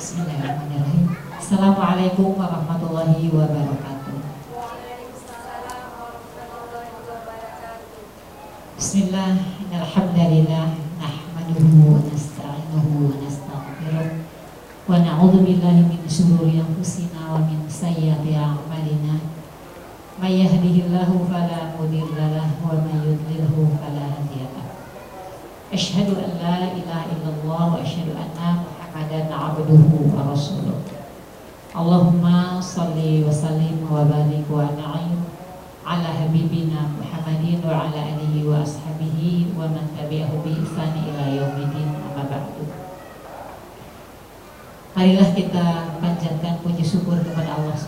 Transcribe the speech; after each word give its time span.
Bismillahirrahmanirrahim. 0.00 1.12
Assalamualaikum 1.36 2.32
warahmatullahi 2.40 3.20
wabarakatuh. 3.28 4.16
Bismillah, 8.80 9.36
alhamdulillah, 9.68 10.72
nahmaduhu 10.96 12.00
wa 12.00 12.00
nasta'inuhu 12.00 13.12
wa 13.12 13.20
nastaghfiruh 13.20 14.24
wa 14.88 15.04
na'udzu 15.04 15.44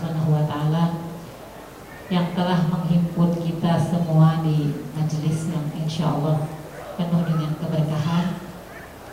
Subhanahu 0.02 0.34
wa 0.34 0.42
taala 0.51 0.84
yang 2.11 2.34
telah 2.34 2.66
menghimpun 2.66 3.38
kita 3.38 3.79
semua 3.79 4.42
di 4.42 4.75
majelis 4.98 5.47
yang 5.47 5.62
insya 5.78 6.11
Allah 6.11 6.42
penuh 6.98 7.23
dengan 7.23 7.55
keberkahan. 7.55 8.42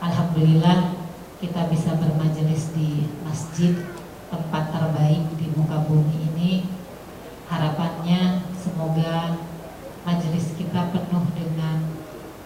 Alhamdulillah 0.01 0.97
kita 1.37 1.69
bisa 1.69 1.93
bermajelis 1.93 2.73
di 2.73 3.05
masjid 3.21 3.77
tempat 4.33 4.73
terbaik 4.73 5.29
di 5.37 5.53
muka 5.53 5.85
bumi 5.85 6.25
ini. 6.33 6.65
Harapannya 7.45 8.49
semoga 8.57 9.45
majelis 10.09 10.57
kita 10.57 10.89
penuh 10.89 11.25
dengan 11.37 11.85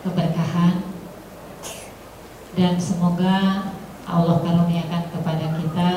keberkahan 0.04 0.84
dan 2.60 2.76
semoga 2.76 3.72
Allah 4.04 4.36
karuniakan 4.44 5.16
kepada 5.16 5.46
kita 5.64 5.90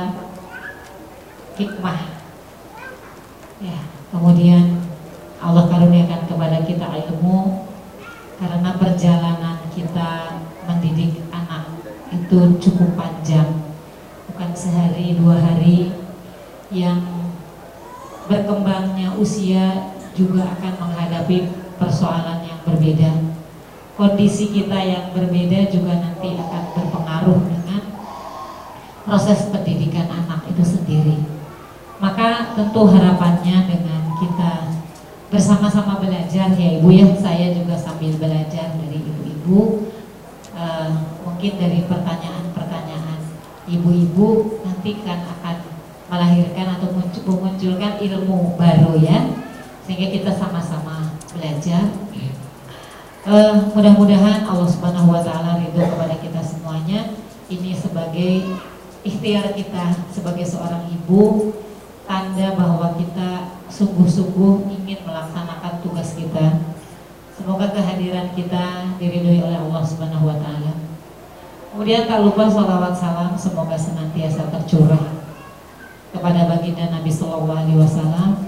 hikmah. 1.59 2.17
Ya, 3.57 3.81
kemudian 4.13 4.85
Allah 5.41 5.65
karuniakan 5.65 6.29
kepada 6.29 6.61
kita 6.61 6.93
ilmu 7.09 7.65
karena 8.37 8.77
perjalanan 8.77 9.65
kita 9.73 10.45
mendidik 10.69 11.25
anak 11.33 11.73
itu 12.13 12.61
cukup 12.61 13.01
panjang 13.01 13.65
bukan 14.29 14.53
sehari 14.53 15.17
dua 15.17 15.41
hari 15.41 15.89
yang 16.69 17.01
berkembangnya 18.29 19.17
usia 19.17 19.97
juga 20.13 20.53
akan 20.53 20.73
menghadapi 20.77 21.49
persoalan 21.87 22.43
yang 22.43 22.59
berbeda 22.67 23.11
kondisi 23.95 24.51
kita 24.51 24.75
yang 24.75 25.15
berbeda 25.15 25.71
juga 25.71 26.03
nanti 26.03 26.35
akan 26.35 26.63
berpengaruh 26.75 27.41
dengan 27.47 27.83
proses 29.07 29.47
pendidikan 29.55 30.11
anak 30.11 30.43
itu 30.51 30.67
sendiri 30.67 31.17
maka 32.03 32.59
tentu 32.59 32.91
harapannya 32.91 33.71
dengan 33.71 34.03
kita 34.19 34.75
bersama-sama 35.31 36.03
belajar 36.03 36.53
ya 36.59 36.69
ibu 36.83 36.91
ya 36.91 37.07
saya 37.17 37.55
juga 37.55 37.79
sambil 37.79 38.19
belajar 38.19 38.75
dari 38.77 38.99
ibu-ibu 39.01 39.89
uh, 40.59 40.91
mungkin 41.23 41.53
dari 41.57 41.87
pertanyaan-pertanyaan 41.87 43.21
ibu-ibu 43.71 44.61
nanti 44.67 45.01
kan 45.07 45.25
akan 45.39 45.57
melahirkan 46.07 46.67
atau 46.79 46.89
memunculkan 47.27 47.99
ilmu 47.99 48.55
baru 48.61 48.93
ya 49.01 49.46
sehingga 49.87 50.11
kita 50.11 50.31
sama-sama 50.35 51.15
belajar 51.31 51.87
uh, 53.23 53.71
mudah-mudahan 53.71 54.43
Allah 54.43 54.69
Subhanahu 54.69 55.15
Wa 55.15 55.23
Taala 55.23 55.63
ridho 55.63 55.79
kepada 55.79 56.19
kita 56.19 56.43
semuanya 56.43 57.15
ini 57.47 57.71
sebagai 57.71 58.59
ikhtiar 59.07 59.55
kita 59.55 59.95
sebagai 60.11 60.43
seorang 60.43 60.91
ibu 60.91 61.55
tanda 62.07 62.59
bahwa 62.59 62.99
kita 62.99 63.59
sungguh-sungguh 63.71 64.71
ingin 64.71 65.03
melaksanakan 65.03 65.83
tugas 65.83 66.15
kita. 66.15 66.75
Semoga 67.37 67.71
kehadiran 67.71 68.33
kita 68.33 68.97
diridhoi 68.97 69.45
oleh 69.45 69.59
Allah 69.61 69.83
Subhanahu 69.85 70.27
wa 70.31 70.39
taala. 70.41 70.73
Kemudian 71.71 72.09
tak 72.09 72.25
lupa 72.25 72.49
salawat 72.49 72.97
salam 72.97 73.37
semoga 73.37 73.77
senantiasa 73.77 74.49
tercurah 74.49 75.21
kepada 76.09 76.49
baginda 76.49 76.89
Nabi 76.89 77.13
Shallallahu 77.13 77.53
alaihi 77.53 77.77
wasallam. 77.77 78.46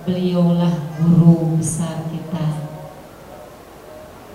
Beliaulah 0.00 0.96
guru 0.96 1.60
besar 1.60 2.08
kita. 2.08 2.72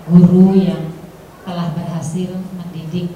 Guru 0.06 0.54
yang 0.54 0.94
telah 1.42 1.74
berhasil 1.74 2.38
mendidik 2.54 3.10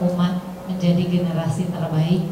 umat 0.00 0.40
menjadi 0.68 1.04
generasi 1.08 1.68
terbaik 1.68 2.28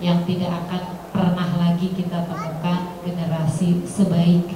yang 0.00 0.24
tidak 0.24 0.50
akan 0.64 0.82
pernah 1.10 1.50
lagi 1.58 1.92
kita 1.92 2.24
temukan 2.24 2.96
generasi 3.04 3.84
sebaik 3.84 4.46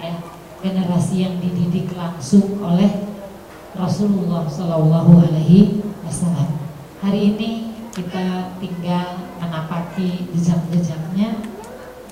ya, 0.00 0.16
generasi 0.64 1.28
yang 1.28 1.36
dididik 1.38 1.92
langsung 1.94 2.58
oleh 2.58 3.04
Rasulullah 3.76 4.48
Shallallahu 4.48 5.12
Alaihi 5.28 5.84
Wasallam. 6.02 6.56
Hari 7.04 7.36
ini 7.36 7.50
kita 7.94 8.56
tinggal 8.58 9.28
menapaki 9.38 10.30
jejak-jejaknya 10.34 11.43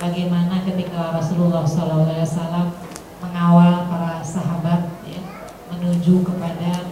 bagaimana 0.03 0.67
ketika 0.67 1.15
Rasulullah 1.15 1.63
Wasallam 1.63 2.75
mengawal 3.23 3.87
para 3.87 4.19
sahabat 4.19 4.99
ya, 5.07 5.23
menuju 5.71 6.27
kepada 6.27 6.91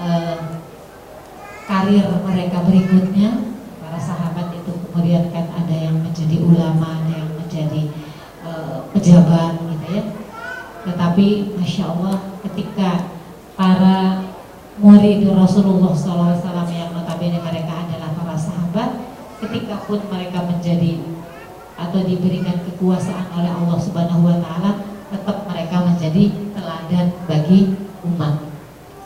uh, 0.00 0.64
karir 1.68 2.08
mereka 2.24 2.64
berikutnya 2.64 3.52
para 3.84 4.00
sahabat 4.00 4.56
itu 4.56 4.72
kemudian 4.88 5.28
kan 5.28 5.44
ada 5.52 5.76
yang 5.76 6.00
menjadi 6.00 6.40
ulama, 6.40 7.04
ada 7.04 7.12
yang 7.12 7.30
menjadi 7.36 7.92
uh, 8.48 8.88
pejabat 8.96 9.60
gitu 9.76 9.86
ya. 9.92 10.04
Tetapi 10.88 11.26
masya 11.60 11.84
Allah 11.92 12.16
ketika 12.48 13.12
para 13.60 14.24
murid 14.80 15.26
Rasulullah 15.28 15.92
SAW 15.92 16.64
yang 16.72 16.96
notabene 16.96 17.44
mereka 17.44 17.84
adalah 17.84 18.14
para 18.16 18.36
sahabat, 18.38 18.90
ketika 19.42 19.80
pun 19.88 20.00
mereka 20.12 20.27
atau 21.98 22.06
diberikan 22.06 22.62
kekuasaan 22.62 23.26
oleh 23.34 23.50
Allah 23.50 23.78
Subhanahu 23.82 24.22
Wa 24.22 24.38
Taala, 24.38 24.86
tetap 25.10 25.50
mereka 25.50 25.82
menjadi 25.82 26.30
teladan 26.54 27.10
bagi 27.26 27.74
umat. 28.06 28.38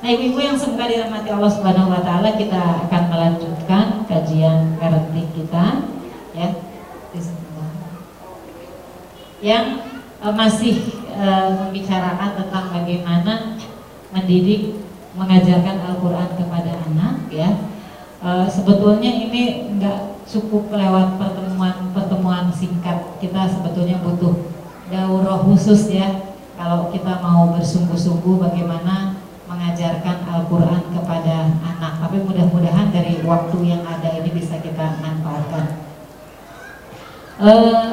Nah 0.05 0.09
ibu-ibu 0.13 0.45
yang 0.45 0.61
semoga 0.61 0.93
dirahmati 0.93 1.33
Allah 1.33 1.53
Subhanahu 1.57 1.89
Wa 1.89 2.05
Taala, 2.05 2.37
kita 2.37 2.85
akan 2.85 3.03
melanjutkan 3.09 4.05
kajian 4.05 4.77
parenting 4.77 5.25
kita, 5.33 5.89
ya, 6.37 6.49
yang 9.41 9.81
uh, 10.21 10.37
masih 10.37 10.85
uh, 11.17 11.65
membicarakan 11.65 12.45
tentang 12.45 12.77
bagaimana 12.77 13.57
mendidik, 14.13 14.85
mengajarkan 15.17 15.81
Al-Quran 15.81 16.29
kepada 16.37 16.77
anak, 16.93 17.25
ya. 17.33 17.73
Uh, 18.21 18.45
sebetulnya 18.53 19.09
ini 19.09 19.73
nggak 19.81 20.29
cukup 20.29 20.69
lewat 20.71 21.17
pertemuan-pertemuan 21.63 22.51
singkat. 22.51 23.23
Kita 23.23 23.47
sebetulnya 23.47 24.03
butuh 24.03 24.51
daurah 24.91 25.47
khusus 25.47 25.95
ya. 25.95 26.35
Kalau 26.59 26.91
kita 26.91 27.23
mau 27.23 27.55
bersungguh-sungguh 27.55 28.43
bagaimana 28.43 29.23
mengajarkan 29.47 30.27
Al-Quran 30.27 30.83
kepada 30.91 31.55
anak. 31.63 31.93
Tapi 32.03 32.27
mudah-mudahan 32.27 32.91
dari 32.91 33.23
waktu 33.23 33.59
yang 33.63 33.87
ada 33.87 34.11
ini 34.19 34.31
bisa 34.35 34.59
kita 34.59 34.99
manfaatkan. 34.99 35.87
Uh, 37.39 37.91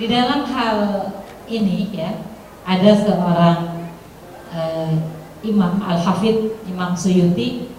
di 0.00 0.08
dalam 0.10 0.48
hal 0.48 0.78
ini 1.46 1.92
ya 1.94 2.18
ada 2.66 2.90
seorang 2.92 3.60
uh, 4.52 4.90
Imam 5.44 5.80
Al-Hafidh 5.80 6.64
Imam 6.66 6.96
Suyuti 6.96 7.70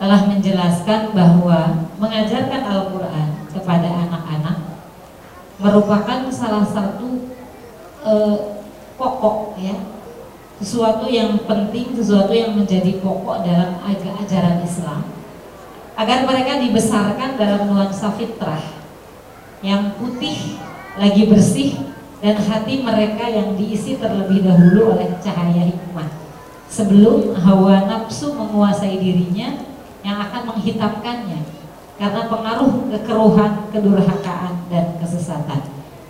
telah 0.00 0.24
menjelaskan 0.24 1.12
bahwa 1.12 1.84
mengajarkan 2.00 2.64
Al-Quran 2.64 3.40
kepada 3.52 3.84
anak-anak 3.84 4.19
merupakan 5.60 6.26
salah 6.32 6.64
satu 6.64 7.28
uh, 8.00 8.64
pokok 8.96 9.60
ya. 9.60 9.76
Sesuatu 10.60 11.08
yang 11.08 11.40
penting, 11.48 11.96
sesuatu 11.96 12.36
yang 12.36 12.52
menjadi 12.52 13.00
pokok 13.00 13.48
dalam 13.48 13.80
ajaran 14.20 14.60
Islam. 14.60 15.08
Agar 15.96 16.28
mereka 16.28 16.60
dibesarkan 16.60 17.36
dalam 17.36 17.68
nuansa 17.68 18.12
fitrah 18.12 18.60
yang 19.60 19.96
putih 19.96 20.60
lagi 21.00 21.28
bersih 21.28 21.76
dan 22.20 22.36
hati 22.40 22.84
mereka 22.84 23.24
yang 23.28 23.56
diisi 23.56 23.96
terlebih 23.96 24.44
dahulu 24.44 24.96
oleh 24.96 25.16
cahaya 25.20 25.68
hikmah. 25.68 26.08
Sebelum 26.68 27.36
hawa 27.40 27.88
nafsu 27.88 28.36
menguasai 28.36 29.00
dirinya 29.00 29.64
yang 30.04 30.16
akan 30.28 30.56
menghitamkannya 30.56 31.59
karena 32.00 32.32
pengaruh 32.32 32.88
kekeruhan, 32.88 33.68
kedurhakaan 33.68 34.64
dan 34.72 34.96
kesesatan. 34.96 35.60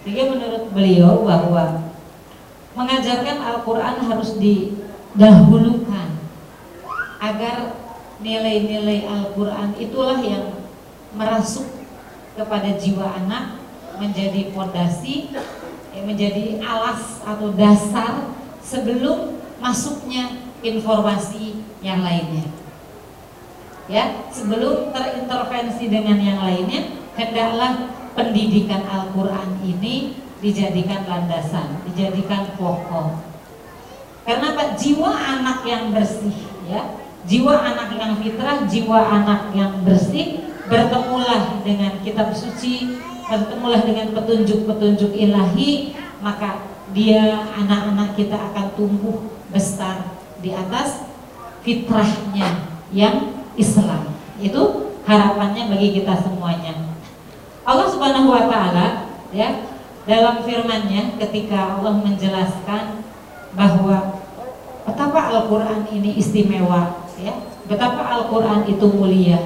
Sehingga 0.06 0.31
menurut 0.31 0.70
beliau 0.70 1.26
bahwa 1.26 1.90
mengajarkan 2.78 3.42
Al-Qur'an 3.42 3.98
harus 3.98 4.38
didahulukan 4.38 6.14
agar 7.19 7.75
nilai-nilai 8.22 9.10
Al-Qur'an 9.10 9.75
itulah 9.82 10.22
yang 10.22 10.62
merasuk 11.19 11.66
kepada 12.38 12.78
jiwa 12.78 13.10
anak 13.26 13.58
menjadi 13.98 14.54
fondasi 14.54 15.34
menjadi 16.04 16.60
alas 16.64 17.20
atau 17.25 17.52
dasar 17.54 18.32
sebelum 18.64 19.37
masuknya 19.60 20.40
informasi 20.60 21.60
yang 21.81 22.00
lainnya. 22.04 22.44
Ya, 23.90 24.31
sebelum 24.31 24.94
terintervensi 24.94 25.90
dengan 25.90 26.14
yang 26.22 26.38
lainnya, 26.38 26.94
hendaklah 27.19 27.90
pendidikan 28.14 28.87
Al-Qur'an 28.87 29.58
ini 29.66 30.14
dijadikan 30.38 31.10
landasan, 31.10 31.82
dijadikan 31.90 32.54
pokok. 32.54 33.19
Karena 34.22 34.54
Pak 34.54 34.78
jiwa 34.78 35.10
anak 35.10 35.66
yang 35.66 35.90
bersih 35.90 36.38
ya, 36.70 37.02
jiwa 37.26 37.50
anak 37.50 37.98
yang 37.98 38.14
fitrah, 38.22 38.62
jiwa 38.70 38.98
anak 39.10 39.50
yang 39.58 39.82
bersih 39.82 40.38
bertemulah 40.70 41.58
dengan 41.66 41.98
kitab 42.06 42.31
suci, 42.31 42.94
bertemulah 43.26 43.82
dengan 43.82 44.14
petunjuk-petunjuk 44.14 45.19
ilahi, 45.19 45.98
maka 46.22 46.62
dia 46.94 47.42
anak-anak 47.58 48.14
kita 48.14 48.38
akan 48.38 48.70
tumbuh 48.78 49.19
besar 49.50 50.14
di 50.38 50.54
atas 50.54 51.02
fitrahnya 51.66 52.70
yang 52.94 53.39
Islam. 53.60 54.16
Itu 54.40 54.96
harapannya 55.04 55.68
bagi 55.68 56.00
kita 56.00 56.16
semuanya. 56.16 56.72
Allah 57.62 57.86
Subhanahu 57.86 58.32
wa 58.32 58.48
taala 58.48 59.12
ya 59.30 59.68
dalam 60.08 60.42
firman-Nya 60.42 61.20
ketika 61.20 61.78
Allah 61.78 62.00
menjelaskan 62.00 63.04
bahwa 63.52 64.24
betapa 64.88 65.20
Al-Qur'an 65.28 65.84
ini 65.92 66.16
istimewa 66.16 67.04
ya, 67.20 67.36
betapa 67.68 68.00
Al-Qur'an 68.18 68.64
itu 68.64 68.86
mulia. 68.88 69.38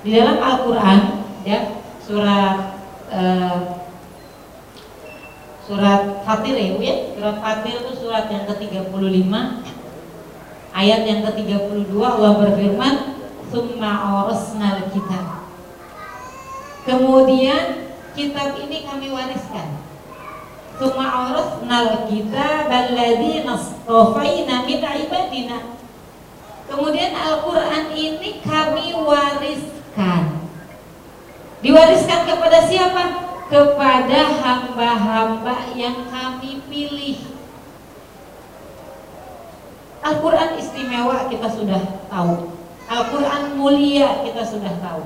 Di 0.00 0.14
dalam 0.14 0.38
Al-Qur'an 0.40 1.26
ya 1.44 1.82
surat 2.06 2.80
uh, 3.12 3.58
surat 5.66 6.26
Fatir 6.26 6.56
ya 6.56 6.74
ya 6.80 6.94
surat 7.14 7.36
Fatir 7.38 7.74
itu 7.82 7.92
surat 8.00 8.26
yang 8.32 8.44
ke-35 8.48 9.30
ayat 10.74 11.06
yang 11.06 11.20
ke-32 11.26 11.92
Allah 11.98 12.32
berfirman 12.38 12.94
summa 13.50 13.90
awrasnal 14.06 14.90
kitab 14.94 15.40
kemudian 16.86 17.90
kitab 18.14 18.58
ini 18.58 18.82
kami 18.82 19.08
wariskan. 19.14 19.78
Summa 20.80 21.06
awrasnal 21.12 22.08
kitab 22.08 22.66
alladzi 22.72 23.44
nastafaina 23.44 24.64
min 24.64 24.80
ibadina 24.80 25.80
kemudian 26.70 27.12
Al-Qur'an 27.12 27.90
ini 27.92 28.40
kami 28.40 28.94
wariskan. 28.94 30.22
Diwariskan 31.60 32.20
kepada 32.24 32.64
siapa? 32.64 33.04
Kepada 33.50 34.20
hamba-hamba 34.40 35.74
yang 35.74 36.06
kami 36.08 36.62
pilih. 36.70 37.18
Al-Quran 40.00 40.56
istimewa 40.56 41.28
kita 41.28 41.48
sudah 41.48 41.80
tahu. 42.08 42.56
Al-Quran 42.88 43.42
mulia 43.60 44.24
kita 44.24 44.42
sudah 44.42 44.74
tahu. 44.80 45.02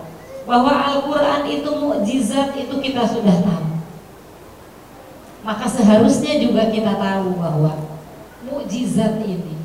Bahwa 0.46 0.72
Al-Quran 0.72 1.42
itu 1.50 1.70
mukjizat 1.74 2.54
itu 2.54 2.74
kita 2.78 3.02
sudah 3.04 3.36
tahu. 3.42 3.66
Maka 5.44 5.66
seharusnya 5.68 6.40
juga 6.40 6.72
kita 6.72 6.96
tahu 6.96 7.36
bahwa 7.36 7.76
mukjizat 8.48 9.20
ini 9.24 9.60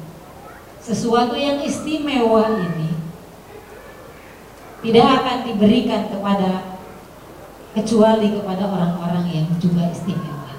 sesuatu 0.83 1.37
yang 1.37 1.61
istimewa 1.61 2.49
ini 2.57 2.89
tidak 4.79 5.07
akan 5.21 5.37
diberikan 5.45 6.07
kepada 6.07 6.79
kecuali 7.77 8.33
kepada 8.33 8.63
orang-orang 8.65 9.25
yang 9.29 9.47
juga 9.61 9.91
istimewa. 9.93 10.57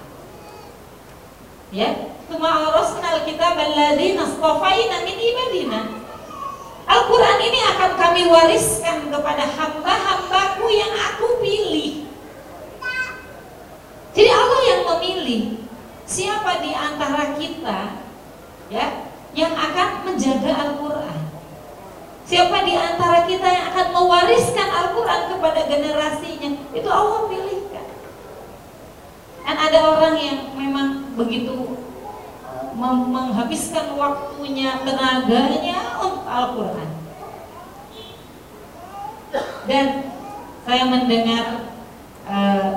Ya, 1.75 2.10
cuma 2.31 2.71
arasnal 2.71 3.27
kita 3.27 3.59
baladi 3.59 4.15
nastofaina 4.15 5.03
min 5.03 5.19
ibadina. 5.19 5.81
Al-Quran 6.87 7.39
ini 7.43 7.61
akan 7.75 7.91
kami 7.99 8.23
wariskan 8.31 9.11
kepada 9.11 9.45
hamba-hambaku 9.51 10.67
yang 10.71 10.95
aku 10.95 11.43
pilih. 11.43 12.07
Jadi 14.15 14.31
Allah 14.31 14.61
yang 14.63 14.83
memilih 14.95 15.43
siapa 16.07 16.63
di 16.63 16.71
antara 16.75 17.35
kita 17.39 17.79
ya 18.71 18.87
yang 19.35 19.55
akan 19.55 20.07
menjaga 20.07 20.51
Al-Quran. 20.55 21.19
Siapa 22.31 22.63
di 22.63 22.79
antara 22.79 23.27
kita 23.27 23.43
yang 23.43 23.75
akan 23.75 23.87
mewariskan 23.91 24.71
Al-Quran 24.71 25.35
kepada 25.35 25.67
generasinya 25.67 26.63
Itu 26.71 26.87
Allah 26.87 27.27
pilihkan 27.27 27.91
Dan 29.43 29.57
ada 29.59 29.79
orang 29.91 30.15
yang 30.15 30.39
memang 30.55 31.11
begitu 31.19 31.80
Menghabiskan 32.81 33.93
waktunya, 34.01 34.81
tenaganya 34.81 36.01
untuk 36.01 36.25
Al-Quran. 36.25 36.91
Dan 39.69 39.87
saya 40.65 40.85
mendengar 40.89 41.77
uh, 42.25 42.71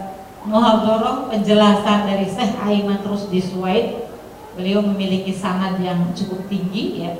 muhadharah 0.43 1.31
penjelasan 1.31 1.99
dari 2.11 2.27
Syekh 2.27 2.59
Aiman 2.59 2.99
Rusdi 3.07 3.39
Suwaid 3.39 4.03
Beliau 4.53 4.85
memiliki 4.85 5.33
sanad 5.33 5.81
yang 5.81 6.13
cukup 6.13 6.45
tinggi 6.45 7.01
ya. 7.01 7.17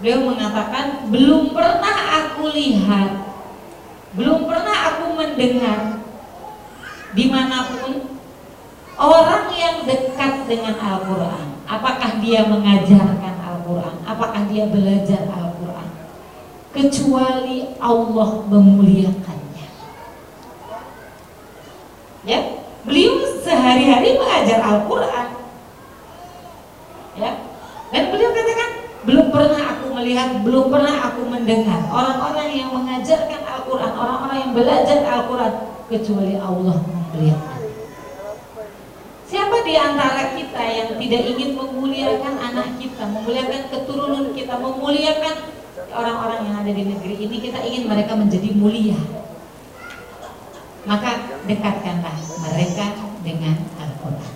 Beliau 0.00 0.32
mengatakan 0.32 1.12
belum 1.12 1.52
pernah 1.52 2.24
aku 2.24 2.48
lihat, 2.56 3.20
belum 4.16 4.48
pernah 4.48 4.76
aku 4.96 5.12
mendengar 5.12 6.00
di 7.12 7.28
mana 7.28 7.68
pun 7.68 8.16
orang 9.00 9.48
yang 9.56 9.88
dekat 9.88 10.44
dengan 10.44 10.76
Al-Quran, 10.76 11.56
apakah 11.64 12.20
dia 12.20 12.44
mengajarkan 12.44 13.34
Al-Quran, 13.40 13.96
apakah 14.04 14.44
dia 14.52 14.68
belajar 14.68 15.24
Al-Quran, 15.32 15.88
kecuali 16.76 17.72
Allah 17.80 18.30
memuliakannya. 18.44 19.68
Ya, 22.28 22.40
beliau 22.84 23.24
sehari-hari 23.40 24.20
mengajar 24.20 24.60
Al-Quran. 24.60 25.26
Ya, 27.16 27.30
dan 27.90 28.02
beliau 28.12 28.30
katakan 28.36 28.70
belum 29.08 29.32
pernah 29.32 29.62
aku 29.64 29.86
melihat, 29.96 30.44
belum 30.44 30.68
pernah 30.68 30.94
aku 31.08 31.24
mendengar 31.24 31.88
orang-orang 31.88 32.48
yang 32.52 32.68
mengajarkan 32.76 33.40
Al-Quran, 33.48 33.92
orang-orang 33.96 34.38
yang 34.44 34.52
belajar 34.52 34.98
Al-Quran 35.08 35.52
kecuali 35.88 36.36
Allah 36.36 36.76
memuliakan. 36.76 37.49
Di 39.70 39.78
antara 39.78 40.34
kita 40.34 40.62
yang 40.66 40.98
tidak 40.98 41.22
ingin 41.30 41.54
memuliakan 41.54 42.34
anak 42.42 42.74
kita, 42.82 43.06
memuliakan 43.06 43.70
keturunan 43.70 44.34
kita, 44.34 44.58
memuliakan 44.58 45.34
orang-orang 45.94 46.40
yang 46.42 46.56
ada 46.58 46.72
di 46.74 46.90
negeri 46.90 47.14
ini, 47.22 47.36
kita 47.38 47.62
ingin 47.62 47.86
mereka 47.86 48.18
menjadi 48.18 48.50
mulia. 48.50 48.98
Maka 50.90 51.38
dekatkanlah 51.46 52.18
mereka 52.50 52.98
dengan 53.22 53.62
Al-Quran. 53.78 54.34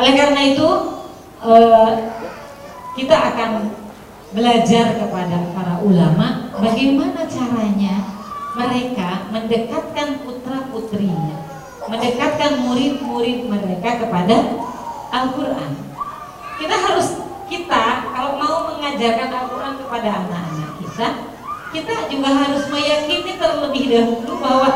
Oleh 0.00 0.12
karena 0.16 0.40
itu, 0.56 0.68
eh, 1.44 1.92
kita 2.96 3.16
akan 3.20 3.50
belajar 4.32 4.96
kepada 4.96 5.52
para 5.52 5.84
ulama 5.84 6.56
bagaimana 6.56 7.28
caranya 7.28 8.00
mereka 8.56 9.28
mendekatkan 9.28 10.24
putra 10.24 10.72
putrinya, 10.72 11.45
mendekatkan 11.86 12.62
murid-murid 12.62 13.46
mereka 13.46 14.02
kepada 14.02 14.36
Al-Quran. 15.10 15.72
Kita 16.56 16.76
harus 16.76 17.22
kita 17.46 18.10
kalau 18.10 18.38
mau 18.40 18.56
mengajarkan 18.74 19.30
Al-Quran 19.30 19.74
kepada 19.80 20.08
anak-anak 20.24 20.70
kita, 20.82 21.08
kita 21.70 21.94
juga 22.10 22.30
harus 22.32 22.64
meyakini 22.72 23.38
terlebih 23.38 23.84
dahulu 23.92 24.32
bahwa 24.42 24.70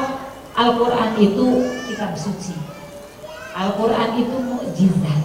Al-Quran 0.54 1.10
itu 1.18 1.46
kitab 1.90 2.14
suci. 2.14 2.54
Al-Quran 3.56 4.10
itu 4.18 4.36
mukjizat. 4.38 5.22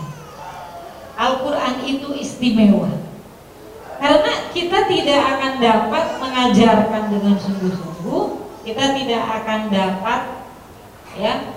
Al-Quran 1.15 1.75
itu 1.87 2.07
istimewa 2.17 3.05
karena 3.95 4.51
kita 4.51 4.91
tidak 4.91 5.21
akan 5.23 5.53
dapat 5.63 6.05
mengajarkan 6.19 7.03
dengan 7.07 7.35
sungguh-sungguh 7.39 8.23
kita 8.67 8.85
tidak 8.91 9.23
akan 9.23 9.59
dapat 9.71 10.21
ya 11.15 11.54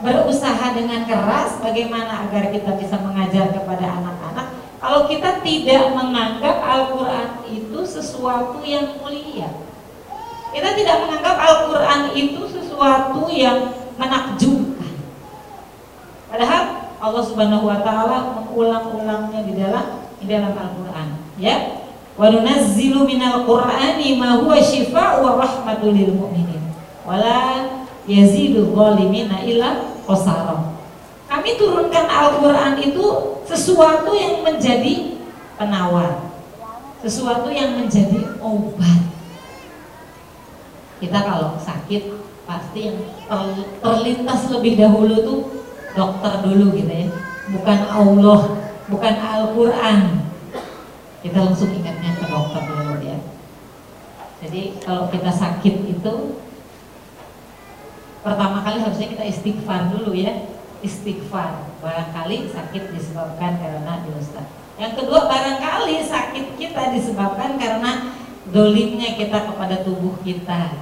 berusaha 0.00 0.72
dengan 0.72 1.04
keras 1.04 1.60
bagaimana 1.60 2.28
agar 2.28 2.48
kita 2.48 2.76
bisa 2.80 2.96
mengajar 3.00 3.52
kepada 3.52 3.84
anak-anak 3.84 4.60
kalau 4.80 5.04
kita 5.04 5.44
tidak 5.44 5.92
menganggap 5.92 6.56
Al-Quran 6.64 7.44
itu 7.52 7.80
sesuatu 7.84 8.64
yang 8.64 8.96
mulia. 8.96 9.52
Kita 10.50 10.72
tidak 10.72 11.04
menganggap 11.04 11.36
Al-Quran 11.36 12.00
itu 12.16 12.42
sesuatu 12.48 13.28
yang 13.28 13.76
menakjubkan. 14.00 14.96
Padahal 16.32 16.62
Allah 16.96 17.22
Subhanahu 17.22 17.68
wa 17.68 17.84
taala 17.84 18.40
mengulang-ulangnya 18.40 19.40
di 19.44 19.52
dalam 19.60 20.08
di 20.16 20.24
dalam 20.24 20.56
Al-Qur'an, 20.56 21.08
ya. 21.36 21.84
Wa 22.16 22.32
nunazzilu 22.32 23.04
minal 23.04 23.44
Qur'ani 23.44 24.16
ma 24.16 24.40
huwa 24.40 24.56
syifaa'u 24.56 25.20
wa 25.20 25.44
rahmatul 25.44 25.92
lil 25.92 26.16
mu'minin. 26.16 26.72
Wala 27.04 27.68
yazidu 28.06 28.72
zalimina 28.72 29.42
illa 29.44 29.96
qasara. 30.06 30.76
Kami 31.30 31.50
turunkan 31.56 32.06
Al-Qur'an 32.10 32.74
itu 32.80 33.04
sesuatu 33.46 34.10
yang 34.16 34.42
menjadi 34.42 35.20
penawar. 35.54 36.30
Sesuatu 37.00 37.48
yang 37.48 37.80
menjadi 37.80 38.36
obat. 38.42 39.00
Kita 41.00 41.18
kalau 41.24 41.56
sakit 41.56 42.20
pasti 42.50 42.90
yang 42.90 42.98
terlintas 43.78 44.50
lebih 44.50 44.74
dahulu 44.74 45.14
tuh 45.22 45.40
dokter 45.94 46.32
dulu 46.42 46.74
gitu 46.74 46.90
ya 46.90 47.06
bukan 47.54 47.78
Allah 47.86 48.40
bukan 48.90 49.14
Al-Quran 49.22 49.98
kita 51.22 51.38
langsung 51.38 51.70
ingatnya 51.70 52.18
ke 52.18 52.26
dokter 52.26 52.62
dulu 52.66 52.94
ya 53.06 53.18
jadi 54.42 54.82
kalau 54.82 55.06
kita 55.14 55.30
sakit 55.30 55.74
itu 55.86 56.14
pertama 58.20 58.60
kali 58.64 58.78
harusnya 58.80 59.08
kita 59.12 59.24
istighfar 59.26 59.92
dulu 59.92 60.12
ya. 60.16 60.48
Istighfar. 60.80 61.68
Barangkali 61.80 62.48
sakit 62.52 62.92
disebabkan 62.92 63.60
karena 63.60 64.04
dosa. 64.04 64.44
Yang 64.80 65.04
kedua 65.04 65.28
barangkali 65.28 65.96
sakit 66.08 66.46
kita 66.56 66.92
disebabkan 66.96 67.60
karena 67.60 68.16
dolimnya 68.48 69.16
kita 69.16 69.52
kepada 69.52 69.84
tubuh 69.84 70.16
kita. 70.24 70.72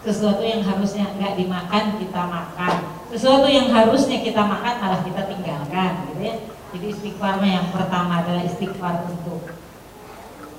Sesuatu 0.00 0.40
yang 0.40 0.64
harusnya 0.64 1.12
nggak 1.16 1.36
dimakan 1.36 1.84
kita 2.00 2.22
makan. 2.24 2.74
Sesuatu 3.12 3.48
yang 3.48 3.68
harusnya 3.68 4.24
kita 4.24 4.40
makan 4.40 4.74
malah 4.80 5.00
kita 5.04 5.28
tinggalkan 5.28 6.08
gitu 6.08 6.20
ya. 6.24 6.36
Jadi 6.70 6.86
istighfarnya 6.94 7.50
yang 7.60 7.68
pertama 7.74 8.22
adalah 8.22 8.46
istighfar 8.46 9.04
untuk 9.08 9.52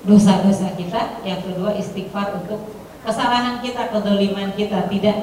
dosa-dosa 0.05 0.73
kita. 0.77 1.21
Yang 1.25 1.53
kedua 1.53 1.73
istighfar 1.77 2.37
untuk 2.37 2.69
kesalahan 3.01 3.61
kita 3.65 3.89
kedoliman 3.89 4.53
kita. 4.53 4.85
Tidak 4.85 5.17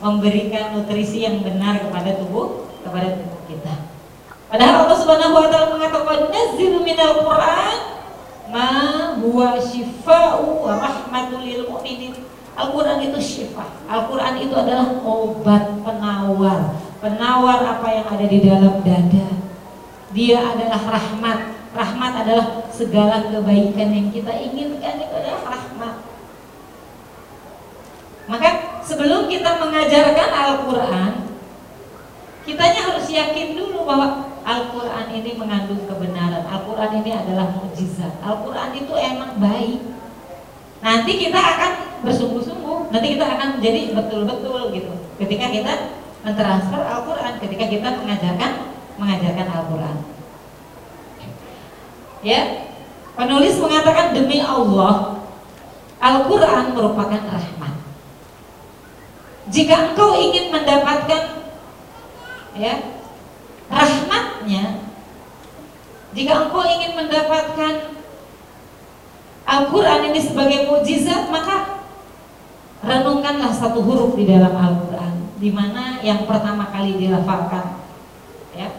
memberikan 0.00 0.74
nutrisi 0.74 1.28
yang 1.28 1.44
benar 1.44 1.84
kepada 1.84 2.16
tubuh 2.16 2.66
kepada 2.80 3.20
tubuh 3.20 3.40
kita. 3.46 3.74
Padahal 4.50 4.88
Allah 4.88 4.98
Subhanahu 4.98 5.36
wa 5.36 5.46
taala 5.46 5.76
mengatakan 5.76 6.32
nazil 6.32 6.82
minal 6.82 7.22
Qur'an 7.22 7.76
ma 8.50 8.68
huwa 9.20 9.60
syifa'u 9.60 10.66
wa 10.66 10.80
rahmatul 10.80 11.44
lil 11.44 11.68
mu'minin. 11.70 12.16
Al-Quran 12.60 12.98
itu 13.08 13.18
syifa 13.22 13.62
Al-Quran 13.88 14.36
itu 14.42 14.52
adalah 14.52 14.90
obat 15.00 15.70
penawar. 15.80 16.76
Penawar 17.00 17.58
apa 17.64 17.88
yang 17.88 18.06
ada 18.10 18.26
di 18.26 18.38
dalam 18.44 18.84
dada. 18.84 19.28
Dia 20.12 20.44
adalah 20.44 20.82
rahmat. 20.98 21.38
Rahmat 21.70 22.12
adalah 22.26 22.66
segala 22.74 23.30
kebaikan 23.30 23.88
yang 23.94 24.08
kita 24.10 24.34
inginkan 24.34 24.98
itu 24.98 25.14
adalah 25.14 25.56
rahmat. 25.56 25.94
Maka 28.28 28.69
sebelum 28.90 29.30
kita 29.30 29.62
mengajarkan 29.62 30.28
Al-Quran 30.34 31.12
Kitanya 32.42 32.80
harus 32.90 33.06
yakin 33.06 33.54
dulu 33.54 33.86
bahwa 33.86 34.26
Al-Quran 34.42 35.06
ini 35.14 35.38
mengandung 35.38 35.86
kebenaran 35.86 36.42
Al-Quran 36.50 36.90
ini 36.98 37.10
adalah 37.14 37.54
mukjizat 37.54 38.18
Al-Quran 38.26 38.74
itu 38.74 38.92
emang 38.98 39.38
baik 39.38 39.78
Nanti 40.80 41.12
kita 41.20 41.36
akan 41.36 41.72
bersungguh-sungguh, 42.00 42.88
nanti 42.88 43.06
kita 43.16 43.24
akan 43.28 43.60
menjadi 43.60 43.92
betul-betul 43.92 44.72
gitu. 44.72 44.92
Ketika 45.20 45.52
kita 45.52 45.72
mentransfer 46.24 46.80
Al-Quran, 46.80 47.36
ketika 47.36 47.64
kita 47.68 47.88
mengajarkan 48.00 48.50
mengajarkan 48.96 49.46
Al-Quran. 49.48 49.96
Ya, 52.24 52.40
penulis 53.16 53.60
mengatakan 53.60 54.16
demi 54.16 54.40
Allah, 54.40 55.20
Al-Quran 56.00 56.72
merupakan 56.72 57.20
rahmat. 57.28 57.69
Jika 59.50 59.92
engkau 59.92 60.14
ingin 60.14 60.54
mendapatkan 60.54 61.42
ya 62.54 62.74
rahmatnya, 63.66 64.86
jika 66.14 66.32
engkau 66.46 66.62
ingin 66.62 66.94
mendapatkan 66.94 67.74
Al-Quran 69.50 70.14
ini 70.14 70.20
sebagai 70.22 70.70
mujizat 70.70 71.26
maka 71.34 71.82
renungkanlah 72.86 73.50
satu 73.50 73.82
huruf 73.82 74.14
di 74.14 74.30
dalam 74.30 74.54
Al-Quran 74.54 75.34
di 75.42 75.50
mana 75.50 75.98
yang 75.98 76.30
pertama 76.30 76.70
kali 76.70 76.94
dilafalkan 76.94 77.82
ya. 78.54 78.70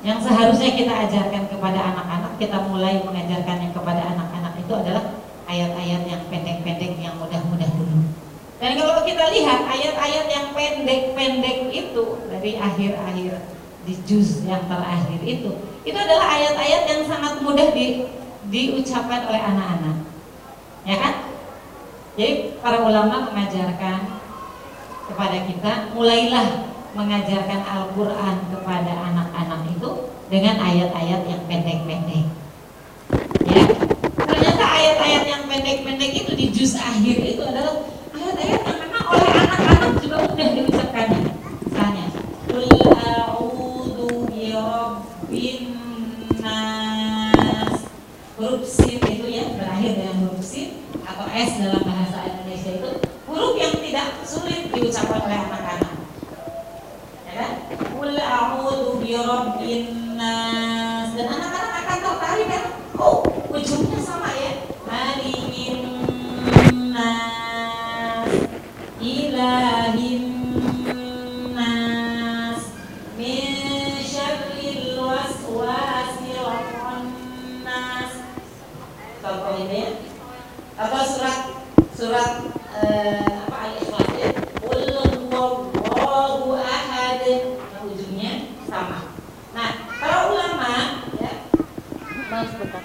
Yang 0.00 0.30
seharusnya 0.30 0.70
kita 0.72 0.92
ajarkan 1.04 1.50
kepada 1.52 1.80
anak-anak 1.92 2.32
kita 2.40 2.64
mulai 2.64 3.04
mengajarkannya 3.04 3.76
kepada 3.76 4.02
anak-anak 4.16 4.54
itu 4.56 4.72
adalah 4.72 5.04
ayat-ayat 5.50 6.02
yang 6.06 6.22
pendek-pendek 6.30 6.96
yang 6.98 7.18
mudah-mudah 7.18 7.70
dan 8.56 8.70
kalau 8.80 9.04
kita 9.04 9.24
lihat 9.36 9.68
ayat-ayat 9.68 10.26
yang 10.32 10.46
pendek-pendek 10.56 11.68
itu 11.68 12.04
dari 12.32 12.56
akhir-akhir 12.56 13.32
di 13.86 13.94
juz 14.08 14.42
yang 14.48 14.64
terakhir 14.66 15.20
itu 15.22 15.52
itu 15.86 15.94
adalah 15.94 16.26
ayat-ayat 16.34 16.82
yang 16.90 17.02
sangat 17.06 17.38
mudah 17.46 17.70
di, 17.70 18.10
diucapkan 18.50 19.30
oleh 19.30 19.38
anak-anak. 19.38 19.96
Ya 20.82 20.96
kan? 20.98 21.14
Jadi 22.18 22.58
para 22.58 22.82
ulama 22.82 23.30
mengajarkan 23.30 24.18
kepada 25.06 25.38
kita 25.46 25.72
mulailah 25.94 26.74
mengajarkan 26.96 27.60
Al-Quran 27.62 28.36
kepada 28.50 28.92
anak-anak 29.12 29.60
itu 29.70 30.10
dengan 30.26 30.58
ayat-ayat 30.58 31.22
yang 31.28 31.42
pendek-pendek. 31.46 32.26
Ya. 33.46 33.62
Ternyata 34.26 34.64
ayat-ayat 34.64 35.24
yang 35.28 35.42
pendek-pendek 35.46 36.12
itu 36.24 36.32
di 36.34 36.46
juz 36.50 36.74
akhir 36.74 37.14
itu 37.20 37.42
adalah 37.46 37.86
memang 38.34 39.04
oleh 39.14 39.30
anak-anak 39.30 39.90
juga 40.02 40.16
diucapkannya 40.34 41.22
misalnya 41.62 42.06
sin 48.66 48.98
itu 48.98 49.26
ya 49.30 49.44
berakhir 49.54 49.94
dengan 49.94 50.26
atau 51.06 51.26
s 51.30 51.50
dalam 51.62 51.82
bahasa 51.86 52.18
Indonesia 52.26 52.82
itu 52.82 52.90
huruf 53.30 53.54
yang 53.54 53.78
tidak 53.78 54.08
sulit 54.26 54.68
diucapkan 54.74 55.22
oleh 55.22 55.38
anak-anak 55.38 55.94
ya 57.30 57.32
kan 57.38 57.52
nas 60.18 61.14
dan 61.14 61.26
anak-anak 61.30 61.72
akan 61.86 61.98
tertarik 62.02 62.48
kan 62.50 62.64
oh 62.98 63.22
ujungnya 63.54 63.85
apa 80.76 81.00
surat? 81.08 81.38
Surat 81.96 82.30
uh, 82.76 83.26
apa 83.48 83.56
al-ikhlas 83.72 84.10
ya 84.20 84.28
qul 84.60 84.84
huwallahu 85.32 86.52
ahad 86.60 87.24
yang 87.24 87.56
ujungnya 87.88 88.52
sama 88.68 89.08
nah 89.56 89.88
para 89.96 90.28
ulama 90.28 91.00
ya 91.16 91.32
Mas 92.28 92.52
sebentar 92.52 92.84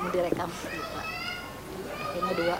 mau 0.00 0.08
direkam 0.08 0.48
kayaknya 2.16 2.32
dua 2.32 2.56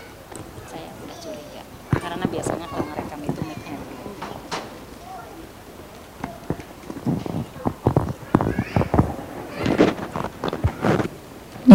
saya 0.69 0.88
udah 1.00 1.17
curiga 1.25 1.62
karena 1.97 2.25
biasanya 2.29 2.67
kalau 2.69 2.85
ngerekam 2.93 3.21
itu 3.25 3.41
mic-nya 3.41 3.81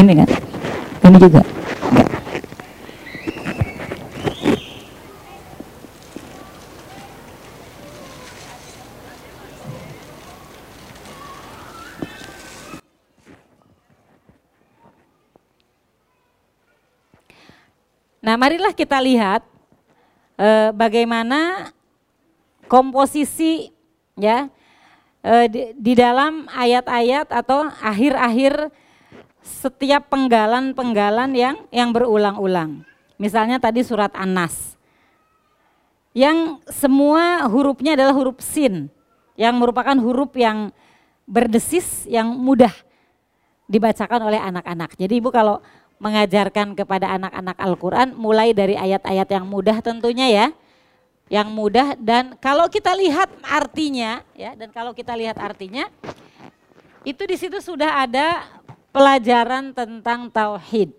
ini 0.01 0.13
kan? 0.17 0.29
Ini 1.05 1.17
juga? 1.21 1.41
Nah, 18.21 18.37
marilah 18.37 18.73
kita 18.73 19.01
lihat 19.01 19.45
eh, 20.37 20.69
bagaimana 20.73 21.73
komposisi 22.69 23.73
ya 24.15 24.47
uh, 25.25 25.45
di, 25.51 25.73
di 25.77 25.93
dalam 25.97 26.47
ayat-ayat 26.51 27.27
atau 27.29 27.67
akhir-akhir 27.67 28.71
setiap 29.41 30.07
penggalan-penggalan 30.07 31.33
yang 31.33 31.55
yang 31.73 31.89
berulang-ulang. 31.89 32.85
Misalnya 33.17 33.61
tadi 33.61 33.85
surat 33.85 34.13
An-Nas. 34.17 34.77
Yang 36.13 36.59
semua 36.67 37.47
hurufnya 37.47 37.95
adalah 37.95 38.11
huruf 38.11 38.41
sin 38.43 38.91
yang 39.39 39.55
merupakan 39.57 39.95
huruf 39.95 40.35
yang 40.35 40.69
berdesis 41.23 42.03
yang 42.09 42.35
mudah 42.35 42.73
dibacakan 43.71 44.27
oleh 44.27 44.41
anak-anak. 44.41 44.99
Jadi 44.99 45.23
Ibu 45.23 45.31
kalau 45.31 45.63
mengajarkan 46.01 46.75
kepada 46.75 47.13
anak-anak 47.15 47.55
Al-Qur'an 47.55 48.09
mulai 48.17 48.51
dari 48.51 48.75
ayat-ayat 48.75 49.27
yang 49.31 49.45
mudah 49.47 49.79
tentunya 49.79 50.27
ya. 50.27 50.47
Yang 51.31 51.47
mudah 51.55 51.87
dan 51.95 52.35
kalau 52.43 52.67
kita 52.67 52.91
lihat 52.91 53.31
artinya 53.47 54.19
ya 54.35 54.51
dan 54.51 54.67
kalau 54.67 54.91
kita 54.91 55.15
lihat 55.15 55.39
artinya 55.39 55.87
itu 57.07 57.23
di 57.23 57.39
situ 57.39 57.63
sudah 57.63 58.03
ada 58.03 58.43
pelajaran 58.91 59.71
tentang 59.71 60.27
tauhid. 60.27 60.91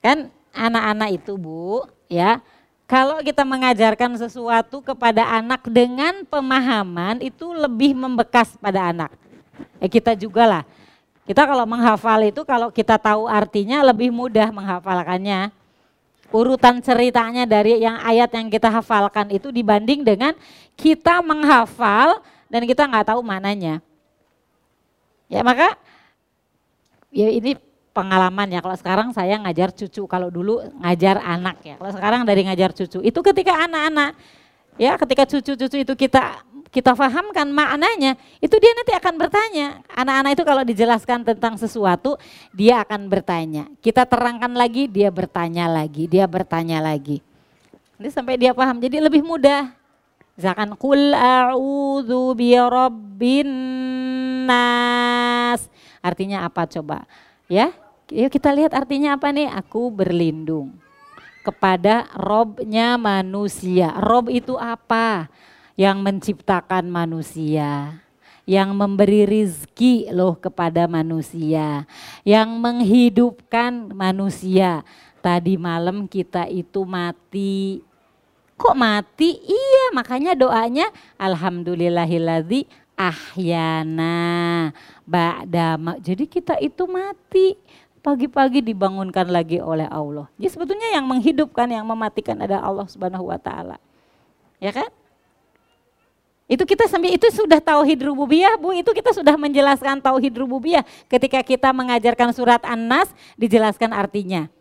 Kan 0.00 0.32
anak-anak 0.52 1.22
itu 1.22 1.36
Bu, 1.36 1.84
ya. 2.08 2.40
Kalau 2.84 3.24
kita 3.24 3.48
mengajarkan 3.48 4.12
sesuatu 4.20 4.84
kepada 4.84 5.24
anak 5.24 5.64
dengan 5.72 6.20
pemahaman 6.28 7.24
itu 7.24 7.48
lebih 7.56 7.96
membekas 7.96 8.60
pada 8.60 8.92
anak. 8.92 9.08
Eh 9.80 9.88
kita 9.88 10.12
juga 10.12 10.44
lah. 10.44 10.64
Kita 11.24 11.48
kalau 11.48 11.64
menghafal 11.64 12.28
itu 12.28 12.44
kalau 12.44 12.68
kita 12.68 13.00
tahu 13.00 13.24
artinya 13.24 13.80
lebih 13.80 14.12
mudah 14.12 14.52
menghafalkannya. 14.52 15.48
Urutan 16.28 16.84
ceritanya 16.84 17.48
dari 17.48 17.80
yang 17.80 17.96
ayat 18.04 18.28
yang 18.36 18.52
kita 18.52 18.68
hafalkan 18.68 19.32
itu 19.32 19.48
dibanding 19.48 20.04
dengan 20.04 20.36
kita 20.76 21.24
menghafal 21.24 22.20
dan 22.52 22.68
kita 22.68 22.84
nggak 22.84 23.16
tahu 23.16 23.24
mananya. 23.24 23.80
Ya 25.32 25.40
maka 25.40 25.80
ya 27.14 27.30
ini 27.30 27.54
pengalaman 27.94 28.50
ya. 28.50 28.58
Kalau 28.58 28.74
sekarang 28.74 29.08
saya 29.14 29.38
ngajar 29.38 29.70
cucu, 29.70 30.10
kalau 30.10 30.28
dulu 30.28 30.66
ngajar 30.82 31.22
anak 31.22 31.62
ya. 31.62 31.78
Kalau 31.78 31.92
sekarang 31.94 32.26
dari 32.26 32.42
ngajar 32.42 32.74
cucu, 32.74 32.98
itu 33.00 33.20
ketika 33.22 33.54
anak-anak 33.70 34.18
ya 34.74 34.98
ketika 34.98 35.22
cucu-cucu 35.22 35.86
itu 35.86 35.94
kita 35.94 36.42
kita 36.74 36.90
fahamkan 36.98 37.54
maknanya, 37.54 38.18
itu 38.42 38.58
dia 38.58 38.74
nanti 38.74 38.90
akan 38.98 39.14
bertanya. 39.14 39.78
Anak-anak 39.94 40.30
itu 40.34 40.42
kalau 40.42 40.62
dijelaskan 40.66 41.22
tentang 41.22 41.54
sesuatu, 41.54 42.18
dia 42.50 42.82
akan 42.82 43.06
bertanya. 43.06 43.70
Kita 43.78 44.02
terangkan 44.02 44.50
lagi, 44.58 44.90
dia 44.90 45.06
bertanya 45.14 45.70
lagi, 45.70 46.10
dia 46.10 46.26
bertanya 46.26 46.82
lagi. 46.82 47.22
Nanti 47.94 48.10
sampai 48.10 48.34
dia 48.34 48.50
paham, 48.50 48.82
jadi 48.82 49.06
lebih 49.06 49.22
mudah. 49.22 49.70
Misalkan, 50.34 50.74
Kul 50.74 51.14
a'udhu 51.14 52.34
birabbin 52.34 53.46
nas. 54.50 55.70
Artinya 56.04 56.44
apa 56.44 56.68
coba? 56.68 57.08
Ya, 57.48 57.72
yuk 58.12 58.28
kita 58.28 58.52
lihat 58.52 58.76
artinya 58.76 59.16
apa 59.16 59.32
nih? 59.32 59.48
Aku 59.48 59.88
berlindung 59.88 60.76
kepada 61.40 62.12
Robnya 62.12 63.00
manusia. 63.00 63.96
Rob 64.04 64.28
itu 64.28 64.60
apa? 64.60 65.32
Yang 65.80 65.98
menciptakan 66.04 66.86
manusia, 66.92 67.98
yang 68.44 68.76
memberi 68.76 69.24
rizki 69.24 70.06
loh 70.12 70.36
kepada 70.36 70.84
manusia, 70.84 71.88
yang 72.22 72.60
menghidupkan 72.60 73.90
manusia. 73.90 74.84
Tadi 75.24 75.56
malam 75.56 76.04
kita 76.04 76.44
itu 76.52 76.84
mati. 76.84 77.80
Kok 78.54 78.76
mati? 78.76 79.34
Iya 79.42 79.90
makanya 79.96 80.38
doanya 80.38 80.86
Alhamdulillahilladzi 81.18 82.83
ahyana 82.94 84.70
ba'da 85.02 85.78
Jadi 85.98 86.24
kita 86.30 86.58
itu 86.62 86.86
mati 86.86 87.58
pagi-pagi 88.04 88.60
dibangunkan 88.60 89.26
lagi 89.32 89.58
oleh 89.64 89.88
Allah. 89.88 90.28
Jadi 90.36 90.48
sebetulnya 90.52 90.88
yang 90.92 91.08
menghidupkan, 91.08 91.64
yang 91.72 91.88
mematikan 91.88 92.36
adalah 92.36 92.68
Allah 92.68 92.86
Subhanahu 92.86 93.32
wa 93.32 93.40
taala. 93.40 93.80
Ya 94.60 94.70
kan? 94.76 94.92
Itu 96.44 96.68
kita 96.68 96.84
sampai 96.84 97.16
itu 97.16 97.24
sudah 97.32 97.56
tauhid 97.56 98.04
rububiyah, 98.04 98.60
Bu. 98.60 98.76
Itu 98.76 98.92
kita 98.92 99.16
sudah 99.16 99.32
menjelaskan 99.40 100.04
tauhid 100.04 100.36
rububiyah 100.36 100.84
ketika 101.08 101.40
kita 101.40 101.72
mengajarkan 101.72 102.36
surat 102.36 102.60
An-Nas 102.68 103.08
dijelaskan 103.40 103.96
artinya. 103.96 104.52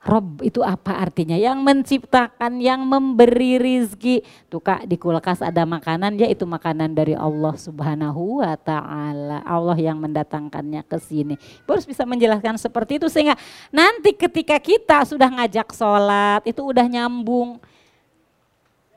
Rob 0.00 0.40
itu 0.40 0.64
apa 0.64 0.96
artinya? 0.96 1.36
Yang 1.36 1.60
menciptakan, 1.60 2.56
yang 2.56 2.88
memberi 2.88 3.60
rizki. 3.60 4.24
Tuh 4.48 4.56
kak 4.64 4.88
di 4.88 4.96
kulkas 4.96 5.44
ada 5.44 5.68
makanan, 5.68 6.16
ya 6.16 6.24
itu 6.24 6.48
makanan 6.48 6.96
dari 6.96 7.12
Allah 7.12 7.52
subhanahu 7.52 8.40
wa 8.40 8.56
ta'ala. 8.56 9.44
Allah 9.44 9.76
yang 9.76 10.00
mendatangkannya 10.00 10.88
ke 10.88 10.96
sini. 10.96 11.36
Harus 11.68 11.84
bisa 11.84 12.08
menjelaskan 12.08 12.56
seperti 12.56 12.96
itu 12.96 13.12
sehingga 13.12 13.36
nanti 13.68 14.16
ketika 14.16 14.56
kita 14.56 15.04
sudah 15.04 15.28
ngajak 15.28 15.68
sholat 15.76 16.48
itu 16.48 16.64
udah 16.64 16.86
nyambung. 16.88 17.60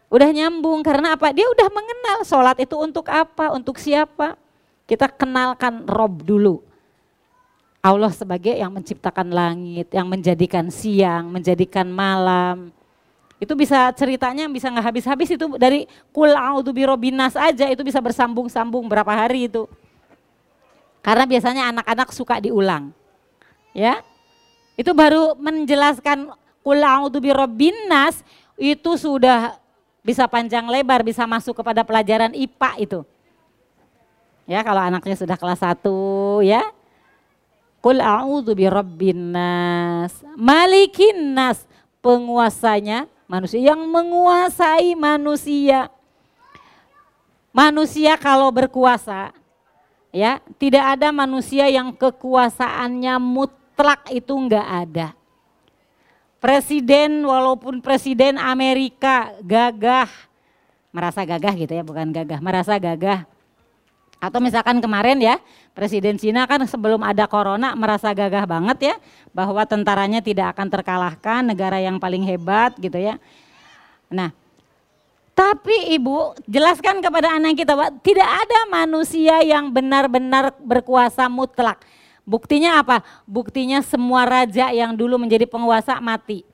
Udah 0.07 0.29
nyambung 0.31 0.87
karena 0.87 1.19
apa? 1.19 1.35
Dia 1.35 1.51
udah 1.51 1.67
mengenal 1.67 2.17
sholat 2.23 2.55
itu 2.63 2.79
untuk 2.79 3.11
apa, 3.11 3.51
untuk 3.51 3.75
siapa. 3.75 4.39
Kita 4.87 5.11
kenalkan 5.11 5.83
Rob 5.83 6.23
dulu 6.23 6.72
Allah 7.83 8.15
sebagai 8.15 8.55
yang 8.55 8.71
menciptakan 8.71 9.27
langit, 9.27 9.91
yang 9.91 10.07
menjadikan 10.07 10.71
siang, 10.71 11.27
menjadikan 11.27 11.83
malam. 11.83 12.71
Itu 13.43 13.59
bisa 13.59 13.91
ceritanya 13.91 14.47
bisa 14.47 14.71
nggak 14.71 14.87
habis-habis 14.87 15.35
itu 15.35 15.45
dari 15.59 15.83
kul 16.15 16.31
a'udzu 16.31 16.71
birobinas 16.71 17.35
aja 17.35 17.67
itu 17.67 17.83
bisa 17.83 17.99
bersambung-sambung 17.99 18.87
berapa 18.87 19.11
hari 19.11 19.51
itu. 19.51 19.67
Karena 21.03 21.27
biasanya 21.27 21.75
anak-anak 21.75 22.09
suka 22.15 22.39
diulang. 22.39 22.95
Ya. 23.75 23.99
Itu 24.79 24.95
baru 24.95 25.35
menjelaskan 25.35 26.31
kul 26.63 26.79
a'udzu 26.79 27.19
birobinas 27.19 28.23
itu 28.55 28.95
sudah 28.95 29.59
bisa 29.99 30.23
panjang 30.31 30.63
lebar, 30.71 31.03
bisa 31.03 31.27
masuk 31.27 31.59
kepada 31.59 31.83
pelajaran 31.83 32.31
IPA 32.31 32.71
itu. 32.79 32.99
Ya, 34.47 34.63
kalau 34.63 34.79
anaknya 34.79 35.19
sudah 35.19 35.35
kelas 35.35 35.59
1 35.59 35.83
ya, 36.47 36.63
Qul 37.83 37.99
a'udzu 37.99 38.55
birabbin 38.55 39.35
nas, 39.35 40.23
malikin 40.39 41.35
nas, 41.35 41.67
penguasanya 41.99 43.11
manusia 43.27 43.59
yang 43.59 43.83
menguasai 43.83 44.95
manusia. 44.95 45.91
Manusia 47.51 48.15
kalau 48.15 48.47
berkuasa 48.55 49.35
ya, 50.15 50.39
tidak 50.55 50.95
ada 50.95 51.11
manusia 51.11 51.67
yang 51.67 51.91
kekuasaannya 51.91 53.19
mutlak 53.19 54.07
itu 54.15 54.31
enggak 54.31 54.63
ada. 54.63 55.07
Presiden 56.39 57.27
walaupun 57.27 57.83
presiden 57.83 58.39
Amerika 58.39 59.35
gagah, 59.43 60.07
merasa 60.95 61.27
gagah 61.27 61.51
gitu 61.59 61.75
ya, 61.75 61.83
bukan 61.83 62.15
gagah, 62.15 62.39
merasa 62.39 62.79
gagah. 62.79 63.27
Atau 64.23 64.39
misalkan 64.39 64.79
kemarin 64.79 65.19
ya, 65.19 65.35
Presiden 65.75 66.15
Cina 66.15 66.47
kan 66.47 66.63
sebelum 66.63 67.03
ada 67.03 67.27
corona 67.27 67.75
merasa 67.75 68.15
gagah 68.15 68.47
banget 68.47 68.95
ya 68.95 68.95
bahwa 69.35 69.67
tentaranya 69.67 70.23
tidak 70.23 70.55
akan 70.55 70.71
terkalahkan, 70.71 71.43
negara 71.43 71.83
yang 71.83 71.99
paling 71.99 72.23
hebat 72.23 72.71
gitu 72.79 72.95
ya. 72.95 73.19
Nah, 74.07 74.31
tapi 75.35 75.91
Ibu 75.99 76.39
jelaskan 76.47 77.03
kepada 77.03 77.35
anak 77.35 77.59
kita 77.59 77.75
bahwa 77.75 77.91
tidak 77.99 78.29
ada 78.31 78.59
manusia 78.71 79.43
yang 79.43 79.67
benar-benar 79.67 80.55
berkuasa 80.55 81.27
mutlak. 81.27 81.83
Buktinya 82.23 82.79
apa? 82.79 83.03
Buktinya 83.27 83.83
semua 83.83 84.23
raja 84.23 84.71
yang 84.71 84.95
dulu 84.95 85.19
menjadi 85.19 85.43
penguasa 85.43 85.99
mati. 85.99 86.47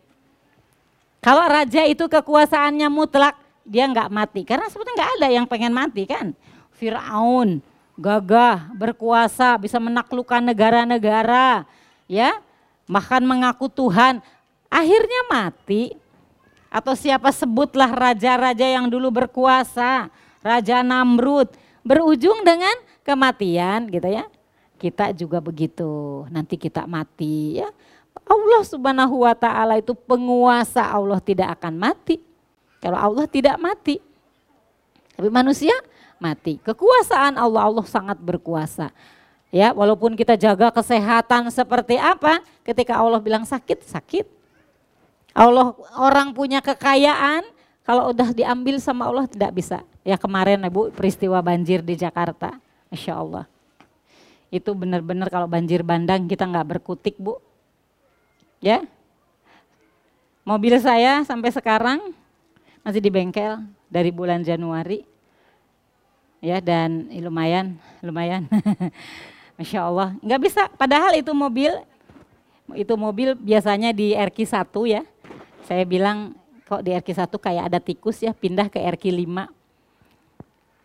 Kalau 1.22 1.46
raja 1.46 1.86
itu 1.86 2.10
kekuasaannya 2.10 2.90
mutlak, 2.90 3.38
dia 3.62 3.86
nggak 3.86 4.10
mati. 4.10 4.42
Karena 4.42 4.66
sebetulnya 4.74 5.06
nggak 5.06 5.14
ada 5.22 5.28
yang 5.30 5.46
pengen 5.46 5.70
mati 5.70 6.10
kan. 6.10 6.34
Fir'aun, 6.80 7.60
gagah, 8.00 8.72
berkuasa, 8.72 9.60
bisa 9.60 9.76
menaklukkan 9.84 10.40
negara-negara, 10.40 11.68
ya, 12.08 12.40
bahkan 12.88 13.20
mengaku 13.20 13.68
Tuhan, 13.68 14.24
akhirnya 14.72 15.22
mati. 15.28 16.00
Atau 16.72 16.96
siapa 16.96 17.34
sebutlah 17.36 17.92
raja-raja 17.92 18.64
yang 18.64 18.88
dulu 18.88 19.12
berkuasa, 19.12 20.08
Raja 20.40 20.80
Namrud, 20.86 21.52
berujung 21.84 22.46
dengan 22.46 22.72
kematian 23.04 23.90
gitu 23.92 24.08
ya. 24.08 24.24
Kita 24.80 25.12
juga 25.12 25.44
begitu, 25.44 26.24
nanti 26.32 26.56
kita 26.56 26.88
mati 26.88 27.60
ya. 27.60 27.68
Allah 28.24 28.62
subhanahu 28.62 29.26
wa 29.26 29.34
ta'ala 29.34 29.82
itu 29.82 29.92
penguasa, 29.98 30.86
Allah 30.86 31.20
tidak 31.20 31.60
akan 31.60 31.74
mati. 31.76 32.22
Kalau 32.80 32.96
Allah 32.96 33.26
tidak 33.28 33.58
mati. 33.60 34.00
Tapi 35.18 35.28
manusia 35.28 35.74
mati. 36.20 36.60
Kekuasaan 36.62 37.40
Allah, 37.40 37.66
Allah 37.66 37.86
sangat 37.88 38.20
berkuasa. 38.20 38.92
Ya, 39.50 39.74
walaupun 39.74 40.14
kita 40.14 40.38
jaga 40.38 40.70
kesehatan 40.70 41.50
seperti 41.50 41.98
apa, 41.98 42.46
ketika 42.62 43.02
Allah 43.02 43.18
bilang 43.18 43.42
sakit, 43.48 43.82
sakit. 43.82 44.30
Allah 45.34 45.74
orang 45.98 46.36
punya 46.36 46.62
kekayaan, 46.62 47.42
Kalau 47.90 48.14
udah 48.14 48.30
diambil 48.38 48.78
sama 48.78 49.10
Allah 49.10 49.26
tidak 49.26 49.50
bisa. 49.50 49.82
Ya 50.06 50.14
kemarin 50.14 50.62
Ibu 50.62 50.94
peristiwa 50.94 51.42
banjir 51.42 51.82
di 51.82 51.98
Jakarta. 51.98 52.62
Masya 52.94 53.18
Allah. 53.18 53.50
Itu 54.54 54.78
benar-benar 54.78 55.34
kalau 55.34 55.50
banjir 55.50 55.82
bandang 55.82 56.30
kita 56.30 56.46
nggak 56.46 56.78
berkutik 56.78 57.18
Bu. 57.18 57.42
Ya. 58.62 58.86
Mobil 60.46 60.78
saya 60.78 61.26
sampai 61.26 61.50
sekarang 61.50 62.14
masih 62.86 63.02
di 63.02 63.10
bengkel 63.10 63.58
dari 63.90 64.14
bulan 64.14 64.46
Januari. 64.46 65.09
Ya 66.40 66.64
dan 66.64 67.12
lumayan, 67.12 67.76
lumayan. 68.00 68.48
Masya 69.60 69.80
Allah. 69.92 70.16
Nggak 70.24 70.42
bisa, 70.48 70.62
padahal 70.80 71.20
itu 71.20 71.36
mobil, 71.36 71.76
itu 72.72 72.94
mobil 72.96 73.36
biasanya 73.36 73.92
di 73.92 74.16
RQ 74.16 74.38
1 74.48 74.72
ya. 74.88 75.04
Saya 75.68 75.84
bilang 75.84 76.32
kok 76.64 76.80
di 76.80 76.96
RQ 76.96 77.28
1 77.28 77.36
kayak 77.36 77.64
ada 77.68 77.80
tikus 77.84 78.24
ya, 78.24 78.32
pindah 78.32 78.72
ke 78.72 78.80
RQ 78.80 79.12
5. 79.12 79.52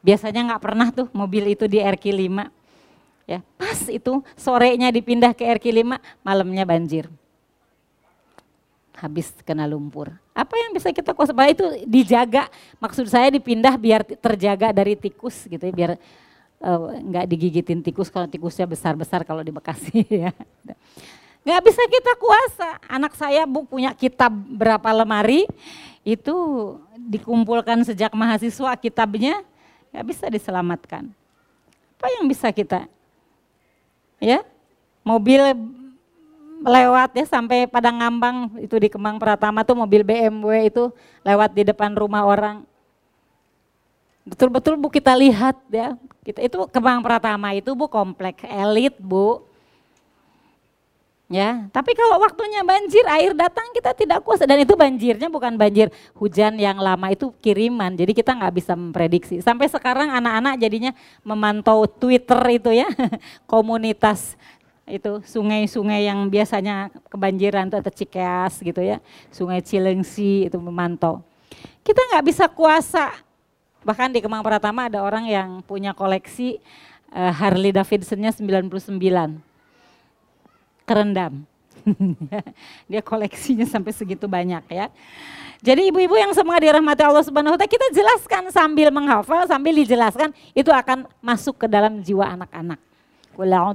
Biasanya 0.04 0.40
nggak 0.52 0.62
pernah 0.62 0.88
tuh 0.90 1.06
mobil 1.14 1.54
itu 1.54 1.70
di 1.70 1.78
RQ 1.78 2.04
5. 2.12 2.50
Ya, 3.24 3.40
pas 3.56 3.78
itu 3.88 4.20
sorenya 4.36 4.92
dipindah 4.92 5.32
ke 5.32 5.48
RQ 5.48 5.64
5, 5.70 5.96
malamnya 6.20 6.66
banjir. 6.68 7.08
Habis 8.94 9.34
kena 9.42 9.66
lumpur. 9.66 10.14
Apa 10.30 10.54
yang 10.54 10.70
bisa 10.70 10.94
kita 10.94 11.10
kuasa? 11.10 11.34
Itu 11.50 11.66
dijaga. 11.82 12.46
Maksud 12.78 13.10
saya 13.10 13.26
dipindah 13.34 13.74
biar 13.74 14.06
terjaga 14.06 14.70
dari 14.70 14.94
tikus 14.94 15.50
gitu 15.50 15.58
ya, 15.60 15.74
biar 15.74 15.90
uh, 16.62 16.94
nggak 17.02 17.26
digigitin 17.26 17.82
tikus 17.82 18.06
kalau 18.06 18.30
tikusnya 18.30 18.64
besar-besar 18.70 19.26
kalau 19.26 19.42
di 19.42 19.50
Bekasi 19.50 20.06
ya. 20.22 20.30
Nggak 21.44 21.60
bisa 21.66 21.82
kita 21.90 22.12
kuasa. 22.16 22.68
Anak 22.86 23.12
saya 23.18 23.44
bu 23.44 23.66
punya 23.66 23.90
kitab 23.92 24.30
berapa 24.32 24.88
lemari 24.94 25.44
itu 26.06 26.36
dikumpulkan 26.94 27.82
sejak 27.82 28.14
mahasiswa 28.14 28.72
kitabnya 28.78 29.42
nggak 29.90 30.06
bisa 30.06 30.24
diselamatkan. 30.30 31.10
Apa 31.98 32.06
yang 32.20 32.28
bisa 32.28 32.52
kita? 32.52 32.86
Ya, 34.22 34.44
mobil 35.04 35.40
lewat 36.64 37.12
ya 37.12 37.24
sampai 37.28 37.68
pada 37.68 37.92
ngambang 37.92 38.56
itu 38.64 38.76
di 38.80 38.88
Kemang 38.88 39.20
Pratama 39.20 39.60
tuh 39.62 39.76
mobil 39.76 40.00
BMW 40.00 40.72
itu 40.72 40.88
lewat 41.20 41.52
di 41.52 41.62
depan 41.68 41.92
rumah 41.92 42.24
orang 42.24 42.64
Betul-betul 44.24 44.80
Bu 44.80 44.88
kita 44.88 45.12
lihat 45.12 45.56
ya. 45.68 46.00
Kita 46.24 46.40
itu 46.40 46.56
Kemang 46.72 47.04
Pratama 47.04 47.52
itu 47.52 47.76
Bu 47.76 47.86
kompleks 47.92 48.40
elit 48.48 48.96
Bu. 48.96 49.44
Ya, 51.32 51.66
tapi 51.72 51.96
kalau 51.96 52.20
waktunya 52.20 52.60
banjir, 52.60 53.00
air 53.08 53.32
datang 53.32 53.64
kita 53.72 53.96
tidak 53.96 54.20
kuasa 54.22 54.44
dan 54.44 54.60
itu 54.60 54.76
banjirnya 54.76 55.32
bukan 55.32 55.56
banjir 55.56 55.88
hujan 56.12 56.52
yang 56.60 56.76
lama 56.76 57.10
itu 57.10 57.32
kiriman. 57.40 57.96
Jadi 57.96 58.12
kita 58.12 58.36
nggak 58.36 58.54
bisa 58.54 58.76
memprediksi. 58.76 59.40
Sampai 59.40 59.72
sekarang 59.72 60.12
anak-anak 60.12 60.60
jadinya 60.60 60.92
memantau 61.24 61.88
Twitter 61.88 62.38
itu 62.52 62.76
ya, 62.76 62.88
komunitas 63.50 64.36
itu 64.84 65.24
sungai-sungai 65.24 66.06
yang 66.06 66.28
biasanya 66.28 66.92
kebanjiran 67.08 67.72
itu 67.72 67.76
ada 67.80 67.92
Cikeas 67.92 68.60
gitu 68.60 68.80
ya, 68.84 69.00
Sungai 69.32 69.64
Cilengsi 69.64 70.48
itu 70.48 70.58
memantau. 70.60 71.24
Kita 71.84 72.00
nggak 72.12 72.24
bisa 72.24 72.44
kuasa 72.48 73.12
Bahkan 73.84 74.16
di 74.16 74.24
Kemang 74.24 74.40
Pratama 74.40 74.88
ada 74.88 75.04
orang 75.04 75.28
yang 75.28 75.60
punya 75.60 75.92
koleksi 75.92 76.56
uh, 77.12 77.32
Harley 77.36 77.70
Davidsonnya 77.70 78.32
99. 78.32 78.96
Kerendam. 80.88 81.44
Dia 82.90 83.04
koleksinya 83.04 83.68
sampai 83.68 83.92
segitu 83.92 84.24
banyak 84.24 84.64
ya. 84.72 84.88
Jadi 85.60 85.92
ibu-ibu 85.92 86.16
yang 86.16 86.32
semoga 86.32 86.60
dirahmati 86.64 87.04
Allah 87.04 87.24
Subhanahu 87.24 87.56
wa 87.56 87.60
kita 87.60 87.92
jelaskan 87.92 88.48
sambil 88.52 88.88
menghafal 88.88 89.44
sambil 89.48 89.72
dijelaskan 89.76 90.32
itu 90.56 90.68
akan 90.72 91.08
masuk 91.20 91.60
ke 91.60 91.66
dalam 91.68 92.00
jiwa 92.00 92.36
anak-anak. 92.36 92.80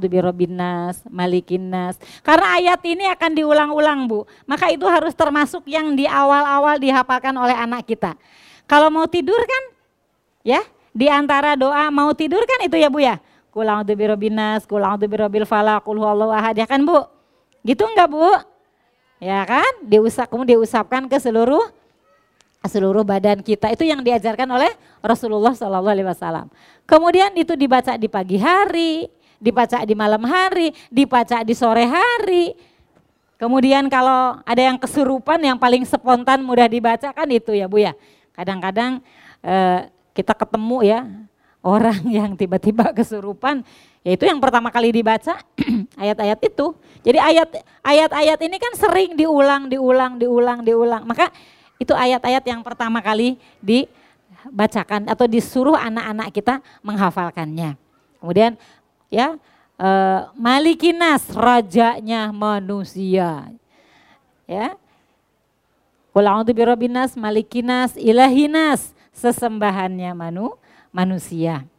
Birobbinas, 0.09 1.03
malikinas. 1.09 1.99
Karena 2.23 2.57
ayat 2.59 2.81
ini 2.87 3.05
akan 3.11 3.31
diulang-ulang, 3.35 4.07
Bu. 4.07 4.23
Maka 4.47 4.71
itu 4.71 4.87
harus 4.87 5.11
termasuk 5.13 5.67
yang 5.67 5.93
di 5.93 6.07
awal-awal 6.07 6.79
dihafalkan 6.79 7.35
oleh 7.35 7.53
anak 7.53 7.83
kita. 7.85 8.15
Kalau 8.69 8.93
mau 8.93 9.09
tidur 9.09 9.39
kan 9.41 9.63
Ya, 10.43 10.63
di 10.95 11.11
antara 11.11 11.59
doa 11.59 11.91
mau 11.91 12.15
tidur 12.15 12.43
kan 12.47 12.59
itu 12.63 12.79
ya 12.79 12.87
Bu 12.87 13.03
ya. 13.03 13.19
Kulang 13.49 13.83
a'udzu 13.83 13.93
birabbinas, 13.97 14.63
kul 14.63 14.79
a'udzu 14.79 15.09
birabbil 15.09 15.43
falaq, 15.43 15.83
kul 15.83 15.99
huwallahu 15.99 16.31
ahad 16.31 16.55
ya 16.55 16.65
kan 16.69 16.79
Bu? 16.85 17.03
Gitu 17.65 17.83
enggak 17.83 18.07
Bu? 18.07 18.23
Ya 19.19 19.43
kan? 19.43 19.83
Diusap 19.83 20.31
kemudian 20.31 20.63
diusapkan 20.63 21.11
ke 21.11 21.19
seluruh 21.19 21.61
seluruh 22.63 23.03
badan 23.03 23.43
kita. 23.43 23.71
Itu 23.71 23.83
yang 23.83 24.03
diajarkan 24.03 24.47
oleh 24.47 24.71
Rasulullah 25.03 25.51
Shallallahu 25.55 25.91
alaihi 25.91 26.07
wasallam. 26.07 26.47
Kemudian 26.87 27.35
itu 27.35 27.55
dibaca 27.55 27.95
di 27.99 28.07
pagi 28.07 28.39
hari, 28.39 29.07
dibaca 29.39 29.81
di 29.87 29.95
malam 29.95 30.21
hari, 30.27 30.75
dibaca 30.91 31.41
di 31.41 31.55
sore 31.55 31.87
hari. 31.87 32.53
Kemudian 33.39 33.87
kalau 33.87 34.43
ada 34.43 34.61
yang 34.61 34.75
kesurupan 34.75 35.39
yang 35.39 35.55
paling 35.55 35.87
spontan 35.87 36.43
mudah 36.43 36.67
dibaca 36.67 37.15
kan 37.15 37.27
itu 37.31 37.55
ya 37.55 37.71
Bu 37.71 37.79
ya. 37.79 37.95
Kadang-kadang 38.35 38.99
eh, 39.39 39.87
kita 40.11 40.35
ketemu 40.35 40.77
ya 40.83 40.99
orang 41.63 42.03
yang 42.19 42.35
tiba-tiba 42.35 42.91
kesurupan, 42.91 43.63
yaitu 44.03 44.27
yang 44.27 44.43
pertama 44.43 44.67
kali 44.71 44.91
dibaca 44.91 45.39
ayat-ayat 46.03 46.39
itu. 46.43 46.75
Jadi 47.03 47.19
ayat 47.19 47.49
ayat-ayat 47.79 48.39
ini 48.43 48.57
kan 48.59 48.73
sering 48.75 49.15
diulang, 49.15 49.71
diulang, 49.71 50.19
diulang, 50.19 50.59
diulang. 50.63 51.03
Maka 51.07 51.31
itu 51.79 51.95
ayat-ayat 51.95 52.43
yang 52.43 52.59
pertama 52.59 52.99
kali 52.99 53.39
dibacakan 53.63 55.07
atau 55.07 55.25
disuruh 55.31 55.79
anak-anak 55.79 56.27
kita 56.35 56.59
menghafalkannya. 56.83 57.79
Kemudian 58.19 58.59
ya 59.09 59.35
eh, 59.75 60.21
Malikinas 60.37 61.29
rajanya 61.33 62.29
manusia. 62.33 63.49
Ya. 64.49 64.73
Qul 66.09 66.25
a'udzu 66.25 66.57
birabbinas 66.57 67.13
malikinas 67.13 67.93
ilahinas 67.93 68.97
sesembahannya 69.13 70.09
manu, 70.17 70.57
manusia. 70.89 71.69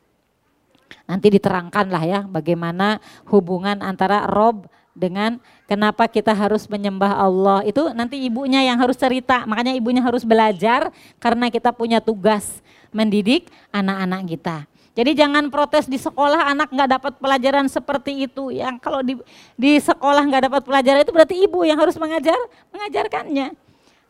Nanti 1.10 1.34
diterangkanlah 1.34 2.02
ya 2.06 2.20
bagaimana 2.22 3.02
hubungan 3.26 3.82
antara 3.82 4.30
Rob 4.30 4.70
dengan 4.94 5.42
kenapa 5.66 6.06
kita 6.06 6.30
harus 6.30 6.70
menyembah 6.70 7.18
Allah. 7.18 7.66
Itu 7.66 7.90
nanti 7.90 8.22
ibunya 8.22 8.62
yang 8.62 8.78
harus 8.78 8.94
cerita, 8.94 9.42
makanya 9.50 9.74
ibunya 9.74 9.98
harus 9.98 10.22
belajar 10.22 10.94
karena 11.18 11.50
kita 11.50 11.74
punya 11.74 11.98
tugas 11.98 12.62
mendidik 12.94 13.50
anak-anak 13.74 14.22
kita. 14.30 14.56
Jadi 14.90 15.14
jangan 15.14 15.46
protes 15.48 15.87
di 15.87 15.96
sekolah 15.96 16.50
anak 16.50 16.74
nggak 16.74 16.90
dapat 16.98 17.12
pelajaran 17.22 17.66
seperti 17.70 18.26
itu. 18.26 18.50
Yang 18.50 18.83
kalau 18.83 19.00
di 19.00 19.14
di 19.55 19.79
sekolah 19.79 20.22
nggak 20.26 20.50
dapat 20.50 20.62
pelajaran 20.66 21.00
itu 21.07 21.12
berarti 21.14 21.37
ibu 21.40 21.62
yang 21.62 21.79
harus 21.79 21.94
mengajar 21.96 22.37
mengajarkannya. 22.74 23.55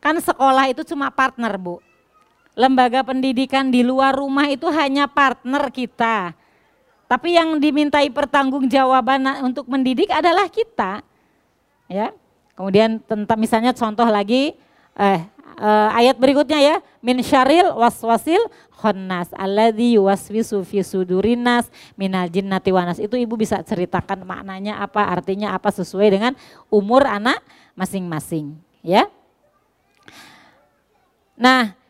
Kan 0.00 0.16
sekolah 0.16 0.72
itu 0.72 0.80
cuma 0.88 1.12
partner 1.12 1.60
bu 1.60 1.84
lembaga 2.58 3.00
pendidikan 3.06 3.70
di 3.70 3.80
luar 3.80 4.12
rumah 4.12 4.50
itu 4.50 4.66
hanya 4.68 5.06
partner 5.06 5.70
kita. 5.70 6.34
Tapi 7.10 7.34
yang 7.34 7.58
dimintai 7.58 8.06
pertanggungjawaban 8.12 9.42
untuk 9.42 9.66
mendidik 9.66 10.12
adalah 10.12 10.46
kita. 10.46 11.02
Ya. 11.90 12.14
Kemudian 12.54 13.00
tentang 13.02 13.40
misalnya 13.40 13.72
contoh 13.72 14.04
lagi 14.06 14.54
eh, 14.94 15.20
eh 15.56 15.90
ayat 15.96 16.16
berikutnya 16.20 16.60
ya. 16.60 16.76
Min 17.00 17.24
syaril 17.24 17.72
waswasil 17.74 18.38
khannas 18.76 19.32
alladzi 19.36 19.96
yuwaswisu 19.96 20.62
fi 20.64 20.84
sudurinas 20.84 21.68
minal 21.96 22.28
jinnati 22.28 22.72
wanas 22.72 23.00
itu 23.00 23.16
ibu 23.16 23.36
bisa 23.36 23.60
ceritakan 23.64 24.24
maknanya 24.24 24.80
apa 24.80 25.04
artinya 25.04 25.52
apa 25.52 25.68
sesuai 25.72 26.08
dengan 26.12 26.32
umur 26.68 27.04
anak 27.08 27.40
masing-masing 27.76 28.56
ya. 28.84 29.08
Nah 31.40 31.80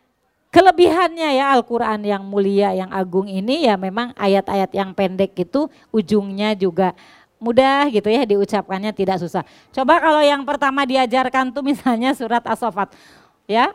Kelebihannya 0.51 1.38
ya 1.38 1.55
Al-Quran 1.55 2.03
yang 2.03 2.27
mulia, 2.27 2.75
yang 2.75 2.90
agung 2.90 3.31
ini 3.31 3.70
ya 3.70 3.79
memang 3.79 4.11
ayat-ayat 4.18 4.75
yang 4.75 4.90
pendek 4.90 5.31
itu 5.38 5.70
ujungnya 5.94 6.59
juga 6.59 6.90
mudah 7.38 7.87
gitu 7.94 8.11
ya 8.11 8.27
diucapkannya 8.27 8.90
tidak 8.90 9.23
susah. 9.23 9.46
Coba 9.70 10.03
kalau 10.03 10.18
yang 10.18 10.42
pertama 10.42 10.83
diajarkan 10.83 11.55
tuh 11.55 11.62
misalnya 11.62 12.11
surat 12.18 12.42
As-Sofat 12.42 12.90
ya. 13.50 13.74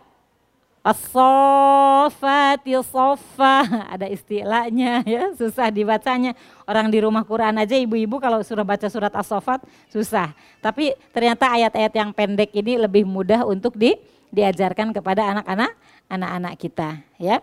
As-Sofati 0.86 2.78
sofa 2.86 3.66
ada 3.94 4.06
istilahnya 4.06 5.02
ya 5.04 5.34
susah 5.34 5.74
dibacanya. 5.74 6.38
Orang 6.64 6.94
di 6.94 7.02
rumah 7.02 7.26
Quran 7.26 7.58
aja 7.58 7.74
ibu-ibu 7.74 8.22
kalau 8.22 8.40
sudah 8.46 8.62
baca 8.62 8.86
surat 8.86 9.10
As-Sofat 9.12 9.66
susah. 9.90 10.32
Tapi 10.62 10.94
ternyata 11.10 11.50
ayat-ayat 11.50 11.90
yang 11.90 12.14
pendek 12.14 12.54
ini 12.54 12.78
lebih 12.78 13.04
mudah 13.04 13.44
untuk 13.50 13.74
di, 13.76 13.98
diajarkan 14.30 14.94
kepada 14.94 15.36
anak-anak 15.36 15.74
anak-anak 16.06 16.54
kita 16.62 17.02
ya. 17.18 17.42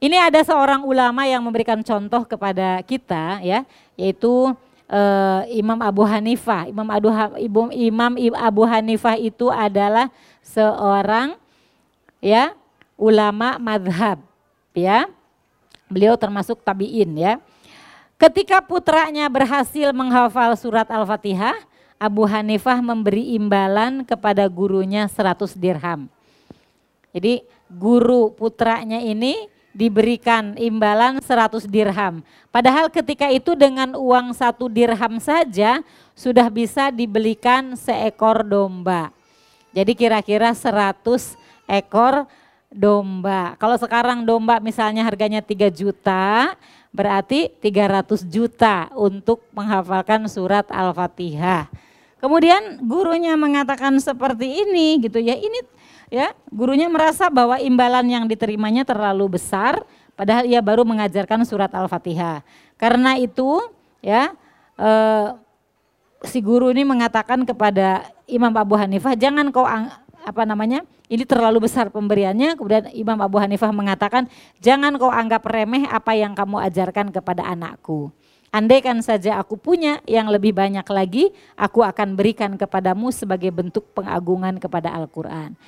Ini 0.00 0.32
ada 0.32 0.40
seorang 0.40 0.88
ulama 0.88 1.24
yang 1.28 1.44
memberikan 1.44 1.80
contoh 1.84 2.24
kepada 2.28 2.80
kita 2.84 3.40
ya, 3.44 3.64
yaitu 3.96 4.52
uh, 4.88 5.40
Imam 5.52 5.80
Abu 5.80 6.04
Hanifah. 6.04 6.68
Imam 6.68 6.88
Abu 6.88 7.08
Imam 7.72 8.12
Abu 8.36 8.62
Hanifah 8.68 9.16
itu 9.20 9.48
adalah 9.48 10.12
seorang 10.44 11.40
ya 12.24 12.56
ulama 12.96 13.60
madhab 13.60 14.24
ya. 14.72 15.04
Beliau 15.92 16.16
termasuk 16.16 16.64
tabiin 16.64 17.12
ya. 17.20 17.36
Ketika 18.16 18.64
putranya 18.64 19.28
berhasil 19.28 19.92
menghafal 19.92 20.56
surat 20.56 20.88
Al-Fatihah, 20.88 21.52
Abu 22.00 22.24
Hanifah 22.24 22.80
memberi 22.80 23.36
imbalan 23.36 24.00
kepada 24.02 24.48
gurunya 24.48 25.04
100 25.04 25.52
dirham. 25.60 26.08
Jadi 27.12 27.44
guru 27.68 28.32
putranya 28.32 28.98
ini 28.98 29.46
diberikan 29.76 30.56
imbalan 30.56 31.20
100 31.20 31.68
dirham. 31.68 32.24
Padahal 32.48 32.88
ketika 32.88 33.28
itu 33.28 33.52
dengan 33.58 33.98
uang 33.98 34.32
satu 34.32 34.70
dirham 34.70 35.20
saja 35.20 35.84
sudah 36.16 36.48
bisa 36.48 36.88
dibelikan 36.94 37.74
seekor 37.76 38.46
domba. 38.46 39.10
Jadi 39.74 39.92
kira-kira 39.98 40.54
100 40.54 41.43
ekor 41.68 42.26
domba. 42.74 43.54
Kalau 43.62 43.78
sekarang 43.78 44.26
domba 44.26 44.58
misalnya 44.58 45.06
harganya 45.06 45.38
3 45.38 45.70
juta, 45.70 46.58
berarti 46.90 47.50
300 47.62 48.26
juta 48.26 48.90
untuk 48.98 49.46
menghafalkan 49.54 50.26
surat 50.26 50.66
Al-Fatihah. 50.70 51.70
Kemudian 52.18 52.82
gurunya 52.82 53.38
mengatakan 53.38 53.94
seperti 54.02 54.66
ini 54.66 54.98
gitu 55.02 55.22
ya. 55.22 55.38
Ini 55.38 55.60
ya 56.10 56.32
gurunya 56.50 56.90
merasa 56.90 57.30
bahwa 57.30 57.58
imbalan 57.62 58.06
yang 58.10 58.24
diterimanya 58.26 58.86
terlalu 58.86 59.36
besar 59.38 59.82
padahal 60.14 60.46
ia 60.46 60.62
baru 60.62 60.82
mengajarkan 60.82 61.46
surat 61.46 61.70
Al-Fatihah. 61.70 62.42
Karena 62.80 63.14
itu 63.20 63.60
ya 64.02 64.34
eh, 64.80 65.28
si 66.24 66.40
guru 66.40 66.72
ini 66.72 66.82
mengatakan 66.82 67.44
kepada 67.44 68.08
Imam 68.24 68.52
Abu 68.56 68.74
Hanifah 68.74 69.12
jangan 69.14 69.52
kau 69.52 69.68
apa 70.24 70.48
namanya 70.48 70.82
ini 71.12 71.28
terlalu 71.28 71.68
besar 71.68 71.92
pemberiannya 71.92 72.56
kemudian 72.56 72.88
Imam 72.96 73.20
Abu 73.20 73.36
Hanifah 73.36 73.70
mengatakan 73.70 74.26
jangan 74.58 74.96
kau 74.96 75.12
anggap 75.12 75.44
remeh 75.44 75.84
apa 75.86 76.16
yang 76.16 76.32
kamu 76.32 76.64
ajarkan 76.64 77.12
kepada 77.12 77.44
anakku 77.44 78.10
Andaikan 78.54 79.02
saja 79.02 79.42
aku 79.42 79.58
punya 79.58 79.98
yang 80.06 80.30
lebih 80.30 80.54
banyak 80.54 80.86
lagi, 80.86 81.34
aku 81.58 81.82
akan 81.82 82.14
berikan 82.14 82.54
kepadamu 82.54 83.10
sebagai 83.10 83.50
bentuk 83.50 83.82
pengagungan 83.98 84.62
kepada 84.62 84.94
Al-Quran. 84.94 85.58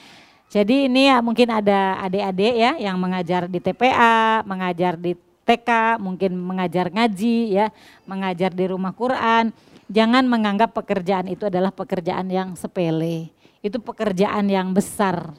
Jadi 0.47 0.87
ini 0.87 1.11
ya 1.11 1.19
mungkin 1.19 1.51
ada 1.51 1.99
adik-adik 2.07 2.55
ya 2.55 2.79
yang 2.79 2.95
mengajar 2.95 3.51
di 3.51 3.59
TPA, 3.59 4.47
mengajar 4.47 4.95
di 4.95 5.19
TK, 5.43 5.99
mungkin 5.99 6.39
mengajar 6.39 6.87
ngaji 6.95 7.59
ya, 7.59 7.75
mengajar 8.07 8.55
di 8.55 8.71
rumah 8.71 8.95
Quran. 8.95 9.51
Jangan 9.91 10.23
menganggap 10.31 10.71
pekerjaan 10.71 11.27
itu 11.27 11.51
adalah 11.51 11.75
pekerjaan 11.75 12.31
yang 12.31 12.55
sepele. 12.55 13.35
Itu 13.67 13.83
pekerjaan 13.83 14.47
yang 14.47 14.71
besar. 14.71 15.35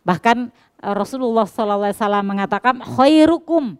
Bahkan 0.00 0.48
eh, 0.80 0.94
Rasulullah 0.96 1.44
SAW 1.44 1.92
mengatakan 2.24 2.80
khairukum 2.80 3.76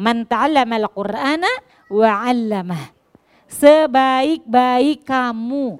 man 0.00 0.24
ta'allama 0.24 0.74
al-Qur'ana 0.80 1.52
wa 1.92 2.10
'allamah. 2.24 2.96
Sebaik-baik 3.46 5.06
kamu 5.06 5.78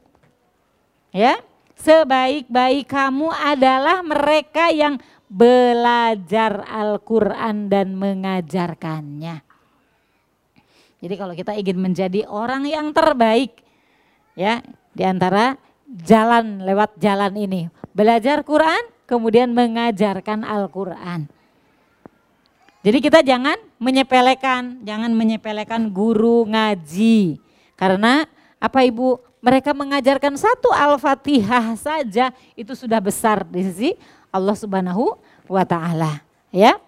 ya 1.16 1.40
sebaik-baik 1.76 2.88
kamu 2.88 3.28
adalah 3.30 4.00
mereka 4.00 4.72
yang 4.72 4.96
belajar 5.26 6.64
Al-Quran 6.64 7.66
dan 7.68 7.98
mengajarkannya. 7.98 9.42
Jadi 10.96 11.14
kalau 11.14 11.34
kita 11.36 11.52
ingin 11.52 11.78
menjadi 11.78 12.24
orang 12.26 12.64
yang 12.64 12.90
terbaik, 12.96 13.60
ya 14.32 14.64
di 14.96 15.04
antara 15.04 15.60
jalan 15.86 16.66
lewat 16.66 16.98
jalan 16.98 17.32
ini, 17.38 17.70
belajar 17.94 18.42
Quran, 18.42 18.82
kemudian 19.06 19.54
mengajarkan 19.54 20.42
Al-Quran. 20.42 21.30
Jadi 22.86 22.98
kita 23.02 23.18
jangan 23.22 23.58
menyepelekan, 23.82 24.86
jangan 24.86 25.10
menyepelekan 25.10 25.90
guru 25.90 26.46
ngaji. 26.46 27.42
Karena 27.74 28.22
apa 28.62 28.86
ibu 28.86 29.18
mereka 29.42 29.74
mengajarkan 29.74 30.38
satu 30.38 30.70
Al-Fatihah 30.70 31.74
saja 31.74 32.30
itu 32.54 32.74
sudah 32.78 33.02
besar 33.02 33.42
di 33.42 33.62
sisi 33.66 33.90
Allah 34.30 34.54
Subhanahu 34.54 35.18
wa 35.50 35.62
taala, 35.66 36.22
ya. 36.54 36.78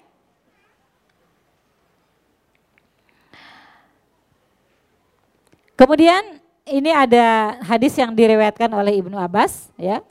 Kemudian 5.78 6.37
ini 6.68 6.92
ada 6.92 7.56
hadis 7.64 7.96
yang 7.96 8.12
diriwayatkan 8.12 8.68
oleh 8.72 9.00
Ibnu 9.00 9.16
Abbas, 9.16 9.72
ya. 9.80 10.04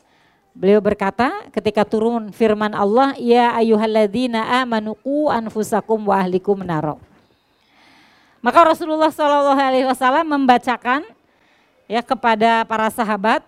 Beliau 0.57 0.81
berkata 0.81 1.45
ketika 1.53 1.85
turun 1.85 2.33
firman 2.33 2.73
Allah, 2.73 3.13
"Ya 3.21 3.53
ayyuhalladzina 3.53 4.41
amanu 4.65 4.97
qu 5.05 5.29
anfusakum 5.29 6.09
wa 6.09 6.17
ahlikum 6.17 6.57
naro." 6.65 6.97
Maka 8.41 8.73
Rasulullah 8.73 9.13
Shallallahu 9.13 9.53
alaihi 9.53 9.85
wasallam 9.85 10.25
membacakan 10.25 11.05
ya 11.85 12.01
kepada 12.01 12.65
para 12.65 12.89
sahabat 12.89 13.45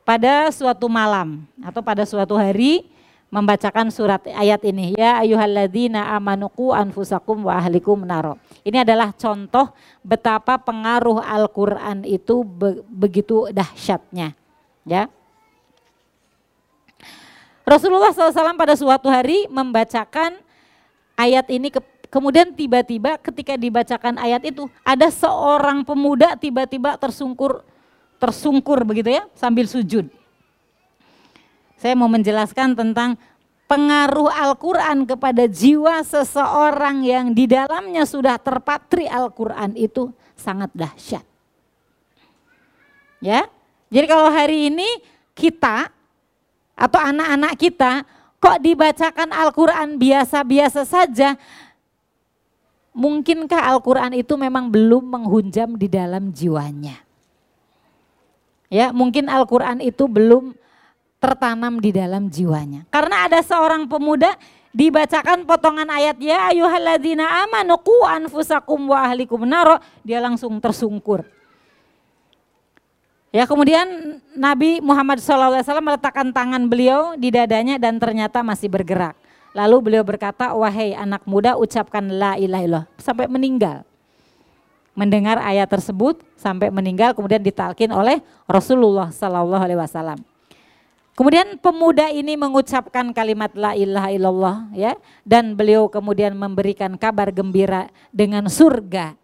pada 0.00 0.48
suatu 0.54 0.88
malam 0.88 1.44
atau 1.60 1.84
pada 1.84 2.08
suatu 2.08 2.38
hari 2.40 2.88
membacakan 3.26 3.90
surat 3.90 4.22
ayat 4.30 4.62
ini 4.62 4.94
ya 4.94 5.20
ayyuhalladzina 5.20 6.14
amanuku 6.14 6.70
anfusakum 6.70 7.46
wa 7.46 7.58
ahlikum 7.58 8.06
naro. 8.06 8.38
Ini 8.62 8.86
adalah 8.86 9.10
contoh 9.14 9.74
betapa 10.02 10.58
pengaruh 10.58 11.22
Al-Qur'an 11.22 12.06
itu 12.06 12.46
be 12.46 12.82
begitu 12.86 13.50
dahsyatnya. 13.50 14.34
Ya. 14.86 15.10
Rasulullah 17.66 18.14
SAW 18.14 18.54
pada 18.54 18.78
suatu 18.78 19.10
hari 19.10 19.50
membacakan 19.50 20.38
ayat 21.18 21.50
ini 21.50 21.74
ke 21.74 21.82
Kemudian 22.06 22.54
tiba-tiba 22.54 23.18
ketika 23.18 23.58
dibacakan 23.58 24.16
ayat 24.16 24.46
itu 24.46 24.70
ada 24.86 25.10
seorang 25.10 25.82
pemuda 25.82 26.38
tiba-tiba 26.38 26.94
tersungkur 26.96 27.66
tersungkur 28.16 28.80
begitu 28.88 29.12
ya 29.12 29.28
sambil 29.36 29.68
sujud. 29.68 30.08
Saya 31.76 31.92
mau 31.92 32.08
menjelaskan 32.08 32.72
tentang 32.72 33.20
pengaruh 33.68 34.32
Al-Quran 34.32 35.04
kepada 35.04 35.44
jiwa 35.44 36.00
seseorang 36.06 37.04
yang 37.04 37.34
di 37.36 37.44
dalamnya 37.50 38.06
sudah 38.08 38.40
terpatri 38.40 39.04
Al-Quran 39.10 39.76
itu 39.76 40.08
sangat 40.38 40.72
dahsyat. 40.72 41.24
Ya, 43.20 43.48
jadi 43.90 44.06
kalau 44.06 44.30
hari 44.30 44.70
ini 44.70 44.86
kita 45.36 45.90
atau 46.76 47.00
anak-anak 47.00 47.54
kita 47.58 47.92
kok 48.38 48.60
dibacakan 48.62 49.32
Al-Quran 49.32 49.96
biasa-biasa 49.96 50.84
saja, 50.86 51.34
mungkinkah 52.92 53.60
Al-Quran 53.72 54.16
itu 54.16 54.36
memang 54.38 54.70
belum 54.70 55.04
menghunjam 55.10 55.74
di 55.74 55.88
dalam 55.90 56.30
jiwanya? 56.30 57.02
Ya, 58.68 58.90
mungkin 58.90 59.26
Al-Quran 59.26 59.80
itu 59.82 60.06
belum 60.06 60.54
tertanam 61.26 61.82
di 61.82 61.90
dalam 61.90 62.30
jiwanya. 62.30 62.86
Karena 62.94 63.26
ada 63.26 63.42
seorang 63.42 63.90
pemuda 63.90 64.38
dibacakan 64.70 65.42
potongan 65.42 65.90
ayat 65.90 66.14
ya 66.22 66.54
ayuhalladzina 66.54 67.26
amanu 67.42 67.74
qu 67.82 67.96
anfusakum 68.06 68.94
wa 68.94 69.02
ahlikum 69.02 69.42
naro, 69.42 69.82
dia 70.06 70.22
langsung 70.22 70.54
tersungkur. 70.62 71.26
Ya 73.34 73.44
kemudian 73.44 74.16
Nabi 74.38 74.78
Muhammad 74.80 75.18
SAW 75.20 75.60
meletakkan 75.82 76.30
tangan 76.30 76.70
beliau 76.70 77.18
di 77.18 77.34
dadanya 77.34 77.76
dan 77.76 77.98
ternyata 77.98 78.40
masih 78.40 78.70
bergerak. 78.70 79.18
Lalu 79.56 79.76
beliau 79.80 80.04
berkata, 80.04 80.52
wahai 80.52 80.92
anak 80.92 81.24
muda 81.24 81.56
ucapkan 81.56 82.04
la 82.06 82.36
ilaha 82.36 82.62
illallah 82.64 82.86
sampai 83.00 83.26
meninggal. 83.28 83.88
Mendengar 84.96 85.40
ayat 85.40 85.68
tersebut 85.68 86.20
sampai 86.36 86.72
meninggal 86.72 87.12
kemudian 87.12 87.40
ditalkin 87.40 87.92
oleh 87.92 88.24
Rasulullah 88.48 89.12
Sallallahu 89.12 89.64
Alaihi 89.64 89.80
Wasallam. 89.80 90.35
Kemudian 91.16 91.56
pemuda 91.56 92.12
ini 92.12 92.36
mengucapkan 92.36 93.08
kalimat 93.16 93.48
la 93.56 93.72
ilaha 93.72 94.12
illallah 94.12 94.56
ya 94.76 95.00
dan 95.24 95.56
beliau 95.56 95.88
kemudian 95.88 96.36
memberikan 96.36 96.92
kabar 97.00 97.32
gembira 97.32 97.88
dengan 98.12 98.44
surga 98.52 99.16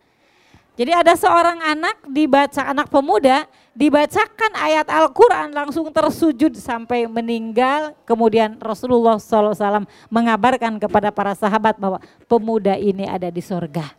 jadi 0.72 1.04
ada 1.04 1.12
seorang 1.12 1.60
anak 1.60 2.00
dibaca 2.08 2.64
anak 2.64 2.88
pemuda 2.88 3.44
dibacakan 3.76 4.56
ayat 4.56 4.88
Al-Quran 4.88 5.52
langsung 5.52 5.84
tersujud 5.92 6.56
sampai 6.56 7.04
meninggal. 7.04 7.92
Kemudian 8.08 8.56
Rasulullah 8.56 9.20
SAW 9.20 9.84
mengabarkan 10.08 10.80
kepada 10.80 11.12
para 11.12 11.36
sahabat 11.36 11.76
bahwa 11.76 12.00
pemuda 12.24 12.80
ini 12.80 13.04
ada 13.04 13.28
di 13.28 13.44
sorga. 13.44 13.92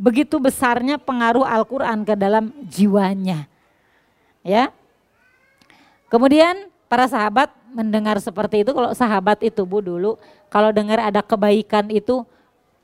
Begitu 0.00 0.40
besarnya 0.40 0.96
pengaruh 0.96 1.44
Al-Quran 1.44 2.00
ke 2.08 2.16
dalam 2.16 2.48
jiwanya. 2.64 3.44
Ya. 4.40 4.72
Kemudian 6.12 6.68
para 6.92 7.08
sahabat 7.08 7.48
mendengar 7.72 8.20
seperti 8.20 8.68
itu, 8.68 8.76
kalau 8.76 8.92
sahabat 8.92 9.40
itu 9.40 9.64
bu 9.64 9.80
dulu, 9.80 10.20
kalau 10.52 10.68
dengar 10.68 11.00
ada 11.00 11.24
kebaikan 11.24 11.88
itu 11.88 12.28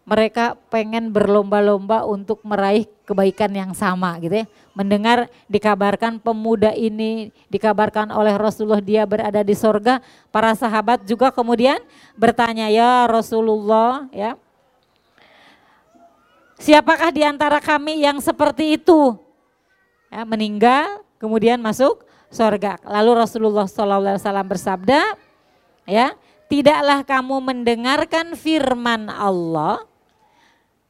mereka 0.08 0.56
pengen 0.72 1.12
berlomba-lomba 1.12 2.08
untuk 2.08 2.40
meraih 2.40 2.88
kebaikan 3.04 3.52
yang 3.52 3.76
sama 3.76 4.16
gitu 4.24 4.40
ya. 4.40 4.46
mendengar 4.72 5.28
dikabarkan 5.52 6.16
pemuda 6.16 6.72
ini 6.72 7.28
dikabarkan 7.52 8.08
oleh 8.16 8.32
Rasulullah 8.40 8.80
dia 8.80 9.04
berada 9.04 9.44
di 9.44 9.52
sorga 9.52 10.00
para 10.32 10.56
sahabat 10.56 11.04
juga 11.04 11.28
kemudian 11.28 11.76
bertanya 12.16 12.72
ya 12.72 13.04
Rasulullah 13.04 14.08
ya 14.08 14.40
siapakah 16.56 17.12
di 17.12 17.20
antara 17.28 17.60
kami 17.60 18.00
yang 18.00 18.16
seperti 18.24 18.80
itu 18.80 19.12
ya, 20.08 20.24
meninggal 20.24 21.04
kemudian 21.20 21.60
masuk 21.60 22.07
sorga 22.28 22.76
lalu 22.84 23.24
Rasulullah 23.24 23.64
SAW 23.64 24.20
bersabda 24.44 25.16
ya 25.88 26.12
tidaklah 26.48 27.04
kamu 27.04 27.36
mendengarkan 27.40 28.36
firman 28.36 29.08
Allah 29.12 29.84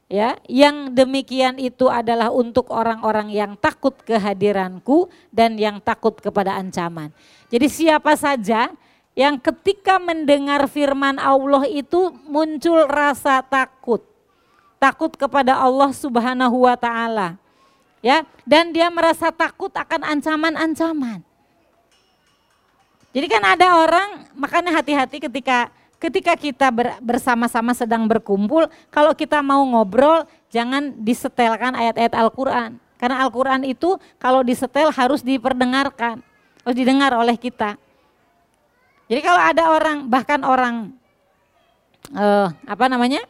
ya 0.09 0.35
yang 0.49 0.91
demikian 0.91 1.61
itu 1.61 1.87
adalah 1.87 2.33
untuk 2.33 2.73
orang-orang 2.73 3.29
yang 3.29 3.53
takut 3.55 3.93
kehadiranku 4.03 5.07
dan 5.29 5.55
yang 5.55 5.77
takut 5.79 6.17
kepada 6.17 6.57
ancaman. 6.57 7.13
Jadi 7.53 7.69
siapa 7.69 8.17
saja 8.17 8.73
yang 9.13 9.37
ketika 9.37 10.01
mendengar 10.01 10.65
firman 10.65 11.21
Allah 11.21 11.69
itu 11.69 12.09
muncul 12.25 12.89
rasa 12.89 13.45
takut. 13.45 14.01
Takut 14.81 15.13
kepada 15.13 15.59
Allah 15.59 15.91
Subhanahu 15.91 16.65
wa 16.65 16.75
taala. 16.79 17.35
Ya, 17.99 18.23
dan 18.47 18.71
dia 18.71 18.87
merasa 18.87 19.27
takut 19.27 19.75
akan 19.75 20.07
ancaman-ancaman. 20.07 21.19
Jadi 23.09 23.25
kan 23.25 23.41
ada 23.41 23.81
orang, 23.81 24.29
makanya 24.37 24.77
hati-hati 24.77 25.17
ketika 25.17 25.73
ketika 25.99 26.33
kita 26.37 26.71
bersama-sama 27.03 27.75
sedang 27.75 28.07
berkumpul, 28.07 28.69
kalau 28.93 29.11
kita 29.17 29.41
mau 29.43 29.65
ngobrol 29.65 30.23
jangan 30.53 30.93
disetelkan 30.95 31.75
ayat-ayat 31.75 32.13
Al-Quran. 32.15 32.79
Karena 32.99 33.23
Al-Quran 33.25 33.65
itu 33.65 33.97
kalau 34.21 34.45
disetel 34.45 34.91
harus 34.93 35.23
diperdengarkan, 35.23 36.21
harus 36.63 36.75
didengar 36.77 37.11
oleh 37.15 37.35
kita. 37.35 37.75
Jadi 39.09 39.21
kalau 39.25 39.41
ada 39.41 39.63
orang, 39.73 39.97
bahkan 40.05 40.39
orang, 40.45 40.75
uh, 42.13 42.53
apa 42.69 42.85
namanya, 42.85 43.25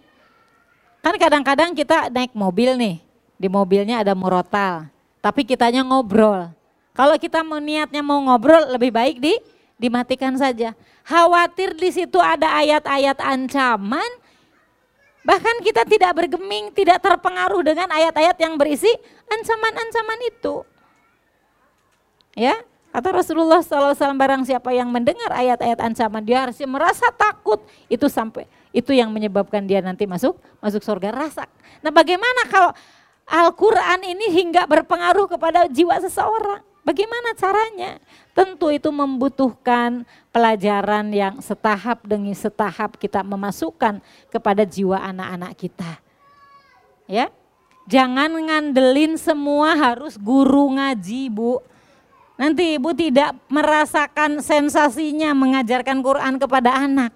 kan 0.99 1.15
kadang-kadang 1.15 1.71
kita 1.71 2.11
naik 2.11 2.35
mobil 2.35 2.75
nih, 2.75 2.99
di 3.39 3.47
mobilnya 3.47 4.03
ada 4.03 4.11
murotal, 4.11 4.91
tapi 5.23 5.47
kitanya 5.47 5.87
ngobrol. 5.87 6.51
Kalau 6.91 7.15
kita 7.15 7.39
niatnya 7.47 8.03
mau 8.03 8.19
ngobrol, 8.19 8.75
lebih 8.75 8.91
baik 8.91 9.23
di 9.23 9.39
dimatikan 9.79 10.35
saja. 10.35 10.75
Khawatir 11.07 11.73
di 11.73 11.89
situ 11.89 12.19
ada 12.19 12.51
ayat-ayat 12.59 13.17
ancaman, 13.23 14.11
bahkan 15.23 15.55
kita 15.63 15.87
tidak 15.87 16.11
bergeming, 16.13 16.69
tidak 16.75 16.99
terpengaruh 17.01 17.63
dengan 17.63 17.87
ayat-ayat 17.89 18.35
yang 18.37 18.59
berisi 18.59 18.91
ancaman-ancaman 19.31 20.19
itu. 20.27 20.61
Ya, 22.37 22.61
kata 22.93 23.09
Rasulullah 23.09 23.63
SAW 23.63 23.95
barang 23.95 24.45
siapa 24.45 24.69
yang 24.75 24.91
mendengar 24.91 25.33
ayat-ayat 25.33 25.79
ancaman 25.81 26.21
dia 26.21 26.45
harus 26.45 26.59
merasa 26.67 27.09
takut 27.15 27.63
itu 27.89 28.05
sampai 28.05 28.45
itu 28.69 28.93
yang 28.93 29.09
menyebabkan 29.09 29.65
dia 29.65 29.81
nanti 29.81 30.05
masuk 30.05 30.37
masuk 30.61 30.85
surga 30.85 31.09
rasa. 31.09 31.49
Nah, 31.81 31.89
bagaimana 31.89 32.45
kalau 32.51 32.69
Al-Quran 33.25 34.05
ini 34.05 34.29
hingga 34.29 34.69
berpengaruh 34.69 35.25
kepada 35.25 35.65
jiwa 35.69 35.97
seseorang? 36.01 36.68
Bagaimana 36.83 37.35
caranya? 37.35 37.99
Tentu 38.31 38.71
itu 38.71 38.87
membutuhkan 38.89 40.07
pelajaran 40.31 41.11
yang 41.11 41.43
setahap 41.43 42.01
demi 42.07 42.31
setahap 42.31 42.95
kita 42.95 43.19
memasukkan 43.21 43.99
kepada 44.31 44.63
jiwa 44.63 44.97
anak-anak 44.97 45.53
kita. 45.59 45.99
Ya. 47.05 47.27
Jangan 47.89 48.29
ngandelin 48.29 49.17
semua 49.17 49.73
harus 49.73 50.13
guru 50.13 50.77
ngaji, 50.77 51.25
Bu. 51.33 51.57
Nanti 52.39 52.79
Ibu 52.79 52.95
tidak 52.95 53.35
merasakan 53.51 54.39
sensasinya 54.39 55.35
mengajarkan 55.35 55.99
Quran 55.99 56.39
kepada 56.39 56.71
anak. 56.71 57.11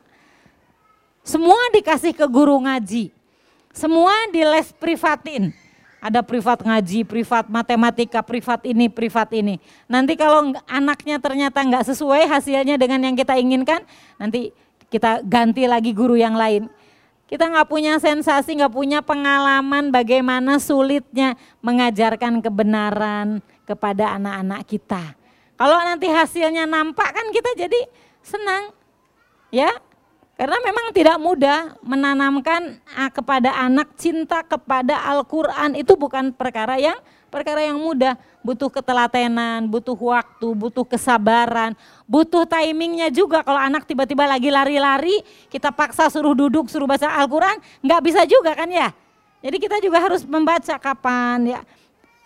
Semua 1.24 1.72
dikasih 1.72 2.12
ke 2.12 2.28
guru 2.28 2.60
ngaji. 2.60 3.14
Semua 3.72 4.12
di 4.34 4.44
les 4.44 4.76
privatin 4.76 5.56
ada 6.04 6.20
privat 6.20 6.60
ngaji, 6.60 7.08
privat 7.08 7.48
matematika, 7.48 8.20
privat 8.20 8.60
ini, 8.68 8.92
privat 8.92 9.32
ini. 9.32 9.56
Nanti 9.88 10.20
kalau 10.20 10.52
anaknya 10.68 11.16
ternyata 11.16 11.64
nggak 11.64 11.88
sesuai 11.96 12.28
hasilnya 12.28 12.76
dengan 12.76 13.00
yang 13.08 13.16
kita 13.16 13.40
inginkan, 13.40 13.88
nanti 14.20 14.52
kita 14.92 15.24
ganti 15.24 15.64
lagi 15.64 15.96
guru 15.96 16.20
yang 16.20 16.36
lain. 16.36 16.68
Kita 17.32 17.48
nggak 17.48 17.72
punya 17.72 18.04
sensasi, 18.04 18.60
nggak 18.60 18.76
punya 18.76 19.00
pengalaman 19.00 19.96
bagaimana 19.96 20.60
sulitnya 20.60 21.40
mengajarkan 21.64 22.44
kebenaran 22.44 23.40
kepada 23.64 24.20
anak-anak 24.20 24.68
kita. 24.68 25.16
Kalau 25.56 25.80
nanti 25.88 26.12
hasilnya 26.12 26.68
nampak 26.68 27.16
kan 27.16 27.32
kita 27.32 27.56
jadi 27.56 27.80
senang, 28.20 28.76
ya 29.56 29.72
karena 30.34 30.58
memang 30.66 30.90
tidak 30.98 31.18
mudah 31.22 31.78
menanamkan 31.86 32.82
ah, 32.98 33.10
kepada 33.14 33.54
anak 33.54 33.94
cinta 34.02 34.42
kepada 34.42 34.98
Al-Quran 35.06 35.78
itu 35.78 35.94
bukan 35.94 36.34
perkara 36.34 36.82
yang 36.82 36.98
perkara 37.34 37.66
yang 37.66 37.82
mudah. 37.82 38.14
Butuh 38.46 38.68
ketelatenan, 38.70 39.66
butuh 39.66 39.96
waktu, 39.98 40.54
butuh 40.54 40.86
kesabaran, 40.86 41.74
butuh 42.06 42.46
timingnya 42.46 43.08
juga. 43.14 43.42
Kalau 43.42 43.58
anak 43.58 43.90
tiba-tiba 43.90 44.28
lagi 44.28 44.52
lari-lari, 44.52 45.22
kita 45.48 45.74
paksa 45.74 46.12
suruh 46.14 46.38
duduk, 46.38 46.70
suruh 46.70 46.86
baca 46.86 47.10
Al-Quran, 47.10 47.58
nggak 47.82 48.02
bisa 48.06 48.22
juga 48.30 48.54
kan 48.54 48.70
ya. 48.70 48.94
Jadi 49.40 49.58
kita 49.58 49.80
juga 49.80 50.02
harus 50.02 50.28
membaca 50.28 50.76
kapan 50.76 51.58
ya, 51.58 51.60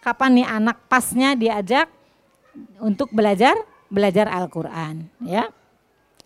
kapan 0.02 0.42
nih 0.42 0.48
anak 0.48 0.78
pasnya 0.90 1.38
diajak 1.38 1.86
untuk 2.82 3.14
belajar 3.14 3.54
belajar 3.92 4.32
Al-Quran 4.32 5.06
ya. 5.22 5.52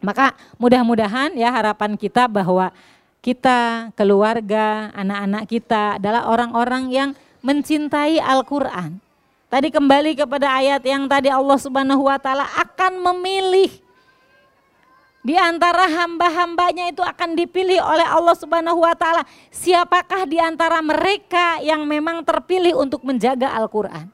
Maka 0.01 0.33
mudah-mudahan 0.57 1.37
ya 1.37 1.53
harapan 1.53 1.93
kita 1.93 2.25
bahwa 2.25 2.73
kita, 3.21 3.93
keluarga, 3.93 4.89
anak-anak 4.97 5.45
kita 5.45 6.01
adalah 6.01 6.25
orang-orang 6.25 6.89
yang 6.89 7.09
mencintai 7.45 8.17
Al-Quran. 8.17 8.97
Tadi 9.45 9.67
kembali 9.69 10.17
kepada 10.17 10.57
ayat 10.57 10.81
yang 10.81 11.05
tadi 11.05 11.29
Allah 11.29 11.59
Subhanahu 11.59 12.07
wa 12.07 12.17
taala 12.17 12.47
akan 12.55 12.97
memilih 13.11 13.69
di 15.21 15.37
antara 15.37 15.85
hamba-hambanya 15.85 16.89
itu 16.89 17.05
akan 17.05 17.37
dipilih 17.37 17.77
oleh 17.77 18.07
Allah 18.09 18.33
Subhanahu 18.33 18.81
wa 18.81 18.97
taala. 18.97 19.21
Siapakah 19.53 20.25
di 20.25 20.41
antara 20.41 20.81
mereka 20.81 21.61
yang 21.61 21.85
memang 21.85 22.25
terpilih 22.25 22.73
untuk 22.73 23.05
menjaga 23.05 23.53
Al-Qur'an? 23.53 24.09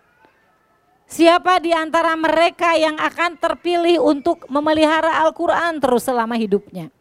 Siapa 1.07 1.63
di 1.63 1.71
antara 1.71 2.19
mereka 2.19 2.75
yang 2.75 2.99
akan 2.99 3.39
terpilih 3.39 4.03
untuk 4.03 4.43
memelihara 4.51 5.23
Al-Quran 5.23 5.79
terus 5.79 6.03
selama 6.03 6.35
hidupnya? 6.35 6.91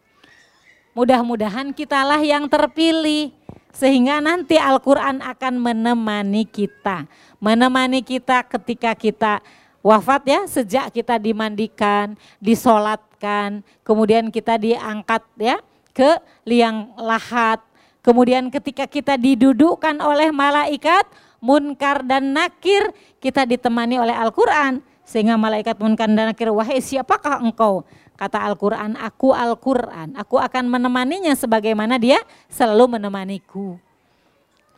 Mudah-mudahan 0.94 1.74
kitalah 1.74 2.22
yang 2.22 2.46
terpilih 2.46 3.34
sehingga 3.74 4.22
nanti 4.22 4.62
Al-Quran 4.62 5.18
akan 5.18 5.58
menemani 5.58 6.46
kita. 6.46 7.10
Menemani 7.42 8.00
kita 8.06 8.46
ketika 8.46 8.94
kita 8.94 9.42
wafat 9.82 10.22
ya, 10.22 10.40
sejak 10.46 10.94
kita 10.94 11.18
dimandikan, 11.18 12.14
disolatkan, 12.38 13.66
kemudian 13.82 14.30
kita 14.30 14.54
diangkat 14.54 15.26
ya 15.34 15.58
ke 15.90 16.22
liang 16.46 16.94
lahat. 16.94 17.58
Kemudian 18.06 18.54
ketika 18.54 18.86
kita 18.86 19.18
didudukkan 19.18 19.98
oleh 19.98 20.30
malaikat, 20.30 21.10
munkar 21.42 22.02
dan 22.06 22.32
nakir 22.32 22.90
kita 23.26 23.42
ditemani 23.42 23.98
oleh 23.98 24.14
Al-Quran. 24.14 24.78
Sehingga 25.06 25.38
malaikat 25.38 25.78
munkar 25.78 26.10
dan 26.10 26.30
nakir, 26.30 26.50
wahai 26.50 26.82
siapakah 26.82 27.42
engkau? 27.42 27.82
Kata 28.14 28.42
Al-Quran, 28.42 28.94
aku 28.98 29.30
Al-Quran. 29.34 30.14
Aku 30.18 30.38
akan 30.38 30.66
menemaninya 30.66 31.34
sebagaimana 31.34 31.98
dia 31.98 32.22
selalu 32.50 32.98
menemaniku. 32.98 33.78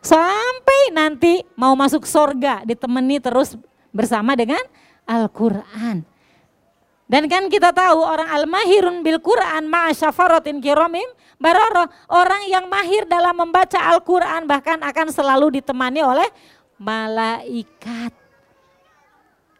Sampai 0.00 0.92
nanti 0.92 1.44
mau 1.56 1.72
masuk 1.76 2.04
sorga 2.04 2.64
ditemani 2.64 3.20
terus 3.20 3.56
bersama 3.92 4.36
dengan 4.36 4.60
Al-Quran. 5.08 6.04
Dan 7.08 7.24
kan 7.24 7.48
kita 7.48 7.72
tahu 7.72 8.04
orang 8.04 8.28
al-mahirun 8.28 9.00
bil 9.00 9.16
Quran 9.24 9.64
ma'asyafaratin 9.64 10.60
kiromim 10.60 11.08
baroro. 11.40 11.88
Orang 12.12 12.44
yang 12.52 12.68
mahir 12.68 13.08
dalam 13.08 13.32
membaca 13.32 13.80
Al-Quran 13.80 14.44
bahkan 14.44 14.76
akan 14.76 15.08
selalu 15.08 15.56
ditemani 15.64 16.04
oleh 16.04 16.28
malaikat. 16.76 18.27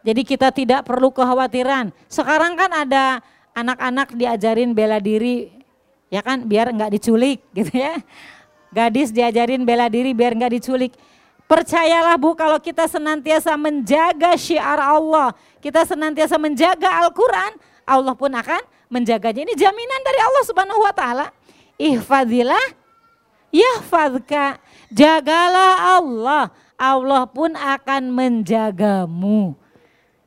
Jadi 0.09 0.25
kita 0.25 0.49
tidak 0.49 0.89
perlu 0.89 1.13
kekhawatiran. 1.13 1.93
Sekarang 2.09 2.57
kan 2.57 2.73
ada 2.73 3.21
anak-anak 3.53 4.17
diajarin 4.17 4.73
bela 4.73 4.97
diri, 4.97 5.53
ya 6.09 6.25
kan 6.25 6.49
biar 6.49 6.73
nggak 6.73 6.97
diculik 6.97 7.45
gitu 7.57 7.77
ya. 7.77 8.01
Gadis 8.73 9.13
diajarin 9.13 9.69
bela 9.69 9.93
diri 9.93 10.17
biar 10.17 10.33
nggak 10.33 10.57
diculik. 10.57 10.97
Percayalah 11.45 12.17
Bu 12.17 12.33
kalau 12.33 12.57
kita 12.57 12.89
senantiasa 12.89 13.53
menjaga 13.61 14.33
syiar 14.41 14.81
Allah, 14.81 15.37
kita 15.61 15.85
senantiasa 15.85 16.41
menjaga 16.41 16.89
Al-Quran, 17.05 17.61
Allah 17.85 18.17
pun 18.17 18.33
akan 18.33 18.65
menjaganya. 18.89 19.45
Ini 19.45 19.55
jaminan 19.61 20.01
dari 20.09 20.21
Allah 20.25 20.45
Subhanahu 20.49 20.81
wa 20.89 20.93
taala. 20.97 21.27
Ihfadilah 21.77 22.65
yahfadka. 23.53 24.57
Jagalah 24.89 26.01
Allah, 26.01 26.49
Allah 26.81 27.29
pun 27.29 27.53
akan 27.53 28.03
menjagamu. 28.09 29.68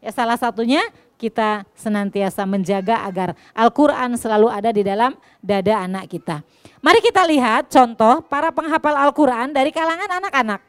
Ya 0.01 0.09
salah 0.09 0.33
satunya 0.33 0.81
kita 1.21 1.61
senantiasa 1.77 2.41
menjaga 2.49 3.05
agar 3.05 3.37
Al-Quran 3.53 4.17
selalu 4.17 4.49
ada 4.49 4.73
di 4.73 4.81
dalam 4.81 5.13
dada 5.37 5.85
anak 5.85 6.09
kita. 6.09 6.41
Mari 6.81 6.97
kita 7.05 7.21
lihat 7.29 7.69
contoh 7.69 8.25
para 8.25 8.49
penghafal 8.49 8.97
Al-Quran 8.97 9.53
dari 9.53 9.69
kalangan 9.69 10.09
anak-anak. 10.09 10.65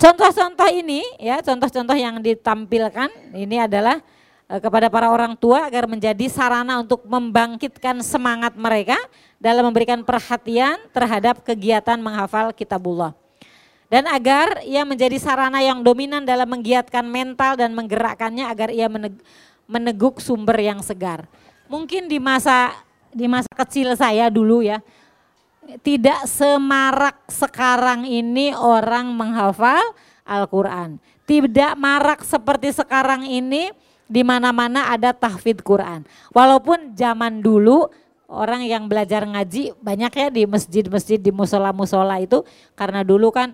Contoh-contoh 0.00 0.66
ini 0.72 1.04
ya, 1.20 1.44
contoh-contoh 1.44 1.94
yang 1.94 2.18
ditampilkan 2.24 3.36
ini 3.36 3.60
adalah 3.60 4.00
eh, 4.48 4.58
kepada 4.58 4.88
para 4.88 5.12
orang 5.12 5.36
tua 5.36 5.68
agar 5.68 5.84
menjadi 5.84 6.26
sarana 6.32 6.80
untuk 6.80 7.04
membangkitkan 7.04 8.00
semangat 8.00 8.56
mereka 8.56 8.96
dalam 9.36 9.68
memberikan 9.68 10.00
perhatian 10.00 10.80
terhadap 10.90 11.44
kegiatan 11.44 12.00
menghafal 12.00 12.50
kitabullah. 12.56 13.21
Dan 13.92 14.08
agar 14.08 14.64
ia 14.64 14.88
menjadi 14.88 15.20
sarana 15.20 15.60
yang 15.60 15.84
dominan 15.84 16.24
dalam 16.24 16.48
menggiatkan 16.48 17.04
mental 17.04 17.60
dan 17.60 17.76
menggerakkannya 17.76 18.48
agar 18.48 18.72
ia 18.72 18.88
meneguk 19.68 20.16
sumber 20.16 20.56
yang 20.64 20.80
segar. 20.80 21.28
Mungkin 21.68 22.08
di 22.08 22.16
masa 22.16 22.72
di 23.12 23.28
masa 23.28 23.52
kecil 23.52 23.92
saya 23.92 24.32
dulu 24.32 24.64
ya, 24.64 24.80
tidak 25.84 26.24
semarak 26.24 27.20
sekarang 27.28 28.08
ini 28.08 28.56
orang 28.56 29.12
menghafal 29.12 29.84
Al-Quran. 30.24 30.96
Tidak 31.28 31.76
marak 31.76 32.24
seperti 32.24 32.72
sekarang 32.72 33.28
ini 33.28 33.68
di 34.08 34.24
mana-mana 34.24 34.88
ada 34.88 35.12
tahfidz 35.12 35.60
Quran. 35.60 36.08
Walaupun 36.32 36.96
zaman 36.96 37.44
dulu 37.44 37.92
orang 38.32 38.64
yang 38.64 38.88
belajar 38.88 39.28
ngaji 39.28 39.76
banyak 39.84 40.12
ya 40.16 40.28
di 40.32 40.42
masjid-masjid 40.48 41.20
di 41.20 41.28
musola-musola 41.28 42.24
itu 42.24 42.40
karena 42.72 43.04
dulu 43.04 43.28
kan 43.28 43.52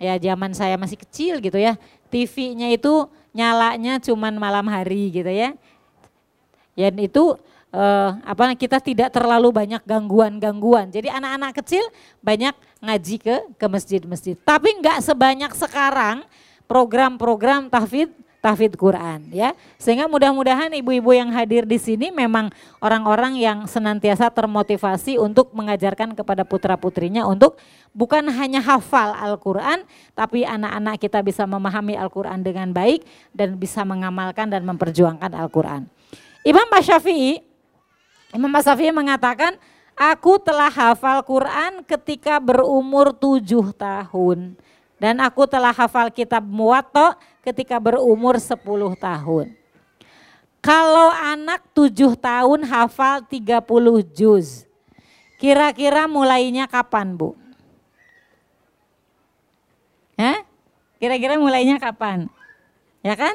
ya 0.00 0.16
zaman 0.16 0.56
saya 0.56 0.80
masih 0.80 0.96
kecil 0.96 1.38
gitu 1.44 1.60
ya. 1.60 1.76
TV-nya 2.08 2.72
itu 2.72 3.06
nyalanya 3.36 4.00
cuman 4.00 4.34
malam 4.40 4.66
hari 4.66 5.12
gitu 5.12 5.28
ya. 5.28 5.52
Dan 6.72 6.96
itu 6.96 7.36
eh, 7.70 8.10
apa 8.24 8.56
kita 8.56 8.80
tidak 8.80 9.12
terlalu 9.12 9.52
banyak 9.52 9.84
gangguan-gangguan. 9.84 10.88
Jadi 10.88 11.12
anak-anak 11.12 11.60
kecil 11.60 11.84
banyak 12.24 12.56
ngaji 12.80 13.16
ke 13.20 13.36
ke 13.60 13.66
masjid-masjid. 13.68 14.34
Tapi 14.40 14.80
enggak 14.80 15.04
sebanyak 15.04 15.52
sekarang 15.52 16.24
program-program 16.64 17.68
tahfidz 17.68 18.29
tahfidz 18.40 18.76
Quran 18.76 19.28
ya. 19.30 19.52
Sehingga 19.76 20.08
mudah-mudahan 20.08 20.72
ibu-ibu 20.80 21.12
yang 21.12 21.30
hadir 21.32 21.68
di 21.68 21.76
sini 21.76 22.08
memang 22.10 22.48
orang-orang 22.80 23.36
yang 23.36 23.68
senantiasa 23.68 24.32
termotivasi 24.32 25.20
untuk 25.20 25.52
mengajarkan 25.52 26.16
kepada 26.16 26.42
putra-putrinya 26.44 27.28
untuk 27.28 27.60
bukan 27.92 28.26
hanya 28.32 28.60
hafal 28.64 29.12
Al-Qur'an 29.14 29.84
tapi 30.16 30.42
anak-anak 30.42 30.98
kita 30.98 31.20
bisa 31.20 31.44
memahami 31.44 31.94
Al-Qur'an 31.94 32.40
dengan 32.40 32.72
baik 32.72 33.04
dan 33.36 33.60
bisa 33.60 33.84
mengamalkan 33.84 34.48
dan 34.48 34.64
memperjuangkan 34.64 35.36
Al-Qur'an. 35.36 35.86
Imam 36.42 36.68
Syafi'i 36.80 37.44
Imam 38.32 38.50
Syafi'i 38.58 38.90
mengatakan 38.90 39.60
Aku 40.00 40.40
telah 40.40 40.72
hafal 40.72 41.20
Quran 41.28 41.84
ketika 41.84 42.40
berumur 42.40 43.12
tujuh 43.12 43.68
tahun. 43.76 44.56
Dan 44.96 45.20
aku 45.20 45.44
telah 45.44 45.76
hafal 45.76 46.08
kitab 46.08 46.40
Muwatta 46.40 47.20
ketika 47.40 47.80
berumur 47.80 48.36
10 48.36 48.56
tahun. 48.96 49.46
Kalau 50.60 51.08
anak 51.08 51.64
7 51.72 52.12
tahun 52.20 52.60
hafal 52.68 53.24
30 53.24 54.04
juz, 54.12 54.68
kira-kira 55.40 56.04
mulainya 56.04 56.68
kapan 56.68 57.16
Bu? 57.16 57.32
Hah? 60.20 60.44
Kira-kira 61.00 61.40
mulainya 61.40 61.80
kapan? 61.80 62.28
Ya 63.00 63.16
kan? 63.16 63.32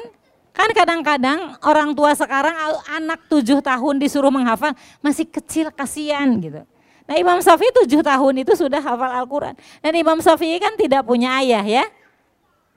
Kan 0.54 0.70
kadang-kadang 0.72 1.58
orang 1.66 1.92
tua 1.92 2.14
sekarang 2.14 2.54
anak 2.86 3.26
7 3.26 3.58
tahun 3.58 3.94
disuruh 3.98 4.30
menghafal 4.30 4.72
masih 5.02 5.26
kecil 5.26 5.74
kasihan 5.74 6.30
gitu. 6.38 6.62
Nah 7.06 7.14
Imam 7.18 7.42
Syafi'i 7.42 7.74
7 7.74 8.06
tahun 8.06 8.34
itu 8.46 8.54
sudah 8.54 8.78
hafal 8.78 9.10
Al-Quran. 9.10 9.58
Dan 9.82 9.92
Imam 9.98 10.22
Syafi'i 10.22 10.62
kan 10.62 10.78
tidak 10.78 11.02
punya 11.02 11.42
ayah 11.42 11.66
ya. 11.66 11.84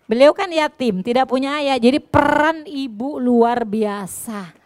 Beliau 0.10 0.34
kan 0.34 0.50
yatim, 0.50 1.06
tidak 1.06 1.30
punya 1.30 1.62
ayah. 1.62 1.78
Jadi 1.78 2.02
peran 2.02 2.66
ibu 2.66 3.22
luar 3.22 3.62
biasa. 3.62 4.58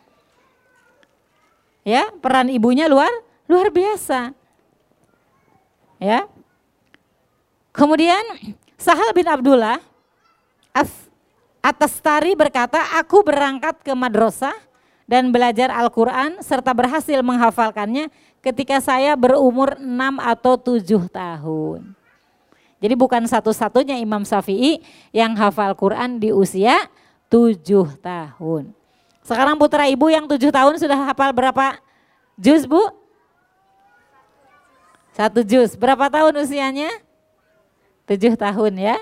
Ya, 1.84 2.08
peran 2.24 2.48
ibunya 2.48 2.88
luar 2.88 3.12
luar 3.52 3.68
biasa. 3.68 4.32
Ya. 6.00 6.32
Kemudian 7.76 8.24
Sahal 8.80 9.12
bin 9.12 9.28
Abdullah 9.28 9.84
atas 11.60 11.91
tari 12.00 12.39
berkata, 12.39 12.80
aku 12.96 13.20
berangkat 13.28 13.84
ke 13.84 13.91
madrasah 13.91 14.56
dan 15.04 15.28
belajar 15.28 15.76
Al-Quran 15.76 16.39
serta 16.39 16.72
berhasil 16.72 17.20
menghafalkannya 17.20 18.08
ketika 18.39 18.80
saya 18.80 19.20
berumur 19.20 19.76
6 19.76 19.88
atau 20.24 20.56
7 20.56 21.08
tahun. 21.12 22.00
Jadi 22.84 23.00
bukan 23.00 23.24
satu-satunya 23.24 23.96
Imam 23.96 24.28
Syafi'i 24.28 24.84
yang 25.16 25.32
hafal 25.40 25.72
Quran 25.72 26.20
di 26.20 26.36
usia 26.36 26.92
tujuh 27.32 27.96
tahun. 28.04 28.76
Sekarang 29.24 29.56
putra 29.56 29.88
ibu 29.88 30.12
yang 30.12 30.28
tujuh 30.28 30.52
tahun 30.52 30.76
sudah 30.76 31.00
hafal 31.08 31.32
berapa 31.32 31.80
juz 32.36 32.68
bu? 32.68 32.84
Satu 35.16 35.48
juz. 35.48 35.80
Berapa 35.80 36.12
tahun 36.12 36.36
usianya? 36.44 36.92
Tujuh 38.04 38.36
tahun 38.36 38.76
ya. 38.76 39.00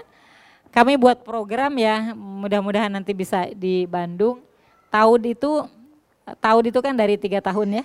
Kami 0.70 0.96
buat 0.96 1.26
program 1.26 1.74
ya, 1.76 2.14
mudah-mudahan 2.16 2.94
nanti 2.94 3.12
bisa 3.18 3.50
di 3.52 3.90
Bandung. 3.90 4.40
Tahun 4.88 5.22
itu, 5.26 5.68
tahun 6.40 6.64
itu 6.70 6.80
kan 6.80 6.94
dari 6.96 7.20
tiga 7.20 7.44
tahun 7.44 7.82
ya, 7.82 7.84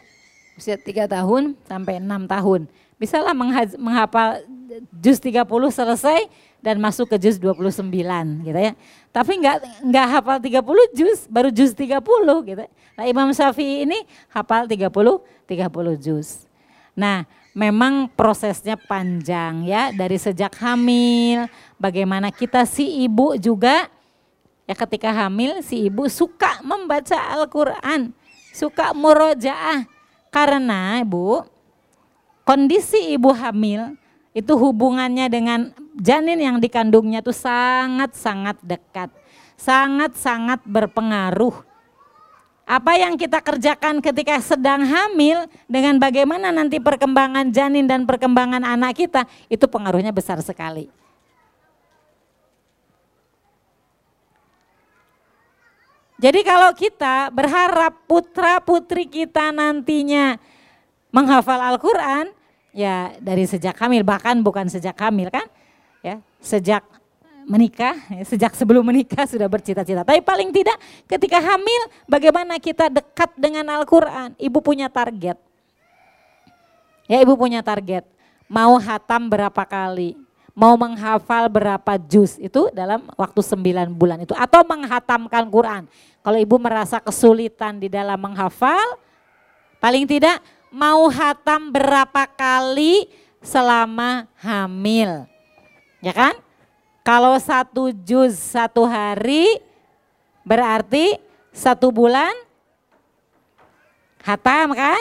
usia 0.54 0.76
tiga 0.78 1.10
tahun 1.10 1.58
sampai 1.66 1.98
enam 1.98 2.30
tahun. 2.30 2.70
Bisalah 2.96 3.36
menghafal 3.76 4.40
juz 4.96 5.20
30 5.20 5.44
selesai 5.68 6.26
dan 6.64 6.80
masuk 6.80 7.12
ke 7.12 7.16
juz 7.20 7.36
29 7.36 7.92
gitu 8.42 8.56
ya. 8.56 8.72
Tapi 9.12 9.32
enggak 9.36 9.56
enggak 9.84 10.06
hafal 10.16 10.36
30 10.40 10.96
juz, 10.96 11.18
baru 11.28 11.52
juz 11.52 11.76
30 11.76 11.92
gitu. 12.48 12.64
Nah, 12.96 13.04
Imam 13.04 13.28
Syafi'i 13.36 13.84
ini 13.84 14.00
hafal 14.32 14.64
30 14.64 14.88
30 14.88 15.96
juz. 16.00 16.48
Nah, 16.96 17.28
memang 17.52 18.08
prosesnya 18.08 18.80
panjang 18.80 19.68
ya 19.68 19.92
dari 19.92 20.16
sejak 20.16 20.56
hamil, 20.56 21.46
bagaimana 21.76 22.32
kita 22.32 22.64
si 22.64 23.04
ibu 23.04 23.36
juga 23.36 23.92
ya 24.64 24.74
ketika 24.74 25.12
hamil 25.12 25.60
si 25.60 25.86
ibu 25.86 26.08
suka 26.08 26.64
membaca 26.64 27.16
Al-Qur'an, 27.36 28.10
suka 28.56 28.96
murojaah 28.96 29.84
karena 30.32 31.00
Ibu 31.00 31.55
kondisi 32.46 33.12
ibu 33.18 33.34
hamil 33.34 33.98
itu 34.30 34.54
hubungannya 34.54 35.26
dengan 35.26 35.74
janin 35.98 36.38
yang 36.38 36.56
dikandungnya 36.62 37.18
itu 37.18 37.34
sangat-sangat 37.34 38.62
dekat, 38.62 39.10
sangat-sangat 39.58 40.62
berpengaruh. 40.62 41.66
Apa 42.66 42.98
yang 42.98 43.14
kita 43.14 43.42
kerjakan 43.42 44.02
ketika 44.02 44.38
sedang 44.42 44.82
hamil 44.82 45.46
dengan 45.70 45.98
bagaimana 46.02 46.50
nanti 46.50 46.82
perkembangan 46.82 47.50
janin 47.50 47.86
dan 47.86 48.06
perkembangan 48.06 48.62
anak 48.62 48.98
kita 48.98 49.22
itu 49.46 49.66
pengaruhnya 49.70 50.10
besar 50.10 50.38
sekali. 50.42 50.90
Jadi 56.16 56.40
kalau 56.42 56.72
kita 56.72 57.28
berharap 57.28 57.92
putra 58.08 58.56
putri 58.58 59.04
kita 59.04 59.52
nantinya 59.52 60.40
menghafal 61.12 61.60
Al-Quran, 61.60 62.35
ya 62.76 63.16
dari 63.24 63.48
sejak 63.48 63.72
hamil 63.80 64.04
bahkan 64.04 64.36
bukan 64.44 64.68
sejak 64.68 64.94
hamil 65.00 65.32
kan? 65.32 65.48
Ya 66.04 66.20
sejak 66.44 66.84
menikah 67.48 67.96
ya, 68.12 68.22
sejak 68.26 68.52
sebelum 68.52 68.84
menikah 68.84 69.24
sudah 69.24 69.48
bercita-cita. 69.48 70.04
Tapi 70.04 70.20
paling 70.20 70.52
tidak 70.52 70.76
ketika 71.08 71.40
hamil 71.40 71.82
bagaimana 72.04 72.60
kita 72.60 72.92
dekat 72.92 73.32
dengan 73.40 73.64
Al-Quran? 73.72 74.36
Ibu 74.36 74.58
punya 74.60 74.92
target. 74.92 75.40
Ya 77.06 77.22
ibu 77.22 77.38
punya 77.38 77.62
target. 77.64 78.04
Mau 78.50 78.76
hatam 78.82 79.30
berapa 79.30 79.62
kali? 79.64 80.18
Mau 80.56 80.74
menghafal 80.74 81.46
berapa 81.46 81.92
juz? 82.02 82.34
Itu 82.42 82.70
dalam 82.74 83.06
waktu 83.14 83.40
sembilan 83.42 83.94
bulan 83.94 84.26
itu. 84.26 84.34
Atau 84.34 84.66
menghatamkan 84.66 85.46
Quran. 85.46 85.86
Kalau 86.22 86.38
ibu 86.38 86.56
merasa 86.58 86.98
kesulitan 86.98 87.78
di 87.78 87.86
dalam 87.86 88.18
menghafal 88.18 88.98
paling 89.78 90.08
tidak 90.08 90.42
mau 90.76 91.08
hatam 91.08 91.72
berapa 91.72 92.28
kali 92.36 93.08
selama 93.40 94.28
hamil. 94.36 95.24
Ya 96.04 96.12
kan? 96.12 96.36
Kalau 97.00 97.32
satu 97.40 97.88
juz 98.04 98.36
satu 98.36 98.84
hari 98.84 99.56
berarti 100.44 101.16
satu 101.48 101.88
bulan 101.88 102.28
hatam 104.20 104.76
kan? 104.76 105.00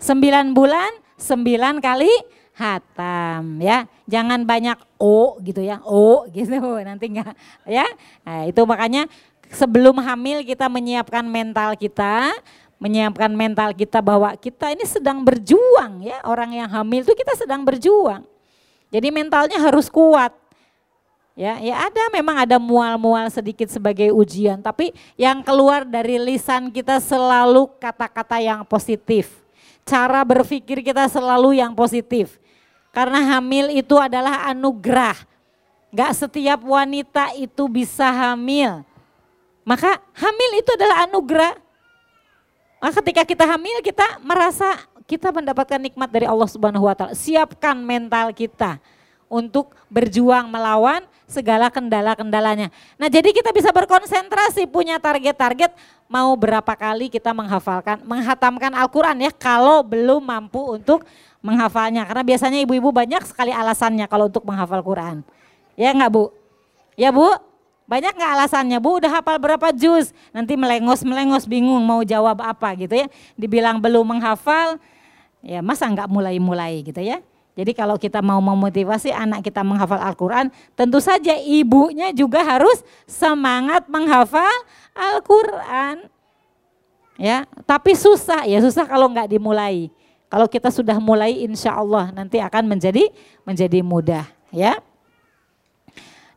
Sembilan 0.00 0.56
bulan, 0.56 0.88
sembilan 1.20 1.84
kali 1.84 2.08
hatam 2.56 3.60
ya. 3.60 3.84
Jangan 4.08 4.48
banyak 4.48 4.80
o 4.96 5.36
gitu 5.44 5.60
ya. 5.60 5.84
O 5.84 6.24
gitu 6.32 6.56
nanti 6.88 7.12
enggak 7.12 7.36
ya. 7.68 7.84
Nah, 8.24 8.48
itu 8.48 8.62
makanya 8.64 9.04
sebelum 9.52 10.00
hamil 10.00 10.40
kita 10.46 10.70
menyiapkan 10.72 11.26
mental 11.28 11.76
kita, 11.76 12.32
menyiapkan 12.80 13.28
mental 13.28 13.76
kita 13.76 14.00
bahwa 14.00 14.32
kita 14.40 14.72
ini 14.72 14.88
sedang 14.88 15.20
berjuang 15.20 16.00
ya. 16.00 16.24
Orang 16.24 16.56
yang 16.56 16.66
hamil 16.66 17.04
itu 17.04 17.12
kita 17.12 17.36
sedang 17.36 17.60
berjuang. 17.62 18.24
Jadi 18.90 19.08
mentalnya 19.12 19.60
harus 19.60 19.86
kuat. 19.92 20.32
Ya, 21.38 21.56
ya 21.62 21.86
ada 21.86 22.10
memang 22.10 22.42
ada 22.42 22.58
mual-mual 22.58 23.30
sedikit 23.30 23.70
sebagai 23.70 24.10
ujian, 24.12 24.60
tapi 24.60 24.92
yang 25.14 25.40
keluar 25.40 25.86
dari 25.86 26.18
lisan 26.18 26.68
kita 26.68 26.98
selalu 26.98 27.70
kata-kata 27.78 28.42
yang 28.42 28.66
positif. 28.66 29.40
Cara 29.86 30.20
berpikir 30.26 30.82
kita 30.84 31.06
selalu 31.08 31.62
yang 31.62 31.72
positif. 31.72 32.36
Karena 32.90 33.38
hamil 33.38 33.70
itu 33.70 33.94
adalah 33.96 34.50
anugerah. 34.50 35.16
Gak 35.94 36.12
setiap 36.26 36.60
wanita 36.66 37.32
itu 37.38 37.70
bisa 37.70 38.10
hamil. 38.10 38.82
Maka 39.62 40.02
hamil 40.18 40.50
itu 40.58 40.70
adalah 40.74 41.06
anugerah. 41.06 41.54
Maka 42.80 43.04
ketika 43.04 43.22
kita 43.28 43.44
hamil 43.44 43.84
kita 43.84 44.18
merasa 44.24 44.88
kita 45.04 45.28
mendapatkan 45.34 45.76
nikmat 45.76 46.08
dari 46.08 46.24
Allah 46.24 46.48
Subhanahu 46.48 46.88
wa 46.88 46.94
taala. 46.96 47.12
Siapkan 47.12 47.76
mental 47.76 48.32
kita 48.32 48.80
untuk 49.28 49.76
berjuang 49.92 50.48
melawan 50.48 51.04
segala 51.30 51.70
kendala-kendalanya. 51.70 52.72
Nah 52.98 53.06
jadi 53.06 53.30
kita 53.30 53.54
bisa 53.54 53.70
berkonsentrasi 53.70 54.66
punya 54.66 54.98
target-target 54.98 55.70
mau 56.10 56.34
berapa 56.34 56.74
kali 56.74 57.06
kita 57.06 57.30
menghafalkan, 57.30 58.02
menghatamkan 58.02 58.74
Al-Quran 58.74 59.22
ya 59.22 59.30
kalau 59.30 59.86
belum 59.86 60.24
mampu 60.24 60.58
untuk 60.74 61.06
menghafalnya. 61.44 62.02
Karena 62.08 62.24
biasanya 62.26 62.58
ibu-ibu 62.64 62.90
banyak 62.90 63.22
sekali 63.28 63.54
alasannya 63.54 64.10
kalau 64.10 64.26
untuk 64.26 64.42
menghafal 64.42 64.82
Quran. 64.82 65.22
Ya 65.78 65.94
enggak 65.94 66.10
Bu? 66.10 66.34
Ya 66.98 67.14
Bu? 67.14 67.30
Banyak 67.90 68.14
nggak 68.14 68.32
alasannya, 68.38 68.78
Bu 68.78 69.02
udah 69.02 69.18
hafal 69.18 69.42
berapa 69.42 69.74
juz? 69.74 70.14
Nanti 70.30 70.54
melengos-melengos 70.54 71.42
bingung 71.50 71.82
mau 71.82 72.06
jawab 72.06 72.38
apa 72.38 72.78
gitu 72.78 72.94
ya. 72.94 73.10
Dibilang 73.34 73.82
belum 73.82 74.14
menghafal, 74.14 74.78
ya 75.42 75.58
masa 75.58 75.90
nggak 75.90 76.06
mulai-mulai 76.06 76.86
gitu 76.86 77.02
ya. 77.02 77.18
Jadi 77.58 77.74
kalau 77.74 77.98
kita 77.98 78.22
mau 78.22 78.38
memotivasi 78.38 79.10
anak 79.10 79.42
kita 79.42 79.66
menghafal 79.66 79.98
Al-Quran, 79.98 80.54
tentu 80.78 81.02
saja 81.02 81.34
ibunya 81.34 82.14
juga 82.14 82.46
harus 82.46 82.78
semangat 83.10 83.90
menghafal 83.90 84.54
Al-Quran. 84.94 86.06
Ya, 87.18 87.42
tapi 87.66 87.98
susah 87.98 88.46
ya 88.46 88.62
susah 88.62 88.86
kalau 88.86 89.10
nggak 89.10 89.34
dimulai. 89.34 89.90
Kalau 90.30 90.46
kita 90.46 90.70
sudah 90.70 91.02
mulai, 91.02 91.42
insya 91.42 91.74
Allah 91.74 92.14
nanti 92.14 92.38
akan 92.38 92.70
menjadi 92.70 93.10
menjadi 93.42 93.82
mudah. 93.82 94.30
Ya. 94.54 94.78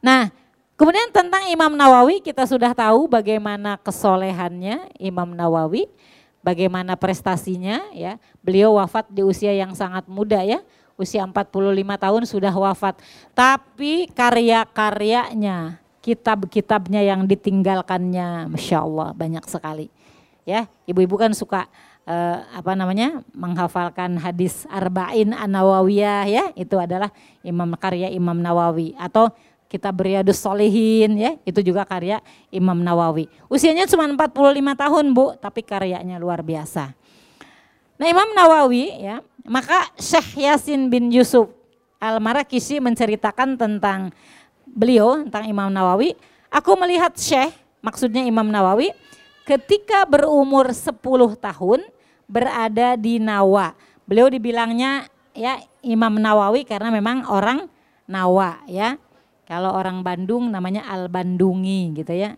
Nah, 0.02 0.34
kemudian 0.76 1.10
tentang 1.14 1.46
Imam 1.50 1.74
Nawawi 1.74 2.22
kita 2.22 2.46
sudah 2.46 2.72
tahu 2.74 3.10
bagaimana 3.10 3.80
kesolehannya 3.82 4.94
Imam 5.00 5.34
Nawawi, 5.34 5.90
bagaimana 6.44 6.94
prestasinya. 7.00 7.82
Ya, 7.96 8.22
beliau 8.46 8.78
wafat 8.78 9.10
di 9.10 9.22
usia 9.24 9.54
yang 9.54 9.74
sangat 9.74 10.06
muda 10.06 10.42
ya 10.44 10.62
usia 10.98 11.26
45 11.26 11.50
tahun 11.98 12.24
sudah 12.30 12.54
wafat. 12.54 12.98
Tapi 13.34 14.10
karya-karyanya, 14.14 15.82
kitab-kitabnya 16.04 17.02
yang 17.02 17.26
ditinggalkannya, 17.26 18.52
Masya 18.52 18.78
Allah 18.84 19.10
banyak 19.16 19.46
sekali. 19.50 19.88
Ya, 20.44 20.68
ibu-ibu 20.84 21.16
kan 21.16 21.32
suka 21.32 21.72
eh, 22.04 22.40
apa 22.52 22.76
namanya 22.76 23.24
menghafalkan 23.32 24.20
hadis 24.20 24.68
arba'in 24.68 25.32
an-nawawiyah 25.32 26.28
ya, 26.28 26.46
itu 26.60 26.76
adalah 26.76 27.10
imam 27.48 27.80
karya 27.80 28.12
Imam 28.12 28.36
Nawawi 28.36 28.92
atau 29.00 29.32
kita 29.74 29.90
beriadus 29.90 30.38
solehin 30.38 31.18
ya, 31.18 31.34
itu 31.42 31.66
juga 31.66 31.82
karya 31.82 32.22
Imam 32.54 32.78
Nawawi. 32.78 33.26
Usianya 33.50 33.90
cuma 33.90 34.06
45 34.06 34.54
tahun 34.78 35.06
Bu, 35.18 35.34
tapi 35.42 35.66
karyanya 35.66 36.22
luar 36.22 36.46
biasa. 36.46 36.94
Nah 37.98 38.06
Imam 38.06 38.30
Nawawi 38.38 39.02
ya, 39.02 39.26
maka 39.42 39.90
Syekh 39.98 40.46
Yasin 40.46 40.94
bin 40.94 41.10
Yusuf 41.10 41.50
Al-Marakisi 41.98 42.78
menceritakan 42.78 43.58
tentang 43.58 44.14
beliau, 44.70 45.26
tentang 45.26 45.50
Imam 45.50 45.74
Nawawi. 45.74 46.14
Aku 46.54 46.78
melihat 46.78 47.18
Syekh, 47.18 47.50
maksudnya 47.82 48.22
Imam 48.22 48.46
Nawawi, 48.46 48.94
ketika 49.42 50.06
berumur 50.06 50.70
10 50.70 51.02
tahun 51.42 51.82
berada 52.30 52.94
di 52.94 53.18
Nawa. 53.18 53.74
Beliau 54.06 54.28
dibilangnya 54.30 55.08
ya 55.34 55.58
Imam 55.82 56.14
Nawawi 56.16 56.64
karena 56.64 56.92
memang 56.92 57.26
orang 57.28 57.66
Nawa 58.04 58.60
ya. 58.68 59.00
Kalau 59.54 59.70
orang 59.70 60.02
Bandung 60.02 60.50
namanya 60.50 60.82
Al-Bandungi 60.90 61.94
gitu 61.94 62.10
ya. 62.10 62.34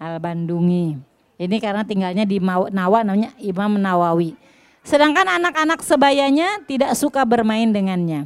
Al-Bandungi. 0.00 0.96
Ini 1.36 1.56
karena 1.60 1.84
tinggalnya 1.84 2.24
di 2.24 2.40
Nawa 2.40 3.04
namanya 3.04 3.36
Imam 3.36 3.76
Nawawi. 3.76 4.32
Sedangkan 4.80 5.28
anak-anak 5.28 5.84
sebayanya 5.84 6.64
tidak 6.64 6.96
suka 6.96 7.28
bermain 7.28 7.68
dengannya. 7.68 8.24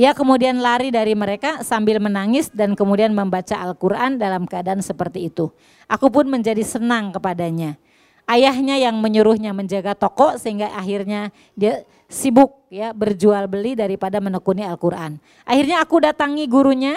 Ia 0.00 0.16
kemudian 0.16 0.64
lari 0.64 0.88
dari 0.88 1.12
mereka 1.12 1.60
sambil 1.60 2.00
menangis 2.00 2.48
dan 2.48 2.72
kemudian 2.72 3.12
membaca 3.12 3.52
Al-Quran 3.52 4.16
dalam 4.16 4.48
keadaan 4.48 4.80
seperti 4.80 5.28
itu. 5.28 5.52
Aku 5.92 6.08
pun 6.08 6.24
menjadi 6.24 6.64
senang 6.64 7.12
kepadanya. 7.12 7.76
Ayahnya 8.24 8.80
yang 8.80 8.96
menyuruhnya 8.96 9.52
menjaga 9.52 9.92
toko 9.92 10.40
sehingga 10.40 10.72
akhirnya 10.72 11.34
dia 11.52 11.84
sibuk 12.08 12.64
ya 12.72 12.94
berjual 12.94 13.44
beli 13.50 13.74
daripada 13.76 14.22
menekuni 14.22 14.64
Al-Quran. 14.64 15.18
Akhirnya 15.42 15.82
aku 15.82 15.98
datangi 16.00 16.46
gurunya 16.46 16.94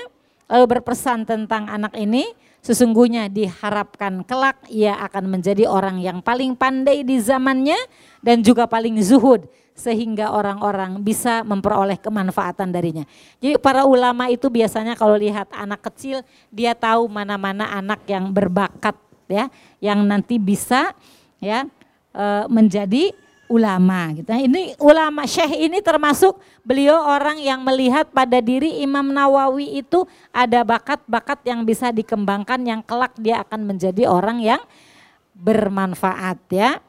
lalu 0.53 0.77
berpesan 0.77 1.25
tentang 1.25 1.65
anak 1.65 1.97
ini 1.97 2.29
Sesungguhnya 2.63 3.27
diharapkan 3.27 4.23
kelak 4.23 4.55
ia 4.71 4.95
akan 5.03 5.27
menjadi 5.27 5.67
orang 5.67 5.99
yang 5.99 6.23
paling 6.23 6.55
pandai 6.55 7.03
di 7.03 7.19
zamannya 7.19 7.75
dan 8.23 8.39
juga 8.39 8.71
paling 8.71 8.95
zuhud 9.03 9.43
sehingga 9.75 10.31
orang-orang 10.31 11.03
bisa 11.03 11.43
memperoleh 11.43 11.99
kemanfaatan 11.99 12.71
darinya. 12.71 13.03
Jadi 13.43 13.59
para 13.59 13.83
ulama 13.83 14.31
itu 14.31 14.47
biasanya 14.47 14.95
kalau 14.95 15.19
lihat 15.19 15.51
anak 15.51 15.91
kecil 15.91 16.23
dia 16.55 16.71
tahu 16.71 17.11
mana-mana 17.11 17.67
anak 17.67 18.07
yang 18.07 18.31
berbakat 18.31 18.95
ya, 19.27 19.51
yang 19.83 19.99
nanti 20.07 20.39
bisa 20.39 20.95
ya 21.43 21.67
eh, 22.15 22.45
menjadi 22.47 23.11
ulama 23.53 24.09
gitu. 24.17 24.25
Nah, 24.33 24.41
ini 24.41 24.73
ulama 24.81 25.29
Syekh 25.29 25.69
ini 25.69 25.77
termasuk 25.85 26.41
beliau 26.65 26.97
orang 27.05 27.37
yang 27.37 27.61
melihat 27.61 28.09
pada 28.09 28.41
diri 28.41 28.81
Imam 28.81 29.13
Nawawi 29.13 29.77
itu 29.77 30.09
ada 30.33 30.65
bakat-bakat 30.65 31.45
yang 31.45 31.61
bisa 31.61 31.93
dikembangkan 31.93 32.65
yang 32.65 32.81
kelak 32.81 33.13
dia 33.21 33.45
akan 33.45 33.69
menjadi 33.69 34.09
orang 34.09 34.41
yang 34.41 34.61
bermanfaat 35.37 36.41
ya. 36.49 36.81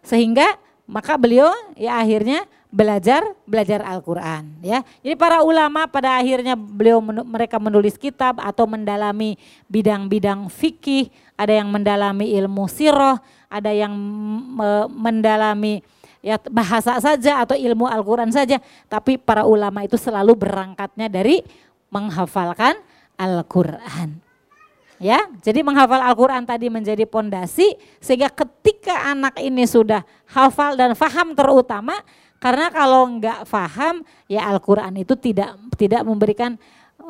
Sehingga 0.00 0.56
maka 0.88 1.20
beliau 1.20 1.52
ya 1.76 2.00
akhirnya 2.00 2.48
belajar 2.68 3.24
belajar 3.44 3.84
Al-Qur'an 3.84 4.48
ya. 4.64 4.80
Jadi 5.04 5.12
para 5.16 5.44
ulama 5.44 5.84
pada 5.88 6.16
akhirnya 6.16 6.56
beliau 6.56 7.04
mereka 7.04 7.60
menulis 7.60 8.00
kitab 8.00 8.40
atau 8.40 8.64
mendalami 8.64 9.36
bidang-bidang 9.68 10.48
fikih, 10.48 11.12
ada 11.36 11.52
yang 11.52 11.68
mendalami 11.68 12.32
ilmu 12.32 12.64
sirah, 12.64 13.20
ada 13.52 13.72
yang 13.72 13.92
mendalami 14.88 15.84
ya 16.24 16.36
bahasa 16.50 16.98
saja 16.98 17.42
atau 17.42 17.54
ilmu 17.54 17.86
Al-Quran 17.86 18.30
saja. 18.30 18.58
Tapi 18.90 19.18
para 19.18 19.46
ulama 19.46 19.84
itu 19.86 19.94
selalu 19.94 20.34
berangkatnya 20.34 21.06
dari 21.10 21.42
menghafalkan 21.88 22.78
Al-Quran. 23.18 24.28
Ya, 24.98 25.30
jadi 25.46 25.62
menghafal 25.62 26.02
Al-Quran 26.02 26.42
tadi 26.42 26.66
menjadi 26.66 27.06
pondasi 27.06 27.78
sehingga 28.02 28.34
ketika 28.34 29.14
anak 29.14 29.38
ini 29.38 29.62
sudah 29.62 30.02
hafal 30.26 30.74
dan 30.74 30.98
faham 30.98 31.38
terutama 31.38 32.02
karena 32.42 32.66
kalau 32.70 33.06
enggak 33.06 33.46
faham 33.46 34.02
ya 34.26 34.46
Al-Quran 34.50 34.98
itu 34.98 35.14
tidak 35.14 35.54
tidak 35.78 36.02
memberikan 36.02 36.58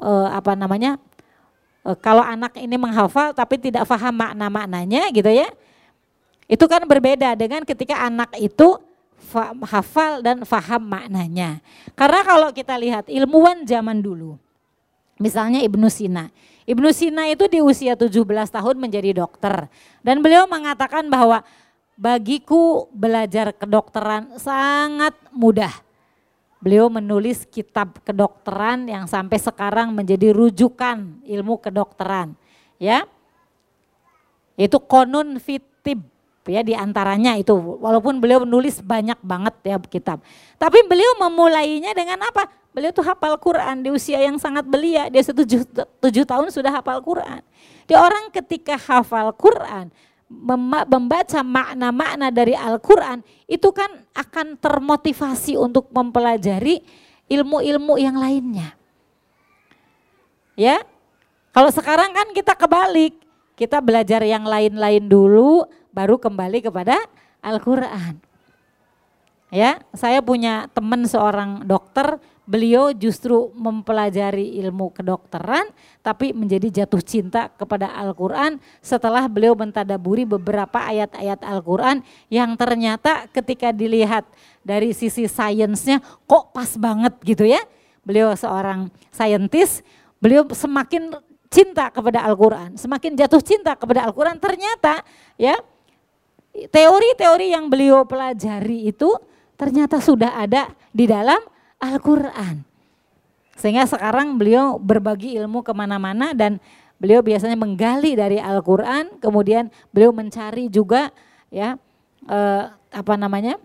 uh, 0.04 0.28
apa 0.32 0.52
namanya 0.52 1.00
uh, 1.84 1.96
kalau 1.96 2.20
anak 2.20 2.56
ini 2.60 2.76
menghafal 2.76 3.32
tapi 3.32 3.56
tidak 3.56 3.88
faham 3.88 4.12
makna-maknanya 4.20 5.08
gitu 5.08 5.32
ya 5.32 5.48
itu 6.48 6.64
kan 6.64 6.84
berbeda 6.84 7.36
dengan 7.36 7.64
ketika 7.64 8.04
anak 8.04 8.32
itu 8.40 8.76
hafal 9.66 10.24
dan 10.24 10.42
faham 10.46 10.82
maknanya. 10.82 11.60
Karena 11.92 12.20
kalau 12.24 12.48
kita 12.54 12.74
lihat 12.78 13.06
ilmuwan 13.10 13.66
zaman 13.66 14.00
dulu, 14.00 14.38
misalnya 15.20 15.60
Ibnu 15.62 15.88
Sina. 15.92 16.30
Ibnu 16.68 16.88
Sina 16.92 17.28
itu 17.28 17.48
di 17.48 17.60
usia 17.64 17.96
17 17.96 18.24
tahun 18.48 18.76
menjadi 18.76 19.16
dokter. 19.16 19.68
Dan 20.04 20.20
beliau 20.20 20.44
mengatakan 20.48 21.08
bahwa 21.08 21.44
bagiku 21.98 22.86
belajar 22.94 23.50
kedokteran 23.56 24.38
sangat 24.38 25.16
mudah. 25.34 25.72
Beliau 26.58 26.90
menulis 26.90 27.46
kitab 27.46 28.02
kedokteran 28.02 28.90
yang 28.90 29.06
sampai 29.06 29.38
sekarang 29.38 29.94
menjadi 29.94 30.34
rujukan 30.34 31.22
ilmu 31.22 31.54
kedokteran. 31.62 32.34
Ya, 32.78 33.06
itu 34.58 34.78
konun 34.82 35.38
fitib 35.38 36.02
ya 36.48 36.64
di 36.64 36.72
antaranya 36.72 37.36
itu 37.36 37.52
walaupun 37.54 38.18
beliau 38.18 38.42
menulis 38.42 38.80
banyak 38.80 39.20
banget 39.20 39.54
ya 39.62 39.76
kitab. 39.84 40.18
Tapi 40.56 40.82
beliau 40.88 41.20
memulainya 41.20 41.92
dengan 41.92 42.24
apa? 42.24 42.48
Beliau 42.72 42.90
tuh 42.90 43.04
hafal 43.04 43.36
Quran 43.36 43.84
di 43.84 43.92
usia 43.92 44.18
yang 44.24 44.40
sangat 44.40 44.64
belia, 44.64 45.12
dia 45.12 45.20
tujuh, 45.22 45.62
tujuh 46.00 46.24
tahun 46.24 46.48
sudah 46.48 46.72
hafal 46.80 47.04
Quran. 47.04 47.44
Dia 47.84 48.00
orang 48.00 48.32
ketika 48.32 48.76
hafal 48.76 49.32
Quran, 49.36 49.92
membaca 50.88 51.40
makna-makna 51.40 52.28
dari 52.28 52.52
Al-Quran 52.52 53.24
itu 53.48 53.72
kan 53.72 53.88
akan 54.12 54.60
termotivasi 54.60 55.56
untuk 55.56 55.88
mempelajari 55.88 56.84
ilmu-ilmu 57.32 57.96
yang 57.96 58.16
lainnya. 58.20 58.76
Ya, 60.58 60.84
kalau 61.54 61.72
sekarang 61.72 62.12
kan 62.12 62.28
kita 62.36 62.52
kebalik, 62.52 63.16
kita 63.56 63.80
belajar 63.80 64.20
yang 64.22 64.44
lain-lain 64.44 65.08
dulu, 65.08 65.64
baru 65.98 66.14
kembali 66.22 66.62
kepada 66.62 66.94
Al-Quran. 67.42 68.22
Ya, 69.50 69.82
saya 69.96 70.22
punya 70.22 70.70
teman 70.70 71.08
seorang 71.08 71.64
dokter, 71.64 72.20
beliau 72.44 72.92
justru 72.92 73.48
mempelajari 73.56 74.60
ilmu 74.60 74.92
kedokteran, 74.92 75.72
tapi 76.04 76.36
menjadi 76.36 76.84
jatuh 76.84 77.00
cinta 77.00 77.48
kepada 77.56 77.88
Al-Quran 77.96 78.60
setelah 78.84 79.24
beliau 79.24 79.56
mentadaburi 79.56 80.28
beberapa 80.28 80.84
ayat-ayat 80.84 81.40
Al-Quran 81.42 82.04
yang 82.28 82.54
ternyata 82.60 83.24
ketika 83.32 83.72
dilihat 83.72 84.28
dari 84.60 84.92
sisi 84.92 85.24
sainsnya 85.24 86.04
kok 86.28 86.52
pas 86.52 86.76
banget 86.76 87.16
gitu 87.24 87.48
ya. 87.48 87.64
Beliau 88.04 88.36
seorang 88.36 88.92
saintis, 89.08 89.80
beliau 90.20 90.44
semakin 90.52 91.24
cinta 91.48 91.88
kepada 91.88 92.20
Al-Quran, 92.20 92.76
semakin 92.76 93.16
jatuh 93.16 93.40
cinta 93.40 93.72
kepada 93.72 94.04
Al-Quran 94.04 94.36
ternyata 94.36 95.00
ya 95.40 95.56
teori-teori 96.52 97.54
yang 97.54 97.70
beliau 97.70 98.02
pelajari 98.04 98.90
itu 98.90 99.14
ternyata 99.58 99.98
sudah 99.98 100.38
ada 100.38 100.72
di 100.94 101.06
dalam 101.06 101.38
Al-Quran. 101.78 102.62
Sehingga 103.58 103.86
sekarang 103.90 104.38
beliau 104.38 104.78
berbagi 104.78 105.34
ilmu 105.34 105.66
ke 105.66 105.74
mana-mana 105.74 106.30
dan 106.30 106.62
beliau 106.98 107.22
biasanya 107.22 107.58
menggali 107.58 108.14
dari 108.14 108.38
Al-Quran, 108.38 109.18
kemudian 109.18 109.70
beliau 109.90 110.14
mencari 110.14 110.70
juga 110.70 111.10
ya 111.50 111.74
eh, 112.26 112.64
apa 112.94 113.14
namanya 113.18 113.58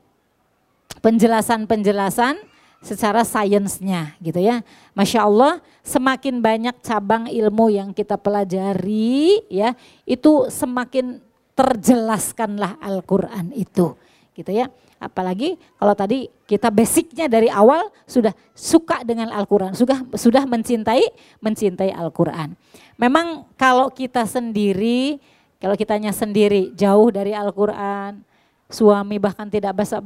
penjelasan-penjelasan 1.02 2.42
secara 2.84 3.24
sainsnya 3.24 4.18
gitu 4.20 4.42
ya. 4.44 4.66
Masya 4.98 5.30
Allah 5.30 5.64
semakin 5.82 6.44
banyak 6.44 6.76
cabang 6.84 7.32
ilmu 7.32 7.72
yang 7.72 7.90
kita 7.96 8.20
pelajari 8.20 9.46
ya 9.48 9.78
itu 10.04 10.52
semakin 10.52 11.24
terjelaskanlah 11.54 12.82
Al-Quran 12.82 13.54
itu 13.54 13.94
gitu 14.34 14.50
ya. 14.50 14.70
Apalagi 14.98 15.60
kalau 15.76 15.94
tadi 15.94 16.32
kita 16.48 16.72
basicnya 16.72 17.28
dari 17.28 17.52
awal 17.52 17.92
sudah 18.08 18.32
suka 18.56 19.04
dengan 19.04 19.30
Al-Quran, 19.30 19.76
sudah 19.76 20.00
sudah 20.16 20.48
mencintai 20.48 21.04
mencintai 21.44 21.92
Al-Quran. 21.92 22.56
Memang 22.96 23.46
kalau 23.60 23.92
kita 23.92 24.24
sendiri, 24.24 25.20
kalau 25.60 25.76
kitanya 25.76 26.16
sendiri 26.16 26.72
jauh 26.72 27.12
dari 27.12 27.36
Al-Quran, 27.36 28.24
suami 28.72 29.20
bahkan 29.20 29.52
tidak 29.52 29.76
bisa, 29.76 30.00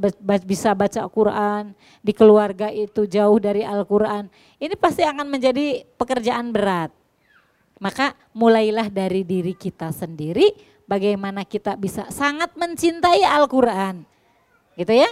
bisa 0.43 0.73
baca 0.73 0.99
Al-Quran, 1.05 1.77
di 2.01 2.11
keluarga 2.11 2.73
itu 2.73 3.05
jauh 3.05 3.37
dari 3.37 3.61
Al-Quran, 3.61 4.27
ini 4.57 4.73
pasti 4.75 5.05
akan 5.05 5.29
menjadi 5.29 5.85
pekerjaan 5.95 6.49
berat. 6.51 6.91
Maka 7.77 8.17
mulailah 8.33 8.89
dari 8.89 9.21
diri 9.21 9.53
kita 9.53 9.93
sendiri, 9.93 10.49
bagaimana 10.87 11.43
kita 11.43 11.75
bisa 11.75 12.07
sangat 12.09 12.55
mencintai 12.55 13.21
Al-Quran 13.27 14.07
gitu 14.79 14.93
ya. 14.95 15.11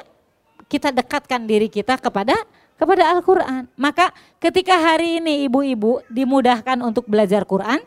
Kita 0.65 0.89
dekatkan 0.89 1.45
diri 1.45 1.69
kita 1.69 1.99
kepada 2.01 2.33
kepada 2.75 3.11
Al-Quran. 3.13 3.69
Maka 3.77 4.09
ketika 4.41 4.73
hari 4.73 5.21
ini 5.21 5.45
ibu-ibu 5.45 6.01
dimudahkan 6.09 6.79
untuk 6.81 7.05
belajar 7.05 7.45
Quran, 7.45 7.79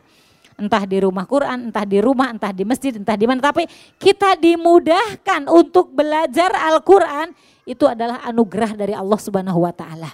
entah 0.59 0.85
di 0.85 0.99
rumah 0.99 1.25
Quran, 1.29 1.71
entah 1.71 1.87
di 1.87 1.99
rumah, 2.03 2.35
entah 2.35 2.51
di 2.51 2.65
masjid, 2.67 2.91
entah 2.97 3.15
di 3.15 3.27
mana, 3.29 3.39
tapi 3.39 3.69
kita 4.01 4.35
dimudahkan 4.35 5.47
untuk 5.47 5.93
belajar 5.93 6.51
Al-Quran, 6.55 7.31
itu 7.69 7.85
adalah 7.85 8.25
anugerah 8.27 8.75
dari 8.75 8.97
Allah 8.97 9.21
Subhanahu 9.21 9.63
wa 9.63 9.73
Ta'ala. 9.77 10.11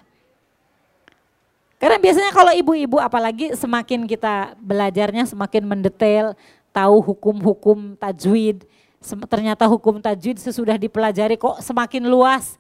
Karena 1.79 2.01
biasanya 2.01 2.33
kalau 2.33 2.53
ibu-ibu, 2.55 2.97
apalagi 2.97 3.55
semakin 3.55 4.09
kita 4.09 4.57
belajarnya, 4.59 5.29
semakin 5.29 5.63
mendetail, 5.69 6.33
tahu 6.75 6.99
hukum-hukum 7.15 7.95
tajwid, 7.95 8.67
ternyata 9.31 9.63
hukum 9.71 10.03
tajwid 10.03 10.43
sesudah 10.43 10.75
dipelajari 10.75 11.39
kok 11.39 11.63
semakin 11.63 12.03
luas. 12.11 12.59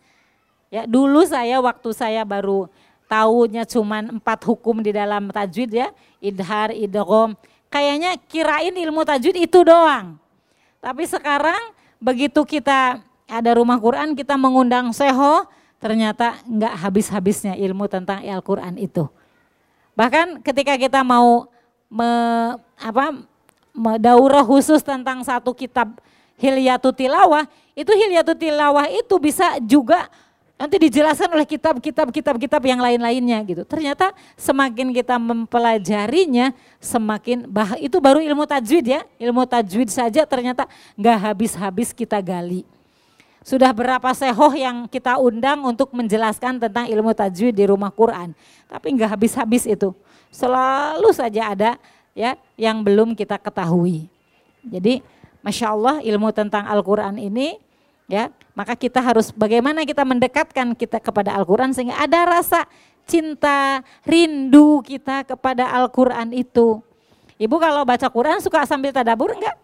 Ya, 0.70 0.86
dulu 0.86 1.26
saya 1.26 1.58
waktu 1.58 1.90
saya 1.90 2.22
baru 2.22 2.70
tahunya 3.10 3.66
cuma 3.66 3.98
empat 4.00 4.46
hukum 4.46 4.78
di 4.78 4.94
dalam 4.94 5.34
tajwid 5.34 5.70
ya, 5.74 5.88
idhar, 6.22 6.70
idgham. 6.70 7.34
Kayaknya 7.66 8.14
kirain 8.30 8.74
ilmu 8.74 9.02
tajwid 9.02 9.34
itu 9.50 9.66
doang. 9.66 10.14
Tapi 10.78 11.02
sekarang 11.10 11.74
begitu 11.98 12.46
kita 12.46 13.02
ada 13.26 13.50
rumah 13.58 13.80
Quran, 13.82 14.14
kita 14.14 14.38
mengundang 14.38 14.94
seho, 14.94 15.48
ternyata 15.82 16.38
enggak 16.46 16.74
habis-habisnya 16.78 17.58
ilmu 17.58 17.90
tentang 17.90 18.22
Al-Quran 18.22 18.78
itu. 18.78 19.10
Bahkan 19.98 20.42
ketika 20.42 20.78
kita 20.78 21.00
mau 21.02 21.50
me, 21.90 22.10
apa, 22.78 23.24
daurah 23.98 24.46
khusus 24.46 24.80
tentang 24.80 25.20
satu 25.26 25.50
kitab 25.50 25.98
Hilyatu 26.38 26.94
Tilawah, 26.94 27.46
itu 27.74 27.90
Hilyatu 27.90 28.34
Tilawah 28.34 28.90
itu 28.90 29.14
bisa 29.18 29.58
juga 29.62 30.10
nanti 30.54 30.78
dijelaskan 30.78 31.34
oleh 31.34 31.46
kitab-kitab 31.46 32.14
kitab-kitab 32.14 32.62
yang 32.62 32.78
lain-lainnya 32.78 33.42
gitu. 33.42 33.62
Ternyata 33.66 34.14
semakin 34.38 34.94
kita 34.94 35.18
mempelajarinya, 35.18 36.54
semakin 36.78 37.50
bah 37.50 37.74
itu 37.78 37.98
baru 37.98 38.22
ilmu 38.22 38.46
tajwid 38.46 38.86
ya. 38.86 39.00
Ilmu 39.18 39.46
tajwid 39.46 39.90
saja 39.90 40.22
ternyata 40.26 40.70
nggak 40.94 41.18
habis-habis 41.30 41.90
kita 41.90 42.22
gali. 42.22 42.62
Sudah 43.44 43.76
berapa 43.76 44.08
sehoh 44.16 44.56
yang 44.56 44.88
kita 44.88 45.20
undang 45.20 45.60
untuk 45.68 45.92
menjelaskan 45.92 46.56
tentang 46.56 46.88
ilmu 46.88 47.12
tajwid 47.12 47.52
di 47.52 47.68
rumah 47.68 47.92
Quran. 47.92 48.32
Tapi 48.70 48.86
nggak 48.96 49.20
habis-habis 49.20 49.68
itu. 49.68 49.92
Selalu 50.32 51.12
saja 51.12 51.52
ada 51.52 51.70
ya 52.14 52.38
yang 52.56 52.80
belum 52.80 53.12
kita 53.18 53.36
ketahui. 53.36 54.08
Jadi 54.64 55.04
Masya 55.44 55.66
Allah 55.76 56.00
ilmu 56.00 56.32
tentang 56.32 56.64
Al-Quran 56.64 57.20
ini 57.20 57.60
ya 58.08 58.32
maka 58.56 58.78
kita 58.78 59.02
harus 59.02 59.34
bagaimana 59.34 59.84
kita 59.84 60.06
mendekatkan 60.06 60.72
kita 60.72 61.02
kepada 61.02 61.36
Al-Quran 61.36 61.74
sehingga 61.76 62.00
ada 62.00 62.24
rasa 62.24 62.64
cinta, 63.04 63.84
rindu 64.08 64.80
kita 64.80 65.28
kepada 65.28 65.68
Al-Quran 65.68 66.32
itu. 66.32 66.80
Ibu 67.36 67.56
kalau 67.60 67.82
baca 67.84 68.06
Quran 68.08 68.38
suka 68.40 68.64
sambil 68.64 68.94
tadabur 68.94 69.34
enggak? 69.34 69.58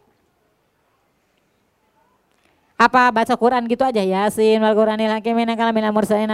Apa 2.80 3.12
baca 3.12 3.34
Quran 3.36 3.68
gitu 3.68 3.84
aja 3.84 4.00
Yasin 4.00 4.56
wal 4.64 4.72
Qur'anil 4.72 5.12
hakim 5.12 5.36
innaka 5.36 5.68
laminal 5.68 5.92
mursalin 5.92 6.32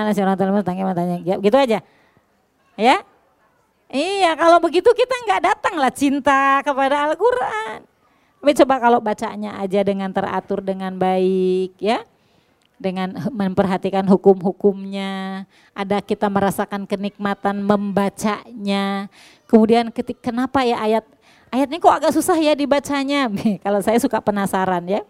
gitu 1.43 1.57
aja. 1.59 1.83
Ya? 2.79 3.03
Iya, 3.97 4.36
kalau 4.36 4.61
begitu 4.61 4.92
kita 4.92 5.14
enggak 5.24 5.42
datang 5.49 5.80
lah 5.80 5.88
cinta 5.88 6.61
kepada 6.61 7.09
Al-Qur'an. 7.09 7.80
Tapi 8.44 8.53
coba 8.62 8.74
kalau 8.76 9.01
bacanya 9.01 9.57
aja 9.57 9.80
dengan 9.80 10.12
teratur 10.12 10.61
dengan 10.61 10.92
baik 11.01 11.80
ya. 11.80 12.05
Dengan 12.76 13.16
memperhatikan 13.32 14.05
hukum-hukumnya, 14.05 15.49
ada 15.72 16.05
kita 16.05 16.28
merasakan 16.28 16.84
kenikmatan 16.84 17.64
membacanya. 17.64 19.09
Kemudian 19.49 19.88
ketik 19.88 20.20
kenapa 20.20 20.61
ya 20.61 20.76
ayat 20.84 21.05
ayat 21.49 21.72
ini 21.72 21.80
kok 21.80 21.97
agak 21.97 22.12
susah 22.12 22.36
ya 22.36 22.53
dibacanya? 22.53 23.32
kalau 23.64 23.80
saya 23.80 23.97
suka 23.97 24.20
penasaran 24.20 24.84
ya. 24.84 25.01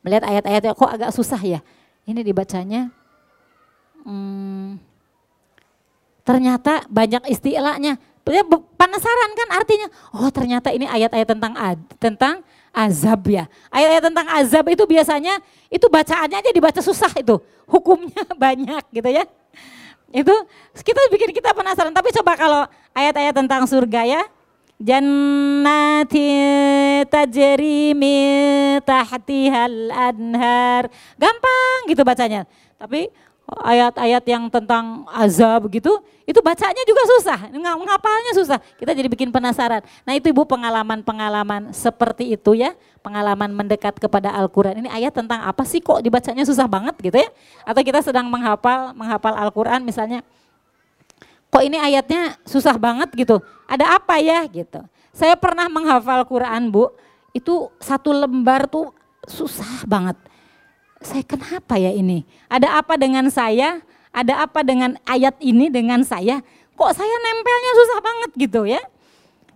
Melihat 0.00 0.24
ayat-ayatnya 0.24 0.72
kok 0.72 0.88
agak 0.88 1.12
susah 1.12 1.38
ya. 1.44 1.60
Ini 2.08 2.24
dibacanya 2.24 2.88
hmm, 4.06 4.78
ternyata 6.26 6.82
banyak 6.90 7.30
istilahnya 7.30 8.02
penasaran 8.74 9.30
kan 9.38 9.48
artinya, 9.54 9.86
oh 10.10 10.26
ternyata 10.34 10.74
ini 10.74 10.90
ayat-ayat 10.90 11.28
tentang 11.30 11.54
tentang 12.02 12.34
azab 12.74 13.22
ya. 13.30 13.46
Ayat-ayat 13.70 14.04
tentang 14.10 14.26
azab 14.34 14.66
itu 14.66 14.82
biasanya 14.82 15.38
itu 15.70 15.86
bacaannya 15.86 16.42
aja 16.42 16.50
dibaca 16.50 16.80
susah 16.82 17.14
itu. 17.14 17.38
Hukumnya 17.70 18.26
banyak 18.44 18.82
gitu 18.90 19.10
ya. 19.14 19.24
Itu 20.10 20.34
kita 20.74 21.00
bikin 21.14 21.30
kita 21.30 21.54
penasaran. 21.54 21.94
Tapi 21.94 22.10
coba 22.18 22.34
kalau 22.34 22.62
ayat-ayat 22.98 23.34
tentang 23.34 23.62
surga 23.64 24.02
ya. 24.02 24.22
Jannati 24.76 26.28
tajri 27.08 27.96
min 27.96 28.82
tahtihal 28.84 29.88
anhar. 29.88 30.90
Gampang 31.16 31.78
gitu 31.88 32.02
bacanya. 32.04 32.44
Tapi 32.76 33.08
ayat-ayat 33.46 34.26
yang 34.26 34.50
tentang 34.50 35.06
azab 35.14 35.70
gitu, 35.70 36.02
itu 36.26 36.38
bacanya 36.42 36.82
juga 36.82 37.02
susah, 37.14 37.38
ngapalnya 37.54 38.32
susah. 38.34 38.58
Kita 38.74 38.90
jadi 38.90 39.06
bikin 39.06 39.30
penasaran. 39.30 39.86
Nah 40.02 40.18
itu 40.18 40.34
ibu 40.34 40.42
pengalaman-pengalaman 40.42 41.70
seperti 41.70 42.34
itu 42.34 42.58
ya, 42.58 42.74
pengalaman 43.06 43.54
mendekat 43.54 44.02
kepada 44.02 44.34
Al-Quran. 44.34 44.82
Ini 44.82 44.90
ayat 44.90 45.14
tentang 45.14 45.46
apa 45.46 45.62
sih 45.62 45.78
kok 45.78 46.02
dibacanya 46.02 46.42
susah 46.42 46.66
banget 46.66 46.98
gitu 46.98 47.22
ya? 47.22 47.30
Atau 47.62 47.86
kita 47.86 48.02
sedang 48.02 48.26
menghafal 48.26 48.90
menghafal 48.98 49.38
Al-Quran 49.38 49.86
misalnya, 49.86 50.26
kok 51.46 51.62
ini 51.62 51.78
ayatnya 51.78 52.34
susah 52.42 52.74
banget 52.74 53.14
gitu, 53.14 53.38
ada 53.70 53.94
apa 53.94 54.18
ya 54.18 54.42
gitu. 54.50 54.82
Saya 55.14 55.38
pernah 55.38 55.70
menghafal 55.70 56.26
Quran 56.26 56.68
bu, 56.68 56.90
itu 57.30 57.70
satu 57.78 58.10
lembar 58.10 58.66
tuh 58.66 58.90
susah 59.30 59.86
banget 59.86 60.18
saya 61.04 61.22
kenapa 61.24 61.76
ya 61.76 61.92
ini? 61.92 62.24
Ada 62.48 62.80
apa 62.80 62.96
dengan 62.96 63.28
saya? 63.28 63.84
Ada 64.16 64.48
apa 64.48 64.64
dengan 64.64 64.96
ayat 65.04 65.36
ini 65.44 65.68
dengan 65.68 66.00
saya? 66.00 66.40
Kok 66.76 66.92
saya 66.92 67.14
nempelnya 67.20 67.72
susah 67.76 67.98
banget 68.00 68.30
gitu 68.36 68.60
ya? 68.64 68.80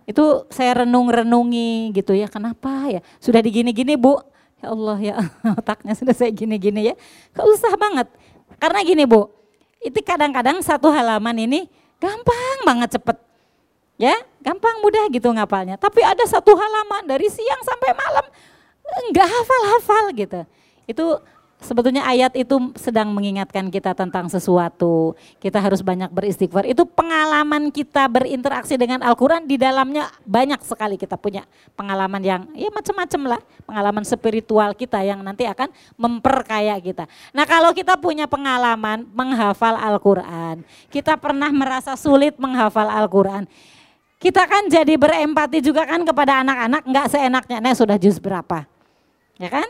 Itu 0.05 0.45
saya 0.53 0.85
renung-renungi 0.85 1.93
gitu 1.97 2.13
ya. 2.13 2.29
Kenapa 2.29 2.89
ya? 2.89 3.01
Sudah 3.17 3.41
digini-gini 3.41 3.97
bu. 3.97 4.21
Ya 4.61 4.67
Allah 4.69 4.97
ya 5.01 5.15
otaknya 5.59 5.97
sudah 5.97 6.13
saya 6.13 6.29
gini-gini 6.29 6.93
ya. 6.93 6.95
Kok 7.33 7.45
susah 7.57 7.73
banget. 7.73 8.07
Karena 8.61 8.79
gini 8.85 9.03
bu. 9.09 9.25
Itu 9.81 9.97
kadang-kadang 10.05 10.61
satu 10.61 10.93
halaman 10.93 11.33
ini 11.41 11.65
gampang 11.97 12.59
banget 12.65 13.01
cepet. 13.01 13.17
Ya, 14.01 14.17
gampang 14.41 14.81
mudah 14.81 15.09
gitu 15.13 15.29
ngapalnya. 15.29 15.77
Tapi 15.77 16.01
ada 16.01 16.25
satu 16.25 16.53
halaman 16.57 17.05
dari 17.05 17.29
siang 17.29 17.61
sampai 17.61 17.93
malam 17.93 18.25
enggak 19.07 19.23
hafal-hafal 19.23 20.05
gitu 20.11 20.41
itu 20.91 21.17
sebetulnya 21.61 22.01
ayat 22.03 22.33
itu 22.33 22.73
sedang 22.73 23.13
mengingatkan 23.13 23.69
kita 23.69 23.93
tentang 23.93 24.27
sesuatu. 24.27 25.13
Kita 25.37 25.61
harus 25.61 25.85
banyak 25.85 26.09
beristighfar. 26.09 26.65
Itu 26.65 26.89
pengalaman 26.89 27.69
kita 27.69 28.09
berinteraksi 28.09 28.75
dengan 28.75 29.05
Al-Quran 29.05 29.45
di 29.45 29.55
dalamnya 29.61 30.09
banyak 30.25 30.59
sekali 30.65 30.97
kita 30.97 31.15
punya 31.15 31.45
pengalaman 31.77 32.19
yang 32.25 32.41
ya 32.57 32.73
macam-macam 32.73 33.37
lah. 33.37 33.41
Pengalaman 33.63 34.03
spiritual 34.03 34.73
kita 34.73 34.99
yang 35.05 35.21
nanti 35.21 35.45
akan 35.45 35.69
memperkaya 35.95 36.75
kita. 36.81 37.05
Nah 37.31 37.45
kalau 37.45 37.71
kita 37.71 37.95
punya 37.95 38.25
pengalaman 38.25 39.05
menghafal 39.13 39.77
Al-Quran. 39.77 40.65
Kita 40.89 41.15
pernah 41.15 41.53
merasa 41.53 41.93
sulit 41.93 42.35
menghafal 42.41 42.89
Al-Quran. 42.89 43.45
Kita 44.21 44.45
kan 44.45 44.69
jadi 44.69 45.01
berempati 45.01 45.65
juga 45.65 45.81
kan 45.85 46.05
kepada 46.05 46.45
anak-anak 46.45 46.85
nggak 46.85 47.07
seenaknya. 47.09 47.57
Nah 47.57 47.73
sudah 47.73 47.97
juz 47.97 48.21
berapa? 48.21 48.69
Ya 49.41 49.49
kan? 49.49 49.65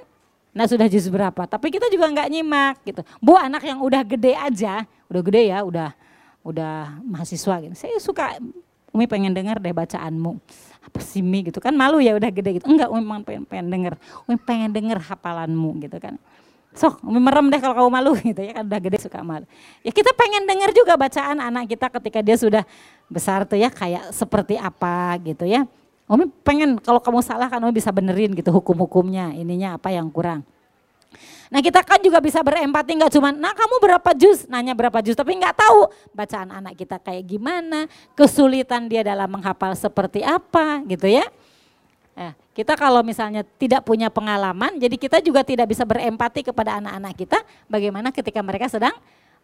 Nah 0.51 0.67
sudah 0.67 0.87
juz 0.91 1.07
berapa? 1.07 1.47
Tapi 1.47 1.71
kita 1.71 1.87
juga 1.87 2.11
nggak 2.11 2.27
nyimak 2.27 2.75
gitu. 2.83 3.01
Bu 3.23 3.39
anak 3.39 3.63
yang 3.63 3.79
udah 3.79 4.03
gede 4.03 4.35
aja, 4.35 4.83
udah 5.07 5.21
gede 5.23 5.41
ya, 5.47 5.63
udah 5.63 5.95
udah 6.43 6.99
mahasiswa 7.07 7.55
gitu. 7.63 7.75
Saya 7.77 7.97
suka 8.03 8.35
Umi 8.91 9.07
pengen 9.07 9.31
dengar 9.31 9.55
deh 9.63 9.71
bacaanmu. 9.71 10.35
Apa 10.83 10.99
sih 10.99 11.23
Mi 11.23 11.47
gitu 11.47 11.63
kan 11.63 11.71
malu 11.71 12.03
ya 12.03 12.11
udah 12.11 12.27
gede 12.27 12.59
gitu. 12.59 12.67
Enggak 12.67 12.91
Umi 12.91 13.23
pengen, 13.23 13.43
pengen 13.47 13.67
denger. 13.71 13.93
Umi 14.27 14.35
pengen 14.35 14.69
denger 14.75 14.99
hafalanmu 14.99 15.79
gitu 15.87 15.95
kan. 16.03 16.19
Sok 16.75 16.99
Umi 17.07 17.23
merem 17.23 17.47
deh 17.47 17.59
kalau 17.63 17.75
kamu 17.79 17.89
malu 17.91 18.11
gitu 18.35 18.43
ya 18.43 18.51
kan 18.59 18.67
udah 18.67 18.79
gede 18.83 18.97
suka 18.99 19.23
malu. 19.23 19.47
Ya 19.87 19.95
kita 19.95 20.11
pengen 20.19 20.43
denger 20.43 20.75
juga 20.75 20.99
bacaan 20.99 21.39
anak 21.39 21.71
kita 21.71 21.87
ketika 21.87 22.19
dia 22.19 22.35
sudah 22.35 22.63
besar 23.07 23.47
tuh 23.47 23.55
ya 23.55 23.71
kayak 23.71 24.11
seperti 24.11 24.59
apa 24.59 25.15
gitu 25.23 25.47
ya. 25.47 25.63
Umi 26.11 26.27
pengen 26.43 26.75
kalau 26.83 26.99
kamu 26.99 27.23
salah 27.23 27.47
kan 27.47 27.63
Umi 27.63 27.71
bisa 27.71 27.87
benerin 27.87 28.35
gitu 28.35 28.51
hukum-hukumnya, 28.51 29.31
ininya 29.31 29.79
apa 29.79 29.95
yang 29.95 30.11
kurang. 30.11 30.43
Nah 31.47 31.59
kita 31.63 31.83
kan 31.87 32.03
juga 32.03 32.19
bisa 32.19 32.43
berempati 32.43 32.99
nggak 32.99 33.11
cuma, 33.15 33.31
nah 33.31 33.55
kamu 33.55 33.75
berapa 33.79 34.11
jus, 34.15 34.43
nanya 34.47 34.75
berapa 34.75 34.99
jus, 35.03 35.15
tapi 35.15 35.35
nggak 35.39 35.55
tahu 35.55 35.87
bacaan 36.15 36.51
anak 36.51 36.79
kita 36.79 36.99
kayak 36.99 37.23
gimana, 37.27 37.87
kesulitan 38.15 38.91
dia 38.91 39.03
dalam 39.03 39.27
menghafal 39.27 39.71
seperti 39.75 40.23
apa 40.23 40.83
gitu 40.87 41.07
ya. 41.07 41.27
Nah, 42.11 42.35
kita 42.51 42.75
kalau 42.75 43.03
misalnya 43.03 43.47
tidak 43.55 43.87
punya 43.87 44.11
pengalaman, 44.11 44.75
jadi 44.79 44.95
kita 44.99 45.23
juga 45.23 45.43
tidak 45.47 45.71
bisa 45.71 45.87
berempati 45.87 46.43
kepada 46.43 46.79
anak-anak 46.79 47.13
kita, 47.19 47.39
bagaimana 47.71 48.11
ketika 48.11 48.39
mereka 48.43 48.67
sedang 48.67 48.95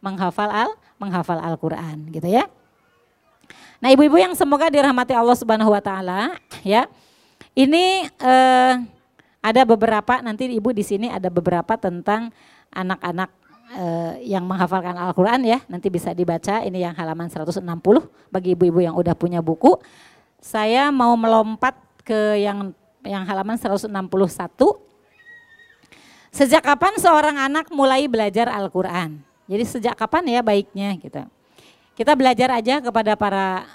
menghafal 0.04 0.52
al, 0.52 0.72
menghafal 1.00 1.40
Al-Quran 1.40 2.12
gitu 2.12 2.28
ya. 2.28 2.48
Nah, 3.78 3.94
ibu-ibu 3.94 4.18
yang 4.18 4.34
semoga 4.34 4.74
dirahmati 4.74 5.14
Allah 5.14 5.38
Subhanahu 5.38 5.70
wa 5.70 5.82
taala, 5.82 6.34
ya. 6.66 6.90
Ini 7.58 8.10
eh, 8.10 8.74
ada 9.42 9.62
beberapa 9.66 10.22
nanti 10.22 10.50
ibu 10.50 10.70
di 10.74 10.82
sini 10.86 11.10
ada 11.10 11.30
beberapa 11.30 11.78
tentang 11.78 12.30
anak-anak 12.74 13.30
eh, 13.74 14.14
yang 14.30 14.46
menghafalkan 14.46 14.98
Al-Qur'an 14.98 15.42
ya. 15.46 15.62
Nanti 15.70 15.90
bisa 15.94 16.14
dibaca 16.14 16.62
ini 16.66 16.82
yang 16.82 16.94
halaman 16.98 17.30
160 17.30 17.62
bagi 18.34 18.54
ibu-ibu 18.58 18.82
yang 18.82 18.98
udah 18.98 19.14
punya 19.14 19.42
buku. 19.42 19.78
Saya 20.42 20.94
mau 20.94 21.14
melompat 21.18 21.78
ke 22.06 22.42
yang 22.42 22.74
yang 23.06 23.26
halaman 23.26 23.58
161. 23.58 23.90
Sejak 26.30 26.62
kapan 26.62 26.94
seorang 27.02 27.38
anak 27.42 27.70
mulai 27.74 28.06
belajar 28.06 28.50
Al-Qur'an? 28.54 29.18
Jadi 29.48 29.64
sejak 29.64 29.96
kapan 29.98 30.28
ya 30.28 30.42
baiknya 30.44 30.94
gitu. 31.00 31.24
Kita 31.98 32.14
belajar 32.14 32.54
aja 32.54 32.78
kepada 32.78 33.18
para 33.18 33.66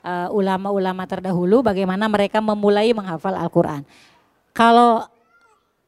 uh, 0.00 0.32
ulama-ulama 0.32 1.04
terdahulu 1.04 1.60
bagaimana 1.60 2.08
mereka 2.08 2.40
memulai 2.40 2.96
menghafal 2.96 3.36
Al-Quran. 3.36 3.84
Kalau 4.56 5.04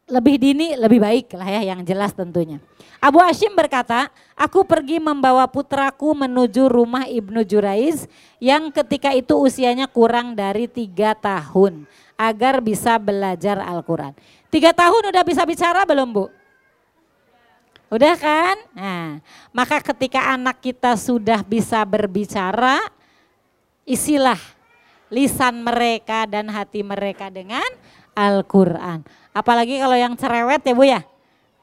lebih 0.08 0.36
dini 0.36 0.76
lebih 0.76 1.00
baik 1.00 1.32
lah 1.32 1.48
ya 1.48 1.72
yang 1.72 1.80
jelas 1.88 2.12
tentunya. 2.12 2.60
Abu 3.00 3.22
Hashim 3.24 3.54
berkata, 3.56 4.12
aku 4.34 4.68
pergi 4.68 5.00
membawa 5.00 5.48
putraku 5.48 6.12
menuju 6.12 6.68
rumah 6.68 7.08
Ibnu 7.08 7.40
Juraiz 7.46 8.04
yang 8.36 8.68
ketika 8.68 9.14
itu 9.16 9.38
usianya 9.38 9.88
kurang 9.88 10.36
dari 10.36 10.68
tiga 10.68 11.16
tahun 11.16 11.88
agar 12.18 12.58
bisa 12.60 12.98
belajar 12.98 13.62
Al-Quran. 13.62 14.12
Tiga 14.50 14.74
tahun 14.74 15.14
udah 15.14 15.24
bisa 15.24 15.46
bicara 15.46 15.86
belum 15.86 16.08
bu? 16.10 16.24
Udah 17.88 18.14
kan? 18.20 18.56
Nah, 18.76 19.24
maka 19.48 19.80
ketika 19.80 20.36
anak 20.36 20.60
kita 20.60 20.92
sudah 21.00 21.40
bisa 21.40 21.80
berbicara, 21.88 22.84
isilah 23.88 24.40
lisan 25.08 25.64
mereka 25.64 26.28
dan 26.28 26.52
hati 26.52 26.84
mereka 26.84 27.32
dengan 27.32 27.64
Al-Quran. 28.12 29.00
Apalagi 29.32 29.80
kalau 29.80 29.96
yang 29.96 30.12
cerewet 30.20 30.60
ya 30.60 30.74
Bu 30.76 30.84
ya. 30.84 31.00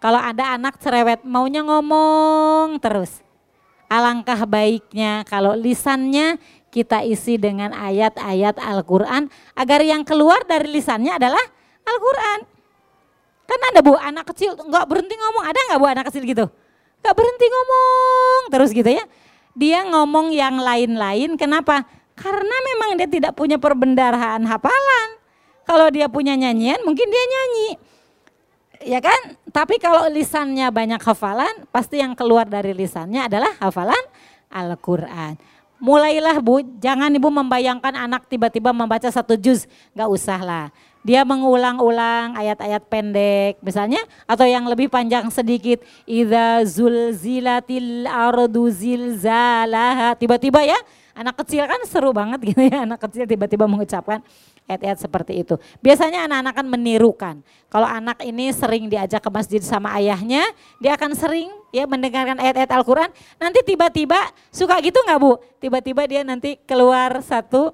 Kalau 0.02 0.18
ada 0.18 0.58
anak 0.58 0.82
cerewet 0.82 1.22
maunya 1.22 1.62
ngomong 1.62 2.82
terus. 2.82 3.22
Alangkah 3.86 4.50
baiknya 4.50 5.22
kalau 5.30 5.54
lisannya 5.54 6.42
kita 6.74 7.06
isi 7.06 7.38
dengan 7.38 7.70
ayat-ayat 7.70 8.58
Al-Quran 8.58 9.30
agar 9.54 9.80
yang 9.86 10.02
keluar 10.02 10.42
dari 10.50 10.74
lisannya 10.74 11.22
adalah 11.22 11.42
Al-Quran. 11.86 12.55
Kan 13.46 13.60
ada 13.72 13.80
bu 13.86 13.94
anak 13.94 14.26
kecil 14.34 14.58
nggak 14.58 14.86
berhenti 14.90 15.14
ngomong, 15.14 15.44
ada 15.46 15.60
nggak 15.70 15.80
bu 15.80 15.86
anak 15.86 16.06
kecil 16.10 16.24
gitu? 16.26 16.46
Nggak 17.06 17.16
berhenti 17.16 17.46
ngomong 17.46 18.42
terus 18.50 18.70
gitu 18.74 18.90
ya. 18.90 19.06
Dia 19.56 19.88
ngomong 19.88 20.36
yang 20.36 20.60
lain-lain, 20.60 21.40
kenapa? 21.40 21.88
Karena 22.18 22.56
memang 22.74 23.00
dia 23.00 23.08
tidak 23.08 23.38
punya 23.38 23.56
perbendaharaan 23.56 24.44
hafalan. 24.44 25.10
Kalau 25.66 25.88
dia 25.90 26.10
punya 26.12 26.36
nyanyian 26.38 26.82
mungkin 26.84 27.08
dia 27.08 27.24
nyanyi. 27.26 27.70
Ya 28.86 29.00
kan? 29.02 29.40
Tapi 29.50 29.80
kalau 29.80 30.06
lisannya 30.12 30.68
banyak 30.70 31.02
hafalan, 31.02 31.66
pasti 31.72 32.04
yang 32.04 32.14
keluar 32.14 32.46
dari 32.46 32.76
lisannya 32.76 33.26
adalah 33.26 33.50
hafalan 33.58 34.04
Al-Quran. 34.52 35.40
Mulailah 35.80 36.38
bu, 36.40 36.62
jangan 36.80 37.12
ibu 37.12 37.28
membayangkan 37.28 37.94
anak 37.94 38.30
tiba-tiba 38.30 38.72
membaca 38.72 39.08
satu 39.10 39.36
juz, 39.36 39.68
nggak 39.94 40.10
usah 40.10 40.40
lah 40.42 40.66
dia 41.06 41.22
mengulang-ulang 41.22 42.34
ayat-ayat 42.34 42.82
pendek 42.90 43.62
misalnya 43.62 44.02
atau 44.26 44.50
yang 44.50 44.66
lebih 44.66 44.90
panjang 44.90 45.30
sedikit 45.30 45.86
idza 46.10 46.66
zulzilatil 46.66 48.10
ardu 48.10 48.74
zilzalaha 48.74 50.18
tiba-tiba 50.18 50.66
ya 50.66 50.78
anak 51.14 51.46
kecil 51.46 51.70
kan 51.70 51.80
seru 51.86 52.10
banget 52.10 52.42
gitu 52.42 52.62
ya 52.66 52.84
anak 52.90 53.06
kecil 53.06 53.30
tiba-tiba 53.30 53.70
mengucapkan 53.70 54.26
ayat-ayat 54.66 54.98
seperti 54.98 55.46
itu. 55.46 55.56
Biasanya 55.80 56.26
anak-anak 56.26 56.54
kan 56.58 56.66
menirukan. 56.66 57.36
Kalau 57.70 57.86
anak 57.86 58.22
ini 58.26 58.50
sering 58.50 58.90
diajak 58.90 59.22
ke 59.22 59.30
masjid 59.30 59.62
sama 59.62 59.94
ayahnya, 59.98 60.42
dia 60.82 60.98
akan 60.98 61.14
sering 61.14 61.50
ya 61.70 61.86
mendengarkan 61.86 62.42
ayat-ayat 62.42 62.72
Al-Quran. 62.74 63.10
Nanti 63.38 63.62
tiba-tiba 63.62 64.18
suka 64.50 64.82
gitu 64.82 64.98
nggak 65.06 65.20
bu? 65.22 65.38
Tiba-tiba 65.62 66.02
dia 66.10 66.22
nanti 66.26 66.58
keluar 66.66 67.22
satu 67.22 67.74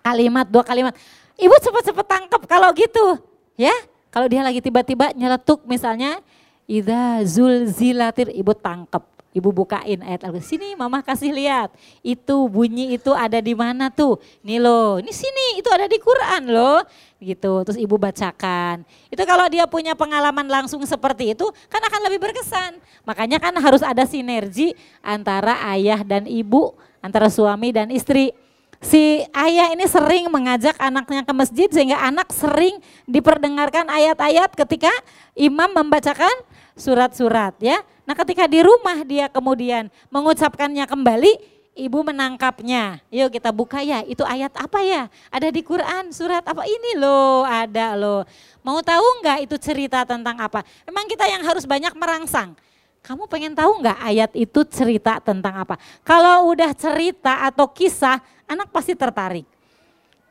kalimat, 0.00 0.48
dua 0.48 0.64
kalimat. 0.64 0.96
Ibu 1.36 1.54
cepat-cepat 1.60 2.06
tangkap 2.08 2.42
kalau 2.48 2.72
gitu. 2.72 3.20
Ya, 3.56 3.72
kalau 4.08 4.28
dia 4.28 4.40
lagi 4.40 4.60
tiba-tiba 4.64 5.12
nyeletuk 5.12 5.64
misalnya, 5.68 6.20
Ida 6.66 7.22
zul 7.22 7.70
zilatir, 7.70 8.34
ibu 8.34 8.50
tangkap. 8.50 9.06
Ibu 9.36 9.52
bukain 9.52 10.00
ayat 10.00 10.24
Al-Quran. 10.24 10.48
Sini 10.48 10.68
mama 10.74 11.04
kasih 11.04 11.28
lihat. 11.28 11.68
Itu 12.00 12.48
bunyi 12.48 12.96
itu 12.96 13.12
ada 13.12 13.36
di 13.36 13.52
mana 13.52 13.92
tuh. 13.92 14.16
Nih 14.40 14.56
loh, 14.56 14.96
ini 14.96 15.12
sini 15.12 15.60
itu 15.60 15.68
ada 15.68 15.84
di 15.84 16.00
Quran 16.00 16.48
loh. 16.48 16.80
Gitu, 17.20 17.52
terus 17.68 17.76
ibu 17.76 18.00
bacakan. 18.00 18.82
Itu 19.12 19.22
kalau 19.28 19.44
dia 19.52 19.68
punya 19.68 19.92
pengalaman 19.92 20.48
langsung 20.48 20.80
seperti 20.88 21.36
itu 21.36 21.44
kan 21.68 21.84
akan 21.84 22.00
lebih 22.08 22.24
berkesan. 22.24 22.80
Makanya 23.04 23.36
kan 23.36 23.52
harus 23.60 23.84
ada 23.84 24.08
sinergi 24.08 24.72
antara 25.04 25.60
ayah 25.76 26.00
dan 26.00 26.24
ibu, 26.24 26.72
antara 27.04 27.28
suami 27.28 27.76
dan 27.76 27.92
istri. 27.92 28.32
Si 28.86 29.26
ayah 29.34 29.74
ini 29.74 29.82
sering 29.90 30.30
mengajak 30.30 30.78
anaknya 30.78 31.26
ke 31.26 31.34
masjid 31.34 31.66
sehingga 31.66 31.98
anak 31.98 32.30
sering 32.30 32.78
diperdengarkan 33.10 33.90
ayat-ayat 33.90 34.54
ketika 34.54 34.94
imam 35.34 35.74
membacakan 35.74 36.30
surat-surat 36.78 37.58
ya. 37.58 37.82
Nah 38.06 38.14
ketika 38.14 38.46
di 38.46 38.62
rumah 38.62 39.02
dia 39.02 39.26
kemudian 39.26 39.90
mengucapkannya 40.14 40.86
kembali, 40.86 41.34
ibu 41.74 41.98
menangkapnya. 42.06 43.02
Yuk 43.10 43.34
kita 43.34 43.50
buka 43.50 43.82
ya, 43.82 44.06
itu 44.06 44.22
ayat 44.22 44.54
apa 44.54 44.78
ya? 44.86 45.10
Ada 45.34 45.50
di 45.50 45.66
Quran, 45.66 46.14
surat 46.14 46.46
apa 46.46 46.62
ini 46.62 46.94
loh, 46.94 47.42
ada 47.42 47.98
loh. 47.98 48.22
Mau 48.62 48.78
tahu 48.86 49.02
nggak 49.18 49.50
itu 49.50 49.58
cerita 49.58 50.06
tentang 50.06 50.38
apa? 50.38 50.62
Memang 50.86 51.10
kita 51.10 51.26
yang 51.26 51.42
harus 51.42 51.66
banyak 51.66 51.90
merangsang. 51.98 52.54
Kamu 53.06 53.30
pengen 53.30 53.54
tahu 53.54 53.86
nggak 53.86 53.98
ayat 54.02 54.30
itu 54.34 54.66
cerita 54.66 55.22
tentang 55.22 55.54
apa? 55.62 55.78
Kalau 56.02 56.50
udah 56.50 56.74
cerita 56.74 57.46
atau 57.46 57.70
kisah, 57.70 58.18
anak 58.46 58.70
pasti 58.70 58.94
tertarik. 58.94 59.46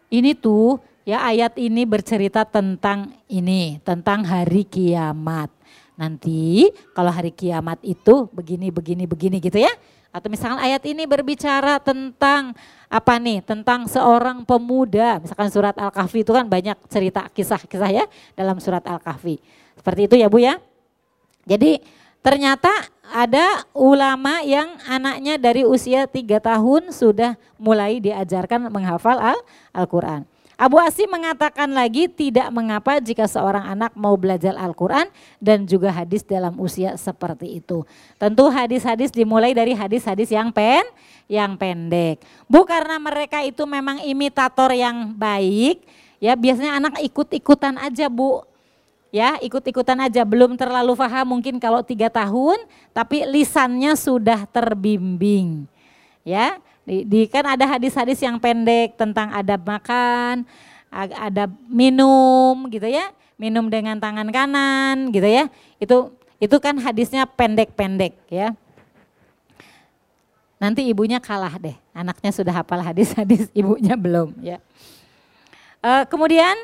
Ini 0.10 0.36
tuh 0.36 0.80
ya 1.06 1.22
ayat 1.24 1.60
ini 1.60 1.84
bercerita 1.86 2.44
tentang 2.48 3.14
ini, 3.30 3.80
tentang 3.84 4.26
hari 4.26 4.66
kiamat. 4.66 5.52
Nanti 5.96 6.68
kalau 6.92 7.12
hari 7.12 7.32
kiamat 7.32 7.80
itu 7.84 8.28
begini, 8.36 8.68
begini, 8.72 9.08
begini 9.08 9.38
gitu 9.40 9.60
ya. 9.60 9.72
Atau 10.16 10.32
misalkan 10.32 10.64
ayat 10.64 10.80
ini 10.88 11.04
berbicara 11.04 11.80
tentang 11.84 12.56
apa 12.88 13.20
nih? 13.20 13.44
Tentang 13.44 13.84
seorang 13.88 14.48
pemuda. 14.48 15.20
Misalkan 15.20 15.52
surat 15.52 15.76
Al-Kahfi 15.76 16.24
itu 16.24 16.32
kan 16.32 16.48
banyak 16.48 16.80
cerita 16.88 17.28
kisah-kisah 17.32 17.92
ya 17.92 18.06
dalam 18.32 18.56
surat 18.64 18.84
Al-Kahfi. 18.88 19.40
Seperti 19.76 20.08
itu 20.08 20.16
ya 20.16 20.32
Bu 20.32 20.40
ya. 20.40 20.56
Jadi 21.44 21.84
ternyata 22.24 22.72
ada 23.14 23.66
ulama 23.76 24.42
yang 24.42 24.78
anaknya 24.90 25.38
dari 25.38 25.68
usia 25.68 26.10
tiga 26.10 26.42
tahun 26.42 26.90
sudah 26.90 27.38
mulai 27.60 28.02
diajarkan 28.02 28.72
menghafal 28.72 29.20
Al-Quran. 29.74 30.26
Abu 30.56 30.80
Asim 30.80 31.12
mengatakan 31.12 31.68
lagi 31.68 32.08
tidak 32.08 32.48
mengapa 32.48 33.04
jika 33.04 33.28
seorang 33.28 33.68
anak 33.68 33.92
mau 33.92 34.16
belajar 34.16 34.56
Al-Quran 34.56 35.12
dan 35.44 35.68
juga 35.68 35.92
hadis 35.92 36.24
dalam 36.24 36.56
usia 36.64 36.96
seperti 36.96 37.60
itu. 37.60 37.84
Tentu 38.16 38.48
hadis-hadis 38.48 39.12
dimulai 39.12 39.52
dari 39.52 39.76
hadis-hadis 39.76 40.32
yang 40.32 40.56
pen, 40.56 40.88
yang 41.28 41.60
pendek. 41.60 42.24
Bu 42.48 42.64
karena 42.64 42.96
mereka 43.04 43.44
itu 43.44 43.68
memang 43.68 44.00
imitator 44.08 44.72
yang 44.72 45.12
baik, 45.12 45.84
ya 46.24 46.40
biasanya 46.40 46.80
anak 46.80 47.04
ikut-ikutan 47.04 47.76
aja 47.76 48.08
bu. 48.08 48.40
Ya 49.16 49.40
ikut-ikutan 49.40 49.96
aja, 50.04 50.28
belum 50.28 50.60
terlalu 50.60 50.92
paham 50.92 51.40
mungkin 51.40 51.56
kalau 51.56 51.80
tiga 51.80 52.12
tahun, 52.12 52.60
tapi 52.92 53.24
lisannya 53.24 53.96
sudah 53.96 54.44
terbimbing. 54.44 55.64
Ya, 56.28 56.60
di, 56.84 57.08
di 57.08 57.22
kan 57.32 57.48
ada 57.48 57.64
hadis-hadis 57.64 58.20
yang 58.20 58.36
pendek 58.44 59.00
tentang 59.00 59.32
adab 59.32 59.64
makan, 59.64 60.44
ada 60.92 61.48
minum 61.72 62.68
gitu 62.68 62.92
ya, 62.92 63.08
minum 63.40 63.72
dengan 63.72 63.96
tangan 64.04 64.28
kanan 64.36 65.16
gitu 65.16 65.32
ya. 65.32 65.48
Itu 65.80 66.12
itu 66.36 66.60
kan 66.60 66.76
hadisnya 66.76 67.24
pendek-pendek 67.24 68.20
ya. 68.28 68.52
Nanti 70.60 70.84
ibunya 70.92 71.24
kalah 71.24 71.56
deh, 71.56 71.76
anaknya 71.96 72.36
sudah 72.36 72.52
hafal 72.52 72.84
hadis-hadis, 72.84 73.48
ibunya 73.64 73.96
belum 73.96 74.36
ya. 74.44 74.60
E, 75.80 76.04
kemudian 76.12 76.56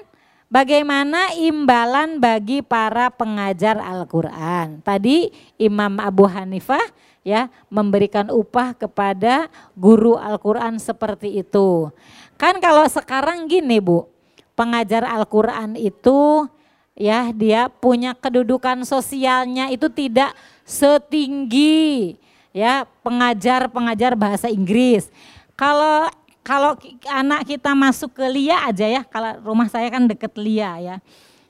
bagaimana 0.51 1.31
imbalan 1.39 2.19
bagi 2.19 2.59
para 2.59 3.07
pengajar 3.09 3.79
Al-Quran? 3.79 4.83
Tadi 4.83 5.31
Imam 5.55 5.97
Abu 6.03 6.27
Hanifah 6.27 6.83
ya 7.23 7.47
memberikan 7.71 8.27
upah 8.29 8.75
kepada 8.75 9.47
guru 9.73 10.19
Al-Qur'an 10.19 10.75
seperti 10.77 11.39
itu. 11.39 11.89
Kan 12.35 12.59
kalau 12.59 12.83
sekarang 12.85 13.47
gini 13.47 13.79
Bu, 13.79 14.11
pengajar 14.53 15.07
Al-Qur'an 15.07 15.79
itu 15.79 16.45
ya 16.93 17.31
dia 17.31 17.71
punya 17.71 18.11
kedudukan 18.13 18.83
sosialnya 18.83 19.71
itu 19.71 19.87
tidak 19.87 20.35
setinggi 20.67 22.19
ya 22.51 22.83
pengajar-pengajar 23.01 24.13
bahasa 24.19 24.51
Inggris. 24.51 25.07
Kalau 25.55 26.09
kalau 26.41 26.73
anak 27.05 27.45
kita 27.45 27.71
masuk 27.77 28.17
ke 28.17 28.25
LIA 28.25 28.65
aja 28.65 28.85
ya, 28.89 29.01
kalau 29.05 29.37
rumah 29.45 29.69
saya 29.69 29.87
kan 29.93 30.09
deket 30.09 30.33
LIA 30.37 30.71
ya. 30.81 30.95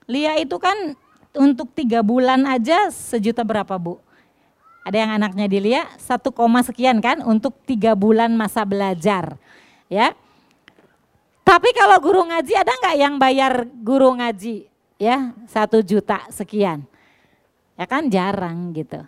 LIA 0.08 0.44
itu 0.44 0.60
kan 0.60 0.76
untuk 1.32 1.72
tiga 1.72 2.04
bulan 2.04 2.44
aja 2.44 2.92
sejuta 2.92 3.48
berapa 3.48 3.72
bu? 3.80 3.96
Ada 4.82 4.98
yang 4.98 5.12
anaknya 5.22 5.46
Dilia 5.46 5.86
satu 6.02 6.34
koma 6.34 6.66
sekian 6.66 7.00
kan 7.00 7.22
untuk 7.22 7.54
tiga 7.70 7.94
bulan 7.94 8.34
masa 8.34 8.66
belajar, 8.66 9.38
ya. 9.86 10.18
Tapi 11.46 11.70
kalau 11.78 12.02
guru 12.02 12.26
ngaji 12.26 12.54
ada 12.58 12.74
nggak 12.74 12.98
yang 12.98 13.16
bayar 13.22 13.70
guru 13.86 14.18
ngaji 14.18 14.66
ya 14.98 15.38
satu 15.46 15.86
juta 15.86 16.26
sekian? 16.34 16.82
Ya 17.78 17.86
kan 17.86 18.10
jarang 18.10 18.74
gitu, 18.74 19.06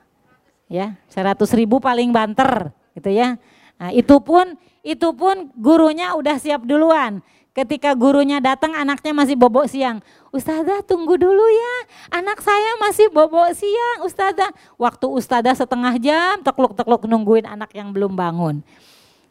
ya 0.70 0.94
seratus 1.10 1.50
ribu 1.58 1.82
paling 1.82 2.14
banter 2.14 2.70
gitu 2.94 3.10
ya. 3.10 3.42
Nah, 3.82 3.90
itu 3.90 4.14
pun 4.22 4.54
itu 4.84 5.10
pun 5.16 5.50
gurunya 5.56 6.12
udah 6.14 6.36
siap 6.38 6.68
duluan. 6.68 7.24
Ketika 7.54 7.94
gurunya 7.94 8.42
datang 8.42 8.74
anaknya 8.74 9.14
masih 9.14 9.38
bobok 9.38 9.70
siang. 9.70 10.02
Ustazah 10.34 10.82
tunggu 10.82 11.16
dulu 11.22 11.46
ya, 11.46 11.76
anak 12.10 12.42
saya 12.42 12.82
masih 12.82 13.14
bobok 13.14 13.54
siang 13.54 14.04
Ustazah. 14.04 14.52
Waktu 14.76 15.06
Ustazah 15.08 15.54
setengah 15.54 15.96
jam 16.02 16.42
tekluk-tekluk 16.42 17.06
nungguin 17.06 17.46
anak 17.46 17.72
yang 17.78 17.94
belum 17.94 18.18
bangun. 18.18 18.66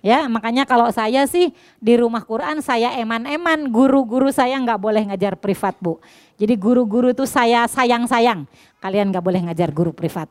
Ya 0.03 0.27
makanya 0.27 0.67
kalau 0.67 0.91
saya 0.91 1.31
sih 1.31 1.55
di 1.79 1.95
rumah 1.95 2.27
Quran 2.27 2.59
saya 2.59 2.91
eman-eman 2.99 3.71
guru-guru 3.71 4.35
saya 4.35 4.59
nggak 4.59 4.79
boleh 4.83 5.03
ngajar 5.07 5.39
privat 5.39 5.79
bu. 5.79 6.03
Jadi 6.39 6.59
guru-guru 6.59 7.15
itu 7.15 7.23
saya 7.23 7.67
sayang-sayang. 7.71 8.47
Kalian 8.83 9.15
nggak 9.15 9.23
boleh 9.23 9.47
ngajar 9.47 9.71
guru 9.71 9.95
privat. 9.95 10.27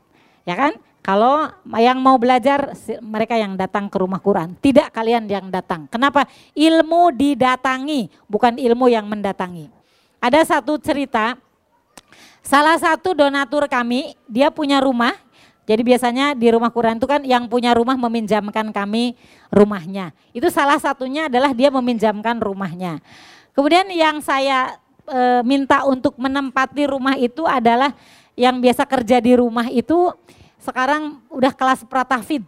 Ya 0.46 0.58
kan? 0.58 0.74
Kalau 1.02 1.50
yang 1.82 1.98
mau 1.98 2.14
belajar 2.22 2.78
mereka 3.02 3.34
yang 3.34 3.58
datang 3.58 3.90
ke 3.90 3.98
rumah 3.98 4.22
Quran, 4.22 4.54
tidak 4.62 4.94
kalian 4.94 5.26
yang 5.26 5.50
datang. 5.50 5.90
Kenapa? 5.90 6.30
Ilmu 6.54 7.10
didatangi, 7.18 8.06
bukan 8.30 8.62
ilmu 8.62 8.86
yang 8.86 9.10
mendatangi. 9.10 9.66
Ada 10.22 10.46
satu 10.46 10.78
cerita, 10.78 11.34
salah 12.46 12.78
satu 12.78 13.18
donatur 13.18 13.66
kami, 13.66 14.14
dia 14.30 14.54
punya 14.54 14.78
rumah. 14.78 15.18
Jadi 15.66 15.82
biasanya 15.82 16.38
di 16.38 16.54
rumah 16.54 16.70
Quran 16.70 17.02
itu 17.02 17.10
kan 17.10 17.26
yang 17.26 17.50
punya 17.50 17.74
rumah 17.74 17.98
meminjamkan 17.98 18.70
kami 18.70 19.18
rumahnya. 19.50 20.14
Itu 20.38 20.54
salah 20.54 20.78
satunya 20.78 21.26
adalah 21.26 21.50
dia 21.58 21.74
meminjamkan 21.74 22.38
rumahnya. 22.38 23.02
Kemudian 23.58 23.90
yang 23.90 24.22
saya 24.22 24.78
e, 25.06 25.42
minta 25.42 25.82
untuk 25.86 26.18
menempati 26.22 26.86
rumah 26.86 27.18
itu 27.18 27.46
adalah 27.46 27.94
yang 28.42 28.58
biasa 28.58 28.90
kerja 28.90 29.22
di 29.22 29.38
rumah 29.38 29.70
itu 29.70 30.10
sekarang 30.58 31.22
udah 31.30 31.54
kelas 31.54 31.86
pratafid. 31.86 32.42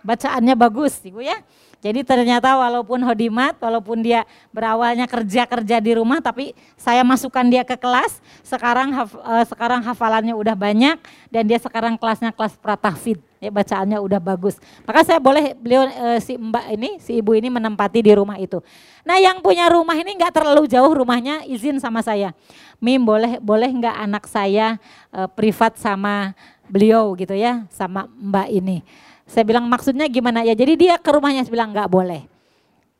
Bacaannya 0.00 0.56
bagus, 0.56 0.96
Ibu 1.04 1.20
ya. 1.20 1.36
Jadi 1.80 2.04
ternyata 2.04 2.60
walaupun 2.60 3.00
hodimat, 3.00 3.56
walaupun 3.56 4.04
dia 4.04 4.28
berawalnya 4.52 5.08
kerja-kerja 5.08 5.80
di 5.80 5.96
rumah, 5.96 6.20
tapi 6.20 6.52
saya 6.76 7.00
masukkan 7.00 7.40
dia 7.48 7.64
ke 7.64 7.72
kelas. 7.80 8.20
Sekarang 8.44 8.92
haf, 8.92 9.16
uh, 9.16 9.44
sekarang 9.48 9.80
hafalannya 9.80 10.36
udah 10.36 10.52
banyak 10.52 11.00
dan 11.32 11.42
dia 11.48 11.56
sekarang 11.56 11.96
kelasnya 11.96 12.36
kelas 12.36 12.52
pratafid. 12.60 13.16
Ya 13.40 13.48
bacaannya 13.48 13.96
udah 13.96 14.20
bagus. 14.20 14.60
Maka 14.84 15.00
saya 15.08 15.16
boleh 15.16 15.56
beliau 15.56 15.88
uh, 15.88 16.20
si 16.20 16.36
Mbak 16.36 16.66
ini, 16.76 16.90
si 17.00 17.16
ibu 17.16 17.32
ini 17.32 17.48
menempati 17.48 18.04
di 18.04 18.12
rumah 18.12 18.36
itu. 18.36 18.60
Nah 19.00 19.16
yang 19.16 19.40
punya 19.40 19.72
rumah 19.72 19.96
ini 19.96 20.12
nggak 20.20 20.36
terlalu 20.36 20.68
jauh 20.68 20.92
rumahnya, 20.92 21.48
izin 21.48 21.80
sama 21.80 22.04
saya. 22.04 22.36
Mim 22.76 23.00
boleh 23.00 23.40
boleh 23.40 23.72
nggak 23.72 23.96
anak 24.04 24.28
saya 24.28 24.76
uh, 25.16 25.24
privat 25.32 25.80
sama 25.80 26.36
beliau 26.70 27.16
gitu 27.18 27.32
ya 27.32 27.64
sama 27.72 28.06
mbak 28.20 28.52
ini. 28.52 28.84
Saya 29.30 29.46
bilang 29.46 29.70
maksudnya 29.70 30.10
gimana 30.10 30.42
ya? 30.42 30.58
Jadi 30.58 30.74
dia 30.74 30.98
ke 30.98 31.10
rumahnya 31.14 31.46
saya 31.46 31.54
bilang 31.54 31.70
nggak 31.70 31.86
boleh. 31.86 32.26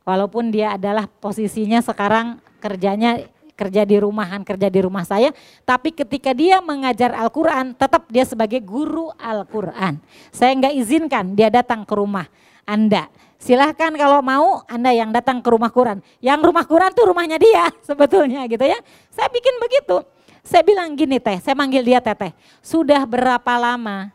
Walaupun 0.06 0.54
dia 0.54 0.78
adalah 0.78 1.10
posisinya 1.10 1.82
sekarang 1.82 2.38
kerjanya 2.62 3.26
kerja 3.58 3.84
di 3.84 4.00
rumahan, 4.00 4.40
kerja 4.40 4.72
di 4.72 4.80
rumah 4.80 5.04
saya, 5.04 5.36
tapi 5.68 5.92
ketika 5.92 6.32
dia 6.32 6.64
mengajar 6.64 7.12
Al-Quran, 7.12 7.76
tetap 7.76 8.08
dia 8.08 8.24
sebagai 8.24 8.56
guru 8.64 9.12
Al-Quran. 9.20 10.00
Saya 10.32 10.56
nggak 10.56 10.74
izinkan 10.80 11.36
dia 11.36 11.52
datang 11.52 11.84
ke 11.84 11.92
rumah 11.92 12.24
Anda. 12.64 13.12
Silahkan 13.36 13.92
kalau 14.00 14.24
mau 14.24 14.64
Anda 14.64 14.96
yang 14.96 15.12
datang 15.12 15.44
ke 15.44 15.48
rumah 15.52 15.68
Quran. 15.68 16.00
Yang 16.24 16.40
rumah 16.46 16.64
Quran 16.64 16.94
tuh 16.96 17.10
rumahnya 17.12 17.36
dia 17.36 17.68
sebetulnya 17.88 18.46
gitu 18.48 18.64
ya. 18.64 18.80
Saya 19.12 19.28
bikin 19.28 19.58
begitu. 19.60 20.00
Saya 20.40 20.64
bilang 20.64 20.96
gini 20.96 21.20
teh, 21.20 21.36
saya 21.42 21.52
manggil 21.52 21.84
dia 21.84 22.00
teteh. 22.00 22.32
Sudah 22.64 23.04
berapa 23.04 23.52
lama 23.60 24.08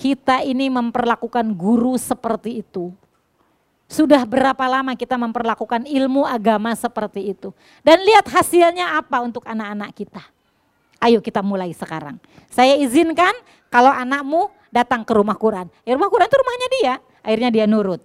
kita 0.00 0.40
ini 0.40 0.72
memperlakukan 0.72 1.52
guru 1.52 2.00
seperti 2.00 2.64
itu? 2.64 2.88
Sudah 3.84 4.24
berapa 4.24 4.64
lama 4.64 4.96
kita 4.96 5.20
memperlakukan 5.20 5.84
ilmu 5.84 6.24
agama 6.24 6.72
seperti 6.72 7.36
itu? 7.36 7.52
Dan 7.84 8.00
lihat 8.08 8.24
hasilnya 8.32 8.96
apa 8.96 9.20
untuk 9.20 9.44
anak-anak 9.44 9.92
kita. 9.92 10.24
Ayo 11.04 11.20
kita 11.20 11.44
mulai 11.44 11.76
sekarang. 11.76 12.16
Saya 12.48 12.80
izinkan 12.80 13.32
kalau 13.68 13.92
anakmu 13.92 14.48
datang 14.72 15.04
ke 15.04 15.12
rumah 15.12 15.36
Quran. 15.36 15.68
Ya 15.84 15.92
rumah 15.98 16.08
Quran 16.08 16.30
itu 16.30 16.38
rumahnya 16.38 16.68
dia. 16.80 16.94
Akhirnya 17.20 17.50
dia 17.52 17.64
nurut. 17.68 18.00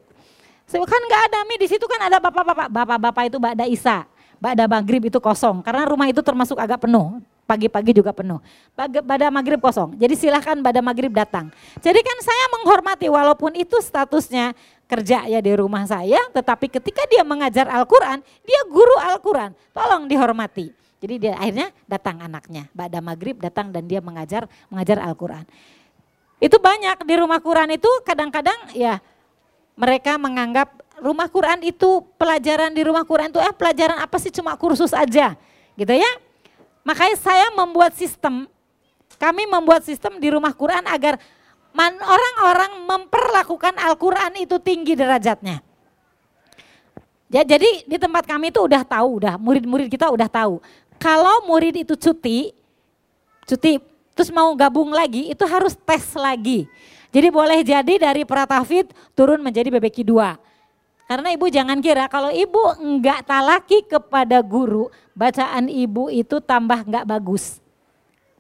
Saya 0.66 0.82
kan 0.84 1.00
nggak 1.00 1.22
ada 1.32 1.40
mi 1.46 1.56
di 1.62 1.68
situ 1.70 1.86
kan 1.86 2.02
ada 2.12 2.18
bapak-bapak. 2.18 2.68
Bapak-bapak 2.68 3.24
itu 3.30 3.38
Ba'da 3.38 3.66
Isa. 3.70 4.10
Ba'da 4.42 4.66
Maghrib 4.66 5.06
itu 5.06 5.22
kosong. 5.22 5.62
Karena 5.62 5.86
rumah 5.86 6.10
itu 6.10 6.20
termasuk 6.26 6.58
agak 6.58 6.84
penuh. 6.84 7.22
Pagi-pagi 7.46 7.94
juga 7.94 8.10
penuh. 8.10 8.42
Pada 9.06 9.30
maghrib 9.30 9.62
kosong. 9.62 9.94
Jadi 10.02 10.18
silahkan 10.18 10.58
pada 10.66 10.82
maghrib 10.82 11.14
datang. 11.14 11.54
Jadi 11.78 12.02
kan 12.02 12.18
saya 12.26 12.46
menghormati 12.58 13.06
walaupun 13.06 13.54
itu 13.54 13.78
statusnya 13.86 14.58
kerja 14.90 15.30
ya 15.30 15.40
di 15.42 15.54
rumah 15.54 15.86
saya, 15.86 16.18
tetapi 16.34 16.70
ketika 16.74 17.06
dia 17.06 17.22
mengajar 17.22 17.70
Al-Quran, 17.70 18.22
dia 18.46 18.62
guru 18.70 18.98
Al-Quran, 18.98 19.54
tolong 19.74 20.10
dihormati. 20.10 20.74
Jadi 21.02 21.22
dia 21.22 21.38
akhirnya 21.38 21.70
datang 21.86 22.18
anaknya, 22.18 22.66
pada 22.74 22.98
maghrib 22.98 23.38
datang 23.38 23.70
dan 23.70 23.86
dia 23.86 24.02
mengajar 24.02 24.50
mengajar 24.74 24.98
Al-Quran. 25.06 25.46
Itu 26.42 26.58
banyak 26.58 27.06
di 27.06 27.16
rumah 27.18 27.38
Quran 27.42 27.78
itu 27.78 27.90
kadang-kadang 28.02 28.74
ya 28.74 28.98
mereka 29.78 30.18
menganggap 30.18 30.74
rumah 30.98 31.28
Quran 31.28 31.62
itu 31.62 32.02
pelajaran 32.16 32.72
di 32.74 32.82
rumah 32.82 33.04
Quran 33.06 33.30
itu 33.30 33.38
eh 33.38 33.54
pelajaran 33.54 34.02
apa 34.02 34.18
sih 34.18 34.32
cuma 34.34 34.58
kursus 34.58 34.98
aja 34.98 35.38
gitu 35.78 35.94
ya. 35.94 36.12
Makanya 36.86 37.18
saya 37.18 37.50
membuat 37.58 37.98
sistem, 37.98 38.46
kami 39.18 39.50
membuat 39.50 39.82
sistem 39.82 40.22
di 40.22 40.30
rumah 40.30 40.54
Quran 40.54 40.86
agar 40.86 41.18
orang-orang 42.06 42.86
memperlakukan 42.86 43.74
Al-Quran 43.76 44.32
itu 44.38 44.62
tinggi 44.62 44.94
derajatnya. 44.94 45.66
Ya, 47.26 47.42
jadi 47.42 47.84
di 47.90 47.98
tempat 47.98 48.30
kami 48.30 48.54
itu 48.54 48.62
udah 48.62 48.86
tahu, 48.86 49.18
udah 49.18 49.36
murid-murid 49.42 49.90
kita 49.90 50.14
udah 50.14 50.30
tahu. 50.30 50.62
Kalau 51.02 51.44
murid 51.50 51.84
itu 51.84 51.98
cuti, 51.98 52.54
cuti 53.50 53.82
terus 54.14 54.30
mau 54.32 54.54
gabung 54.54 54.94
lagi, 54.94 55.34
itu 55.34 55.44
harus 55.44 55.74
tes 55.74 56.16
lagi. 56.16 56.70
Jadi 57.10 57.28
boleh 57.34 57.66
jadi 57.66 57.94
dari 57.98 58.24
Pratafid 58.24 58.94
turun 59.18 59.42
menjadi 59.42 59.74
BBQ 59.74 60.06
2. 60.06 60.55
Karena 61.06 61.30
ibu 61.30 61.46
jangan 61.46 61.78
kira 61.86 62.10
kalau 62.10 62.34
ibu 62.34 62.62
enggak 62.82 63.30
talaki 63.30 63.86
kepada 63.86 64.42
guru, 64.42 64.90
bacaan 65.14 65.70
ibu 65.70 66.10
itu 66.10 66.42
tambah 66.42 66.82
enggak 66.82 67.06
bagus. 67.06 67.62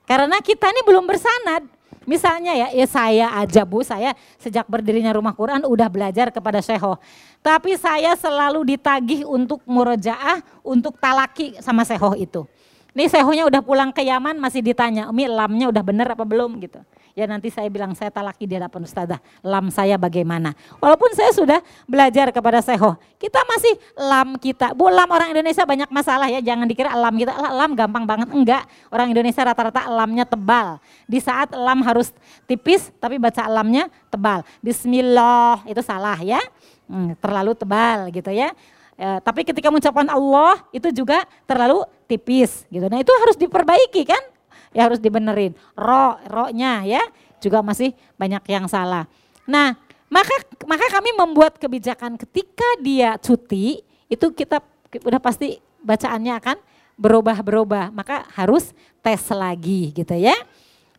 Karena 0.10 0.42
kita 0.42 0.74
ini 0.74 0.82
belum 0.86 1.06
bersanad. 1.06 1.66
Misalnya 2.06 2.54
ya, 2.54 2.68
ya 2.70 2.86
saya 2.86 3.34
aja 3.34 3.66
Bu, 3.66 3.82
saya 3.82 4.14
sejak 4.38 4.70
berdirinya 4.70 5.10
rumah 5.10 5.34
Quran 5.34 5.66
udah 5.66 5.90
belajar 5.90 6.30
kepada 6.30 6.62
Syekho. 6.62 7.02
Tapi 7.42 7.74
saya 7.82 8.14
selalu 8.14 8.78
ditagih 8.78 9.26
untuk 9.26 9.66
murojaah, 9.66 10.46
untuk 10.62 11.02
talaki 11.02 11.58
sama 11.66 11.82
Syekho 11.82 12.14
itu. 12.14 12.46
Ini 12.94 13.10
sehonya 13.10 13.50
udah 13.50 13.62
pulang 13.66 13.90
ke 13.90 14.06
Yaman 14.06 14.38
masih 14.38 14.62
ditanya, 14.62 15.10
Umi 15.10 15.26
lamnya 15.26 15.68
udah 15.74 15.84
bener 15.84 16.08
apa 16.14 16.24
belum 16.24 16.62
gitu. 16.62 16.80
Ya 17.16 17.32
nanti 17.32 17.48
saya 17.48 17.72
bilang 17.72 17.96
saya 17.96 18.12
talaki 18.12 18.44
di 18.44 18.60
hadapan 18.60 18.84
ustazah, 18.84 19.24
lam 19.40 19.72
saya 19.72 19.96
bagaimana. 19.96 20.52
Walaupun 20.84 21.16
saya 21.16 21.32
sudah 21.32 21.64
belajar 21.88 22.28
kepada 22.36 22.60
seho, 22.60 22.92
kita 23.16 23.40
masih 23.48 23.72
lam 23.96 24.36
kita. 24.36 24.76
Bu 24.76 24.92
lam 24.92 25.08
orang 25.08 25.32
Indonesia 25.32 25.64
banyak 25.64 25.88
masalah 25.96 26.28
ya, 26.28 26.44
jangan 26.44 26.68
dikira 26.68 26.92
lam 26.92 27.16
kita, 27.16 27.32
lam 27.40 27.72
gampang 27.72 28.04
banget. 28.04 28.28
Enggak, 28.36 28.68
orang 28.92 29.16
Indonesia 29.16 29.48
rata-rata 29.48 29.88
lamnya 29.88 30.28
tebal. 30.28 30.76
Di 31.08 31.24
saat 31.24 31.56
lam 31.56 31.88
harus 31.88 32.12
tipis 32.52 32.92
tapi 33.00 33.16
baca 33.16 33.48
lamnya 33.48 33.88
tebal. 34.12 34.44
Bismillah 34.60 35.64
itu 35.72 35.80
salah 35.80 36.20
ya, 36.20 36.44
hmm, 36.92 37.16
terlalu 37.24 37.56
tebal 37.56 38.12
gitu 38.12 38.28
ya. 38.36 38.52
Ya, 39.00 39.24
tapi 39.24 39.48
ketika 39.48 39.72
mengucapkan 39.72 40.08
Allah 40.12 40.60
itu 40.76 40.92
juga 40.92 41.24
terlalu 41.48 41.88
tipis 42.12 42.68
gitu. 42.68 42.92
Nah 42.92 43.00
itu 43.00 43.12
harus 43.24 43.40
diperbaiki 43.40 44.04
kan? 44.04 44.35
Ya 44.76 44.92
harus 44.92 45.00
dibenerin. 45.00 45.56
Ro, 45.74 46.20
ro-nya 46.28 46.84
ya 46.84 47.00
juga 47.40 47.64
masih 47.64 47.96
banyak 48.20 48.44
yang 48.52 48.68
salah. 48.68 49.08
Nah 49.48 49.80
maka 50.12 50.36
maka 50.68 50.86
kami 50.92 51.16
membuat 51.16 51.56
kebijakan 51.56 52.20
ketika 52.20 52.68
dia 52.84 53.16
cuti 53.16 53.80
itu 54.12 54.26
kita 54.36 54.60
udah 55.02 55.20
pasti 55.24 55.64
bacaannya 55.80 56.34
akan 56.44 56.58
berubah-berubah. 57.00 57.96
Maka 57.96 58.28
harus 58.36 58.76
tes 59.00 59.24
lagi 59.32 59.96
gitu 59.96 60.14
ya. 60.14 60.36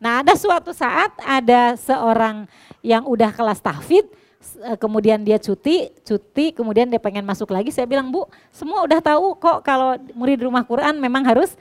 Nah 0.01 0.25
ada 0.25 0.33
suatu 0.33 0.73
saat 0.73 1.13
ada 1.21 1.77
seorang 1.77 2.49
yang 2.81 3.05
udah 3.05 3.29
kelas 3.29 3.61
tahfidz 3.61 4.27
Eh, 4.37 4.77
kemudian 4.77 5.21
dia 5.21 5.41
cuti, 5.41 5.89
cuti, 6.05 6.53
kemudian 6.53 6.87
dia 6.89 7.01
pengen 7.01 7.25
masuk 7.25 7.49
lagi. 7.49 7.73
Saya 7.73 7.89
bilang, 7.89 8.09
Bu, 8.09 8.25
semua 8.53 8.85
udah 8.85 9.01
tahu 9.01 9.37
kok 9.37 9.65
kalau 9.65 9.97
murid 10.13 10.45
rumah 10.45 10.61
Quran 10.65 10.97
memang 11.01 11.25
harus 11.25 11.53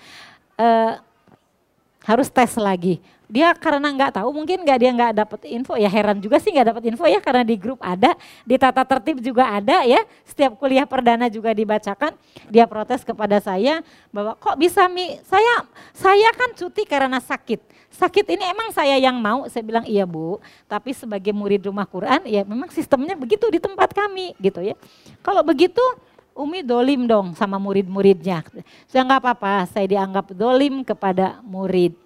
uh, 0.60 1.00
harus 2.06 2.30
tes 2.30 2.54
lagi. 2.54 3.02
Dia 3.26 3.50
karena 3.58 3.90
nggak 3.90 4.22
tahu, 4.22 4.30
mungkin 4.30 4.62
nggak 4.62 4.78
dia 4.78 4.90
nggak 4.94 5.12
dapat 5.18 5.40
info. 5.50 5.74
Ya 5.74 5.90
heran 5.90 6.22
juga 6.22 6.38
sih 6.38 6.54
nggak 6.54 6.70
dapat 6.70 6.82
info 6.94 7.04
ya 7.10 7.18
karena 7.18 7.42
di 7.42 7.58
grup 7.58 7.82
ada, 7.82 8.14
di 8.46 8.54
tata 8.54 8.86
tertib 8.86 9.18
juga 9.18 9.50
ada 9.50 9.82
ya. 9.82 9.98
Setiap 10.22 10.54
kuliah 10.54 10.86
perdana 10.86 11.26
juga 11.26 11.50
dibacakan. 11.50 12.14
Dia 12.46 12.70
protes 12.70 13.02
kepada 13.02 13.42
saya 13.42 13.82
bahwa 14.14 14.38
kok 14.38 14.54
bisa 14.54 14.86
mi, 14.86 15.18
saya 15.26 15.66
saya 15.90 16.30
kan 16.38 16.54
cuti 16.54 16.86
karena 16.86 17.18
sakit 17.18 17.76
sakit 17.96 18.28
ini 18.36 18.44
emang 18.46 18.68
saya 18.70 19.00
yang 19.00 19.16
mau? 19.16 19.48
Saya 19.48 19.64
bilang 19.64 19.88
iya 19.88 20.04
bu, 20.04 20.38
tapi 20.68 20.92
sebagai 20.92 21.32
murid 21.32 21.64
rumah 21.64 21.88
Quran 21.88 22.28
ya 22.28 22.44
memang 22.44 22.68
sistemnya 22.68 23.16
begitu 23.16 23.48
di 23.48 23.56
tempat 23.56 23.96
kami 23.96 24.36
gitu 24.38 24.60
ya. 24.60 24.76
Kalau 25.24 25.40
begitu 25.40 25.80
Umi 26.36 26.60
dolim 26.60 27.08
dong 27.08 27.32
sama 27.32 27.56
murid-muridnya. 27.56 28.44
Saya 28.84 29.08
nggak 29.08 29.20
apa-apa, 29.24 29.64
saya 29.72 29.88
dianggap 29.88 30.36
dolim 30.36 30.84
kepada 30.84 31.40
murid. 31.40 31.96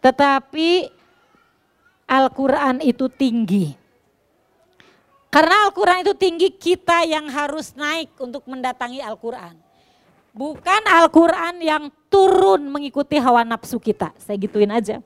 Tetapi 0.00 0.88
Al-Quran 2.08 2.80
itu 2.80 3.12
tinggi. 3.12 3.76
Karena 5.28 5.68
Al-Quran 5.68 6.04
itu 6.04 6.12
tinggi, 6.16 6.48
kita 6.52 7.04
yang 7.04 7.28
harus 7.28 7.72
naik 7.76 8.12
untuk 8.20 8.44
mendatangi 8.48 9.00
Al-Quran. 9.04 9.56
Bukan 10.32 10.82
Al-Quran 10.88 11.60
yang 11.60 11.92
turun 12.08 12.68
mengikuti 12.72 13.20
hawa 13.20 13.44
nafsu 13.44 13.76
kita. 13.76 14.16
Saya 14.16 14.40
gituin 14.40 14.72
aja. 14.72 15.00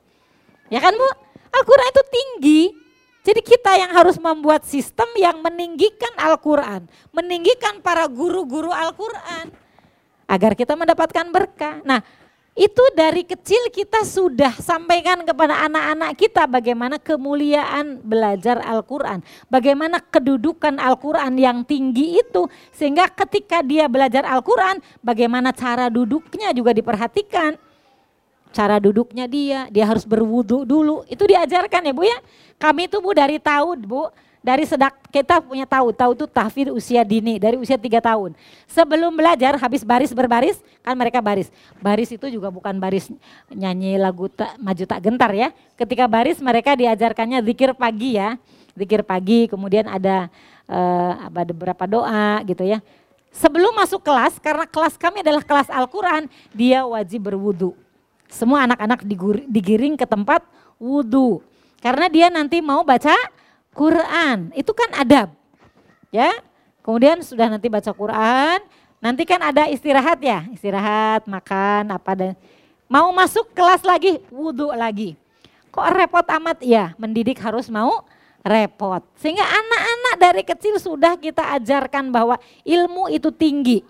Ya 0.71 0.79
kan 0.79 0.95
Bu? 0.95 1.07
Al-Quran 1.51 1.87
itu 1.91 2.03
tinggi. 2.11 2.61
Jadi 3.27 3.43
kita 3.43 3.75
yang 3.75 3.91
harus 3.91 4.15
membuat 4.15 4.63
sistem 4.63 5.03
yang 5.19 5.43
meninggikan 5.43 6.15
Al-Quran. 6.15 6.87
Meninggikan 7.11 7.83
para 7.83 8.07
guru-guru 8.07 8.71
Al-Quran. 8.71 9.51
Agar 10.31 10.55
kita 10.55 10.79
mendapatkan 10.79 11.27
berkah. 11.27 11.83
Nah 11.83 11.99
itu 12.55 12.79
dari 12.95 13.27
kecil 13.27 13.67
kita 13.67 14.07
sudah 14.07 14.55
sampaikan 14.55 15.27
kepada 15.27 15.59
anak-anak 15.67 16.15
kita 16.15 16.47
bagaimana 16.47 16.95
kemuliaan 17.03 17.99
belajar 17.99 18.63
Al-Quran. 18.63 19.19
Bagaimana 19.51 19.99
kedudukan 19.99 20.79
Al-Quran 20.79 21.35
yang 21.35 21.67
tinggi 21.67 22.23
itu. 22.23 22.47
Sehingga 22.71 23.11
ketika 23.11 23.59
dia 23.59 23.91
belajar 23.91 24.23
Al-Quran, 24.23 24.79
bagaimana 25.03 25.51
cara 25.51 25.91
duduknya 25.91 26.55
juga 26.55 26.71
diperhatikan. 26.71 27.59
Cara 28.55 28.79
duduknya 28.81 29.27
dia, 29.27 29.67
dia 29.69 29.85
harus 29.85 30.07
berwudu 30.07 30.63
dulu. 30.63 31.03
Itu 31.11 31.27
diajarkan 31.27 31.81
ya 31.83 31.93
Bu 31.93 32.03
ya. 32.07 32.17
Kami 32.57 32.89
itu 32.89 32.97
Bu 32.97 33.13
dari 33.13 33.37
tahun 33.37 33.85
Bu, 33.85 34.09
dari 34.47 34.63
sedak 34.63 34.95
kita 35.11 35.43
punya 35.43 35.67
tahu 35.67 35.91
tahu 35.91 36.15
itu 36.15 36.25
tahfidz 36.29 36.71
usia 36.71 37.03
dini 37.03 37.35
dari 37.35 37.59
usia 37.59 37.75
tiga 37.75 37.99
tahun. 37.99 38.31
Sebelum 38.69 39.11
belajar 39.11 39.59
habis 39.59 39.83
baris 39.83 40.15
berbaris 40.15 40.63
kan 40.79 40.95
mereka 40.95 41.19
baris. 41.19 41.51
Baris 41.83 42.07
itu 42.15 42.31
juga 42.31 42.47
bukan 42.47 42.79
baris 42.79 43.11
nyanyi 43.51 43.99
lagu 43.99 44.31
tak, 44.31 44.55
maju 44.55 44.83
tak 44.87 44.99
gentar 45.03 45.31
ya. 45.35 45.51
Ketika 45.75 46.07
baris 46.07 46.39
mereka 46.39 46.79
diajarkannya 46.79 47.43
zikir 47.43 47.75
pagi 47.75 48.15
ya. 48.15 48.39
Zikir 48.77 49.01
pagi 49.01 49.49
kemudian 49.49 49.89
ada 49.89 50.29
uh, 50.69 51.27
ada 51.27 51.51
beberapa 51.51 51.83
doa 51.83 52.39
gitu 52.47 52.63
ya. 52.63 52.79
Sebelum 53.35 53.75
masuk 53.75 53.99
kelas 53.99 54.39
karena 54.39 54.63
kelas 54.63 54.95
kami 54.95 55.21
adalah 55.21 55.43
kelas 55.43 55.67
Al-Quran 55.67 56.31
dia 56.55 56.87
wajib 56.87 57.27
berwudu 57.27 57.75
semua 58.27 58.67
anak-anak 58.67 59.07
digiring 59.47 59.95
ke 59.95 60.05
tempat 60.05 60.43
wudhu 60.77 61.41
karena 61.81 62.05
dia 62.09 62.27
nanti 62.27 62.59
mau 62.59 62.81
baca 62.81 63.13
Quran. 63.77 64.49
Itu 64.57 64.73
kan 64.73 64.89
adab. 64.97 65.29
Ya. 66.09 66.33
Kemudian 66.81 67.19
sudah 67.19 67.51
nanti 67.51 67.67
baca 67.67 67.91
Quran, 67.91 68.63
nanti 69.03 69.27
kan 69.27 69.43
ada 69.43 69.67
istirahat 69.67 70.23
ya, 70.23 70.47
istirahat, 70.55 71.27
makan 71.27 71.91
apa 71.91 72.11
dan 72.15 72.31
mau 72.87 73.11
masuk 73.11 73.51
kelas 73.51 73.83
lagi, 73.83 74.23
wudhu 74.31 74.71
lagi. 74.71 75.19
Kok 75.67 75.83
repot 75.91 76.23
amat? 76.23 76.63
Ya, 76.63 76.95
mendidik 76.95 77.43
harus 77.43 77.67
mau 77.67 78.07
repot. 78.39 79.03
Sehingga 79.19 79.43
anak-anak 79.43 80.15
dari 80.15 80.43
kecil 80.47 80.79
sudah 80.79 81.19
kita 81.19 81.59
ajarkan 81.59 82.07
bahwa 82.07 82.39
ilmu 82.63 83.11
itu 83.11 83.35
tinggi. 83.35 83.83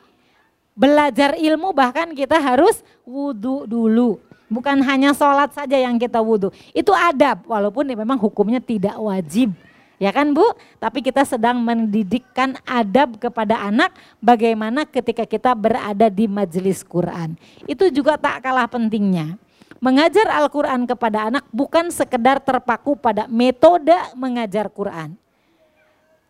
Belajar 0.73 1.37
ilmu 1.37 1.77
bahkan 1.77 2.17
kita 2.17 2.41
harus 2.41 2.81
wudhu 3.05 3.69
dulu. 3.69 4.17
Bukan 4.47 4.79
hanya 4.83 5.11
sholat 5.11 5.51
saja 5.51 5.75
yang 5.75 5.99
kita 5.99 6.23
wudhu. 6.23 6.55
Itu 6.71 6.95
adab, 6.95 7.43
walaupun 7.43 7.83
memang 7.91 8.15
hukumnya 8.15 8.63
tidak 8.63 8.95
wajib. 8.95 9.51
Ya 9.97 10.13
kan 10.13 10.29
Bu? 10.31 10.45
Tapi 10.77 11.01
kita 11.01 11.25
sedang 11.25 11.57
mendidikkan 11.59 12.55
adab 12.63 13.17
kepada 13.17 13.59
anak 13.65 13.91
bagaimana 14.21 14.85
ketika 14.85 15.25
kita 15.25 15.51
berada 15.57 16.07
di 16.07 16.29
majelis 16.29 16.85
Quran. 16.85 17.33
Itu 17.65 17.89
juga 17.89 18.15
tak 18.15 18.45
kalah 18.45 18.69
pentingnya. 18.69 19.35
Mengajar 19.81 20.29
Al-Quran 20.29 20.85
kepada 20.85 21.29
anak 21.33 21.43
bukan 21.49 21.89
sekedar 21.89 22.41
terpaku 22.41 22.97
pada 22.97 23.25
metode 23.29 23.93
mengajar 24.17 24.69
Quran 24.69 25.17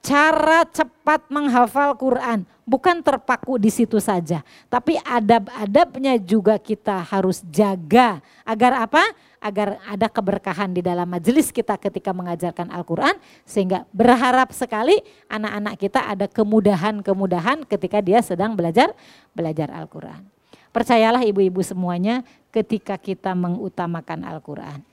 cara 0.08 0.64
cepat 0.64 1.28
menghafal 1.28 1.92
Quran 2.00 2.48
bukan 2.68 3.00
terpaku 3.00 3.56
di 3.56 3.72
situ 3.72 3.96
saja, 4.04 4.44
tapi 4.68 5.00
adab-adabnya 5.08 6.20
juga 6.20 6.60
kita 6.60 7.00
harus 7.08 7.40
jaga 7.48 8.20
agar 8.44 8.84
apa? 8.84 9.04
Agar 9.40 9.80
ada 9.88 10.12
keberkahan 10.12 10.76
di 10.76 10.84
dalam 10.84 11.08
majelis 11.08 11.56
kita 11.56 11.80
ketika 11.80 12.12
mengajarkan 12.12 12.68
Al-Quran 12.68 13.16
sehingga 13.48 13.88
berharap 13.96 14.52
sekali 14.52 15.00
anak-anak 15.32 15.80
kita 15.80 16.04
ada 16.04 16.28
kemudahan-kemudahan 16.28 17.64
ketika 17.64 18.04
dia 18.04 18.20
sedang 18.20 18.60
belajar 18.60 18.92
belajar 19.32 19.72
Al-Quran. 19.72 20.28
Percayalah 20.76 21.24
ibu-ibu 21.24 21.64
semuanya 21.64 22.28
ketika 22.52 23.00
kita 23.00 23.32
mengutamakan 23.32 24.28
Al-Quran 24.28 24.84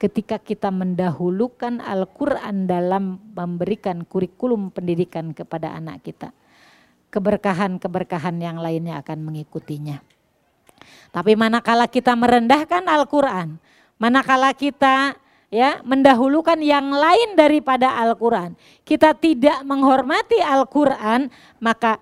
ketika 0.00 0.40
kita 0.40 0.72
mendahulukan 0.72 1.76
Al-Quran 1.76 2.64
dalam 2.64 3.20
memberikan 3.36 4.00
kurikulum 4.08 4.72
pendidikan 4.72 5.36
kepada 5.36 5.76
anak 5.76 6.00
kita. 6.00 6.32
Keberkahan-keberkahan 7.10 8.38
yang 8.38 8.62
lainnya 8.62 9.02
akan 9.02 9.18
mengikutinya. 9.26 9.98
Tapi 11.10 11.34
manakala 11.34 11.90
kita 11.90 12.14
merendahkan 12.14 12.86
Al-Quran, 12.86 13.58
manakala 13.98 14.54
kita 14.54 15.18
ya 15.50 15.82
mendahulukan 15.82 16.56
yang 16.62 16.94
lain 16.94 17.34
daripada 17.34 17.98
Al-Quran, 17.98 18.54
kita 18.86 19.12
tidak 19.18 19.66
menghormati 19.66 20.38
Al-Quran, 20.38 21.26
maka 21.58 21.98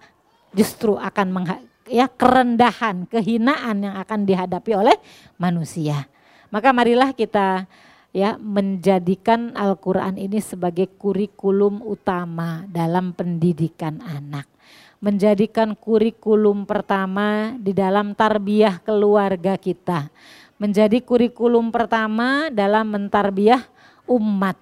justru 0.53 1.01
akan 1.01 1.49
ya 1.89 2.07
kerendahan, 2.07 3.09
kehinaan 3.09 3.89
yang 3.89 3.97
akan 3.97 4.29
dihadapi 4.29 4.77
oleh 4.77 4.97
manusia. 5.41 6.05
Maka 6.53 6.73
marilah 6.77 7.17
kita 7.17 7.65
ya 8.13 8.37
menjadikan 8.37 9.57
Al-Qur'an 9.57 10.21
ini 10.21 10.41
sebagai 10.41 10.89
kurikulum 11.01 11.81
utama 11.85 12.69
dalam 12.69 13.17
pendidikan 13.17 14.01
anak. 14.05 14.58
Menjadikan 14.99 15.79
kurikulum 15.79 16.67
pertama 16.67 17.55
di 17.63 17.71
dalam 17.71 18.19
tarbiyah 18.19 18.83
keluarga 18.83 19.55
kita. 19.55 20.11
Menjadi 20.59 20.99
kurikulum 20.99 21.71
pertama 21.71 22.51
dalam 22.51 22.91
mentarbiah 22.91 23.63
umat. 24.11 24.59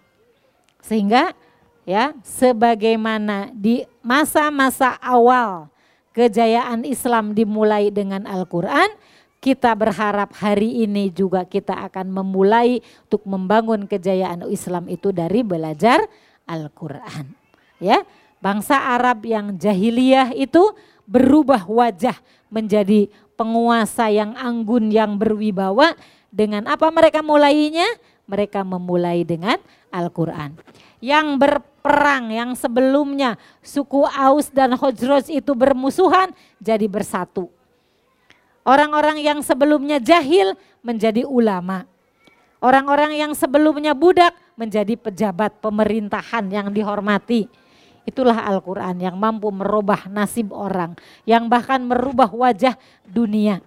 Sehingga 0.84 1.32
ya 1.88 2.12
sebagaimana 2.20 3.48
di 3.56 3.88
masa-masa 4.04 5.00
awal 5.00 5.72
kejayaan 6.12 6.84
Islam 6.84 7.32
dimulai 7.32 7.88
dengan 7.88 8.28
Al-Qur'an, 8.28 8.92
kita 9.40 9.72
berharap 9.78 10.34
hari 10.36 10.82
ini 10.82 11.12
juga 11.12 11.46
kita 11.46 11.86
akan 11.86 12.10
memulai 12.10 12.82
untuk 13.06 13.22
membangun 13.28 13.86
kejayaan 13.86 14.42
Islam 14.50 14.90
itu 14.90 15.14
dari 15.14 15.46
belajar 15.46 16.02
Al-Quran. 16.50 17.30
Ya, 17.76 18.02
bangsa 18.46 18.78
Arab 18.94 19.26
yang 19.26 19.58
jahiliyah 19.58 20.30
itu 20.38 20.62
berubah 21.02 21.66
wajah 21.66 22.14
menjadi 22.46 23.10
penguasa 23.34 24.06
yang 24.06 24.38
anggun 24.38 24.94
yang 24.94 25.18
berwibawa 25.18 25.98
dengan 26.30 26.70
apa 26.70 26.86
mereka 26.94 27.26
mulainya? 27.26 27.90
Mereka 28.30 28.62
memulai 28.62 29.26
dengan 29.26 29.58
Al-Quran. 29.90 30.54
Yang 31.02 31.26
berperang 31.42 32.30
yang 32.30 32.54
sebelumnya 32.54 33.34
suku 33.62 34.06
Aus 34.06 34.54
dan 34.54 34.78
Khosrow 34.78 35.22
itu 35.26 35.54
bermusuhan 35.54 36.30
jadi 36.62 36.86
bersatu 36.86 37.50
Orang-orang 38.66 39.22
yang 39.22 39.38
sebelumnya 39.46 40.02
jahil 40.02 40.58
menjadi 40.82 41.22
ulama. 41.22 41.86
Orang-orang 42.58 43.14
yang 43.14 43.30
sebelumnya 43.30 43.94
budak 43.94 44.34
menjadi 44.58 44.98
pejabat 44.98 45.62
pemerintahan 45.62 46.50
yang 46.50 46.74
dihormati. 46.74 47.46
Itulah 48.06 48.46
Al-Quran 48.46 49.02
yang 49.02 49.18
mampu 49.18 49.50
merubah 49.50 50.06
nasib 50.06 50.54
orang, 50.54 50.94
yang 51.26 51.50
bahkan 51.50 51.82
merubah 51.82 52.30
wajah 52.30 52.78
dunia. 53.02 53.58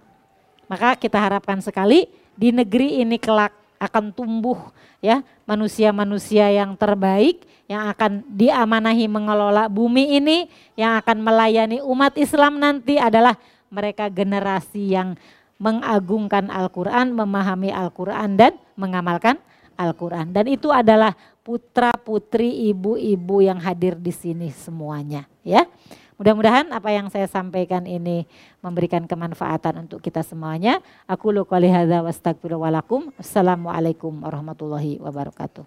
Maka 0.72 0.96
kita 0.96 1.20
harapkan 1.20 1.60
sekali 1.60 2.08
di 2.40 2.56
negeri 2.56 3.04
ini 3.04 3.20
kelak 3.20 3.52
akan 3.80 4.16
tumbuh 4.16 4.72
ya 5.04 5.24
manusia-manusia 5.44 6.52
yang 6.52 6.76
terbaik 6.76 7.44
yang 7.70 7.86
akan 7.94 8.26
diamanahi 8.34 9.06
mengelola 9.06 9.70
bumi 9.70 10.18
ini, 10.18 10.50
yang 10.74 10.98
akan 10.98 11.22
melayani 11.22 11.86
umat 11.86 12.18
Islam 12.18 12.58
nanti 12.58 12.98
adalah 12.98 13.38
mereka 13.70 14.10
generasi 14.10 14.98
yang 14.98 15.14
mengagungkan 15.62 16.50
Al-Quran, 16.50 17.14
memahami 17.14 17.70
Al-Quran 17.70 18.42
dan 18.42 18.58
mengamalkan 18.74 19.38
Al-Quran. 19.78 20.34
Dan 20.34 20.50
itu 20.50 20.74
adalah 20.74 21.14
putra 21.50 21.90
putri 21.98 22.70
ibu-ibu 22.70 23.42
yang 23.42 23.58
hadir 23.58 23.98
di 23.98 24.14
sini 24.14 24.54
semuanya 24.54 25.26
ya. 25.42 25.66
Mudah-mudahan 26.22 26.70
apa 26.70 26.94
yang 26.94 27.10
saya 27.10 27.26
sampaikan 27.26 27.90
ini 27.90 28.30
memberikan 28.62 29.10
kemanfaatan 29.10 29.90
untuk 29.90 30.04
kita 30.04 30.22
semuanya. 30.22 30.78
Aku 31.10 31.34
lu 31.34 31.48
hadza. 31.50 32.06
Assalamualaikum 33.18 34.22
warahmatullahi 34.22 35.02
wabarakatuh. 35.02 35.66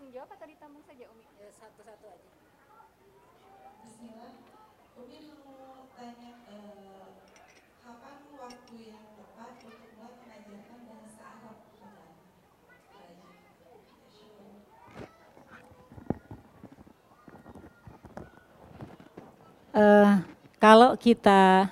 Langsung 0.00 0.16
jawab 0.16 0.32
atau 0.32 0.48
ditambung 0.48 0.80
saja 0.88 1.04
Umi? 1.12 1.28
Ya, 1.36 1.52
satu-satu 1.52 2.08
aja. 2.08 2.30
Bismillah. 3.84 4.32
Umi 4.96 5.28
mau 5.44 5.92
tanya 5.92 6.40
eh, 6.48 7.20
kapan 7.84 8.18
waktu 8.40 8.76
yang 8.96 9.04
tepat 9.12 9.60
untuk 9.60 9.92
mulai 10.00 10.16
mengajarkan 10.24 10.80
bahasa 10.88 11.22
Arab 11.36 11.56
kepada 11.68 12.04
Uh, 19.70 20.18
kalau 20.58 20.98
kita 20.98 21.70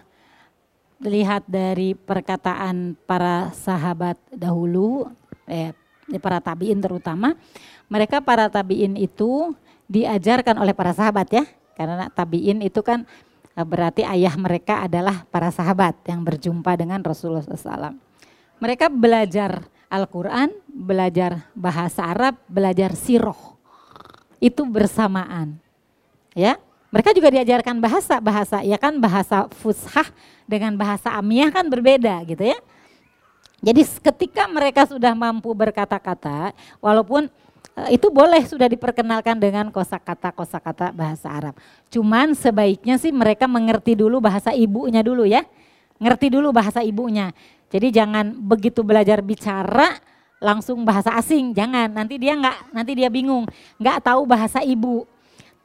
lihat 1.03 1.47
dari 1.47 1.95
perkataan 1.95 2.99
para 3.07 3.55
sahabat 3.55 4.19
dahulu, 4.35 5.11
eh, 5.47 5.75
para 6.19 6.43
tabiin 6.43 6.83
terutama, 6.83 7.39
mereka 7.87 8.19
para 8.19 8.51
tabiin 8.51 8.99
itu 8.99 9.55
diajarkan 9.87 10.59
oleh 10.59 10.75
para 10.75 10.91
sahabat 10.91 11.29
ya. 11.31 11.45
Karena 11.79 12.11
tabiin 12.11 12.63
itu 12.67 12.83
kan 12.83 13.07
eh, 13.55 13.67
berarti 13.67 14.03
ayah 14.03 14.35
mereka 14.35 14.87
adalah 14.87 15.23
para 15.31 15.55
sahabat 15.55 15.95
yang 16.11 16.27
berjumpa 16.27 16.75
dengan 16.75 17.03
Rasulullah 17.03 17.47
SAW. 17.47 17.95
Mereka 18.59 18.91
belajar 18.91 19.71
Al-Quran, 19.89 20.51
belajar 20.67 21.47
bahasa 21.55 22.11
Arab, 22.11 22.39
belajar 22.51 22.95
siroh. 22.99 23.59
itu 24.39 24.63
bersamaan. 24.63 25.59
Ya, 26.31 26.63
mereka 26.89 27.13
juga 27.13 27.29
diajarkan 27.29 27.77
bahasa, 27.85 28.17
bahasa 28.17 28.65
ya 28.65 28.81
kan 28.81 28.97
bahasa 28.97 29.45
fushah 29.61 30.09
dengan 30.49 30.73
bahasa 30.73 31.13
amiyah 31.21 31.53
kan 31.53 31.69
berbeda 31.69 32.25
gitu 32.25 32.49
ya. 32.49 32.59
Jadi 33.59 33.83
ketika 33.85 34.47
mereka 34.49 34.87
sudah 34.87 35.13
mampu 35.13 35.51
berkata-kata, 35.53 36.55
walaupun 36.81 37.27
eh, 37.77 37.99
itu 37.99 38.09
boleh 38.09 38.41
sudah 38.47 38.71
diperkenalkan 38.71 39.37
dengan 39.37 39.69
kosakata 39.69 40.33
kosakata 40.33 40.95
bahasa 40.95 41.29
Arab. 41.29 41.55
Cuman 41.93 42.33
sebaiknya 42.33 42.97
sih 42.97 43.13
mereka 43.13 43.45
mengerti 43.51 43.99
dulu 43.99 44.23
bahasa 44.23 44.55
ibunya 44.55 45.05
dulu 45.05 45.29
ya. 45.29 45.45
Ngerti 45.99 46.31
dulu 46.31 46.55
bahasa 46.55 46.81
ibunya. 46.81 47.35
Jadi 47.69 47.93
jangan 47.93 48.33
begitu 48.33 48.81
belajar 48.81 49.21
bicara 49.21 49.99
langsung 50.39 50.87
bahasa 50.87 51.13
asing, 51.19 51.51
jangan. 51.53 51.91
Nanti 51.91 52.17
dia 52.17 52.39
nggak, 52.39 52.73
nanti 52.73 52.93
dia 52.95 53.11
bingung, 53.11 53.45
nggak 53.77 54.07
tahu 54.07 54.23
bahasa 54.25 54.63
ibu. 54.63 55.05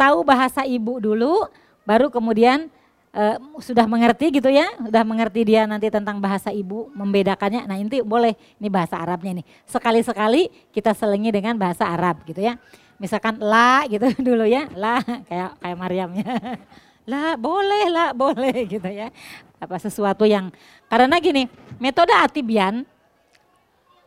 Tahu 0.04 0.28
bahasa 0.28 0.68
ibu 0.68 1.00
dulu, 1.00 1.48
baru 1.88 2.12
kemudian 2.12 2.68
uh, 3.16 3.40
sudah 3.64 3.88
mengerti 3.88 4.36
gitu 4.36 4.52
ya, 4.52 4.68
sudah 4.84 5.08
mengerti 5.08 5.48
dia 5.48 5.64
nanti 5.64 5.88
tentang 5.88 6.20
bahasa 6.20 6.52
ibu, 6.52 6.92
membedakannya. 6.92 7.64
Nah 7.64 7.80
inti 7.80 8.04
boleh, 8.04 8.36
ini 8.60 8.68
bahasa 8.68 9.00
Arabnya 9.00 9.40
nih. 9.40 9.46
Sekali-sekali 9.64 10.52
kita 10.76 10.92
selingi 10.92 11.32
dengan 11.32 11.56
bahasa 11.56 11.88
Arab 11.88 12.20
gitu 12.28 12.44
ya. 12.44 12.60
Misalkan 13.00 13.40
la 13.40 13.88
gitu 13.88 14.12
dulu 14.28 14.44
ya, 14.44 14.68
la 14.76 15.00
kayak 15.24 15.56
kayak 15.64 15.78
Maryamnya. 15.80 16.28
lah 17.04 17.36
boleh 17.36 17.92
lah 17.92 18.16
boleh 18.16 18.64
gitu 18.80 18.88
ya 18.88 19.12
apa 19.60 19.76
sesuatu 19.80 20.24
yang 20.24 20.52
karena 20.88 21.20
gini 21.20 21.52
metode 21.80 22.12
atibian 22.16 22.88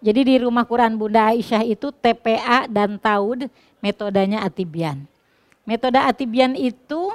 jadi 0.01 0.21
di 0.25 0.35
rumah 0.45 0.65
Quran 0.69 0.97
Bunda 0.97 1.33
Aisyah 1.33 1.65
itu 1.65 1.93
TPA 1.93 2.69
dan 2.69 3.01
Taud 3.01 3.49
metodenya 3.81 4.45
atibian 4.45 5.05
metode 5.67 5.99
atibian 5.99 6.55
itu 6.55 7.13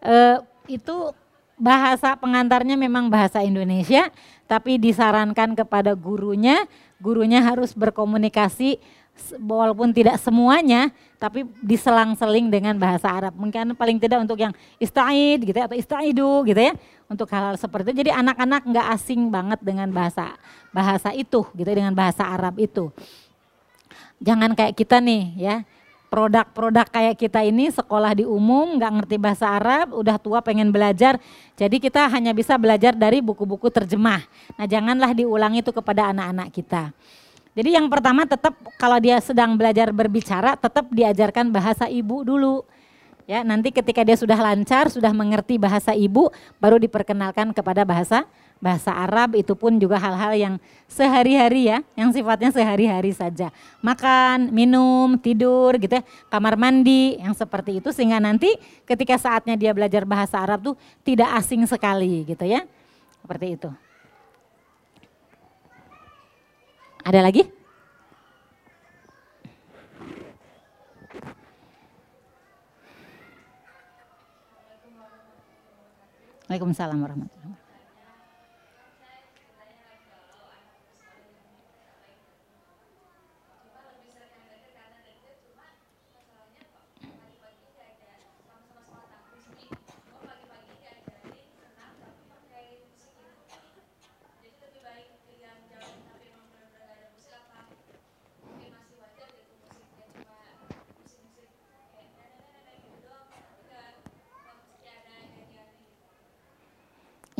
eh, 0.00 0.40
itu 0.66 1.12
bahasa 1.60 2.16
pengantarnya 2.16 2.74
memang 2.74 3.12
bahasa 3.12 3.44
Indonesia, 3.44 4.08
tapi 4.48 4.80
disarankan 4.80 5.52
kepada 5.52 5.92
gurunya, 5.92 6.64
gurunya 6.96 7.44
harus 7.44 7.76
berkomunikasi 7.76 8.80
walaupun 9.36 9.92
tidak 9.92 10.16
semuanya, 10.16 10.88
tapi 11.20 11.44
diselang-seling 11.60 12.48
dengan 12.48 12.80
bahasa 12.80 13.12
Arab. 13.12 13.36
Mungkin 13.36 13.76
paling 13.76 14.00
tidak 14.00 14.24
untuk 14.24 14.40
yang 14.40 14.56
istaid 14.80 15.44
gitu 15.44 15.52
ya, 15.52 15.68
atau 15.68 15.76
istaidu 15.76 16.48
gitu 16.48 16.56
ya, 16.56 16.72
untuk 17.12 17.28
hal-hal 17.28 17.60
seperti 17.60 17.92
itu. 17.92 18.08
Jadi 18.08 18.10
anak-anak 18.16 18.64
nggak 18.64 18.86
asing 18.96 19.28
banget 19.28 19.60
dengan 19.60 19.92
bahasa 19.92 20.40
bahasa 20.72 21.12
itu 21.12 21.44
gitu 21.52 21.68
dengan 21.68 21.92
bahasa 21.92 22.24
Arab 22.24 22.56
itu. 22.56 22.88
Jangan 24.24 24.56
kayak 24.56 24.72
kita 24.72 24.96
nih 25.04 25.22
ya, 25.36 25.54
produk-produk 26.10 26.90
kayak 26.90 27.16
kita 27.16 27.46
ini 27.46 27.70
sekolah 27.70 28.18
di 28.18 28.26
umum 28.26 28.76
nggak 28.76 28.92
ngerti 29.00 29.16
bahasa 29.16 29.46
Arab, 29.46 29.94
udah 29.94 30.18
tua 30.18 30.42
pengen 30.42 30.74
belajar, 30.74 31.16
jadi 31.54 31.78
kita 31.78 32.10
hanya 32.10 32.34
bisa 32.34 32.58
belajar 32.58 32.98
dari 32.98 33.22
buku-buku 33.22 33.70
terjemah. 33.70 34.26
Nah 34.58 34.66
janganlah 34.66 35.14
diulang 35.14 35.54
itu 35.54 35.70
kepada 35.70 36.10
anak-anak 36.10 36.50
kita. 36.50 36.90
Jadi 37.54 37.78
yang 37.78 37.86
pertama 37.86 38.26
tetap 38.26 38.58
kalau 38.78 38.98
dia 38.98 39.22
sedang 39.22 39.54
belajar 39.54 39.94
berbicara 39.94 40.58
tetap 40.58 40.90
diajarkan 40.90 41.54
bahasa 41.54 41.86
ibu 41.86 42.26
dulu. 42.26 42.66
Ya, 43.30 43.46
nanti 43.46 43.70
ketika 43.70 44.02
dia 44.02 44.18
sudah 44.18 44.34
lancar, 44.34 44.90
sudah 44.90 45.14
mengerti 45.14 45.54
bahasa 45.54 45.94
ibu, 45.94 46.34
baru 46.58 46.82
diperkenalkan 46.82 47.54
kepada 47.54 47.86
bahasa 47.86 48.26
bahasa 48.60 48.92
Arab 48.92 49.40
itu 49.40 49.56
pun 49.56 49.80
juga 49.80 49.96
hal-hal 49.96 50.36
yang 50.36 50.54
sehari-hari 50.84 51.72
ya, 51.72 51.80
yang 51.96 52.12
sifatnya 52.12 52.52
sehari-hari 52.52 53.10
saja. 53.10 53.48
Makan, 53.80 54.52
minum, 54.52 55.16
tidur 55.16 55.80
gitu 55.80 55.98
ya, 55.98 56.04
kamar 56.28 56.60
mandi 56.60 57.16
yang 57.16 57.32
seperti 57.32 57.80
itu 57.80 57.88
sehingga 57.90 58.20
nanti 58.20 58.52
ketika 58.84 59.16
saatnya 59.16 59.56
dia 59.56 59.72
belajar 59.72 60.04
bahasa 60.04 60.38
Arab 60.38 60.60
tuh 60.60 60.74
tidak 61.02 61.32
asing 61.40 61.64
sekali 61.64 62.28
gitu 62.28 62.44
ya. 62.44 62.62
Seperti 63.24 63.56
itu. 63.56 63.70
Ada 67.00 67.24
lagi? 67.24 67.48
Waalaikumsalam 76.50 76.98
warahmatullahi 76.98 77.46
wabarakatuh. 77.46 77.70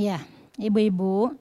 Ya, 0.01 0.25
ibu-ibu 0.57 1.37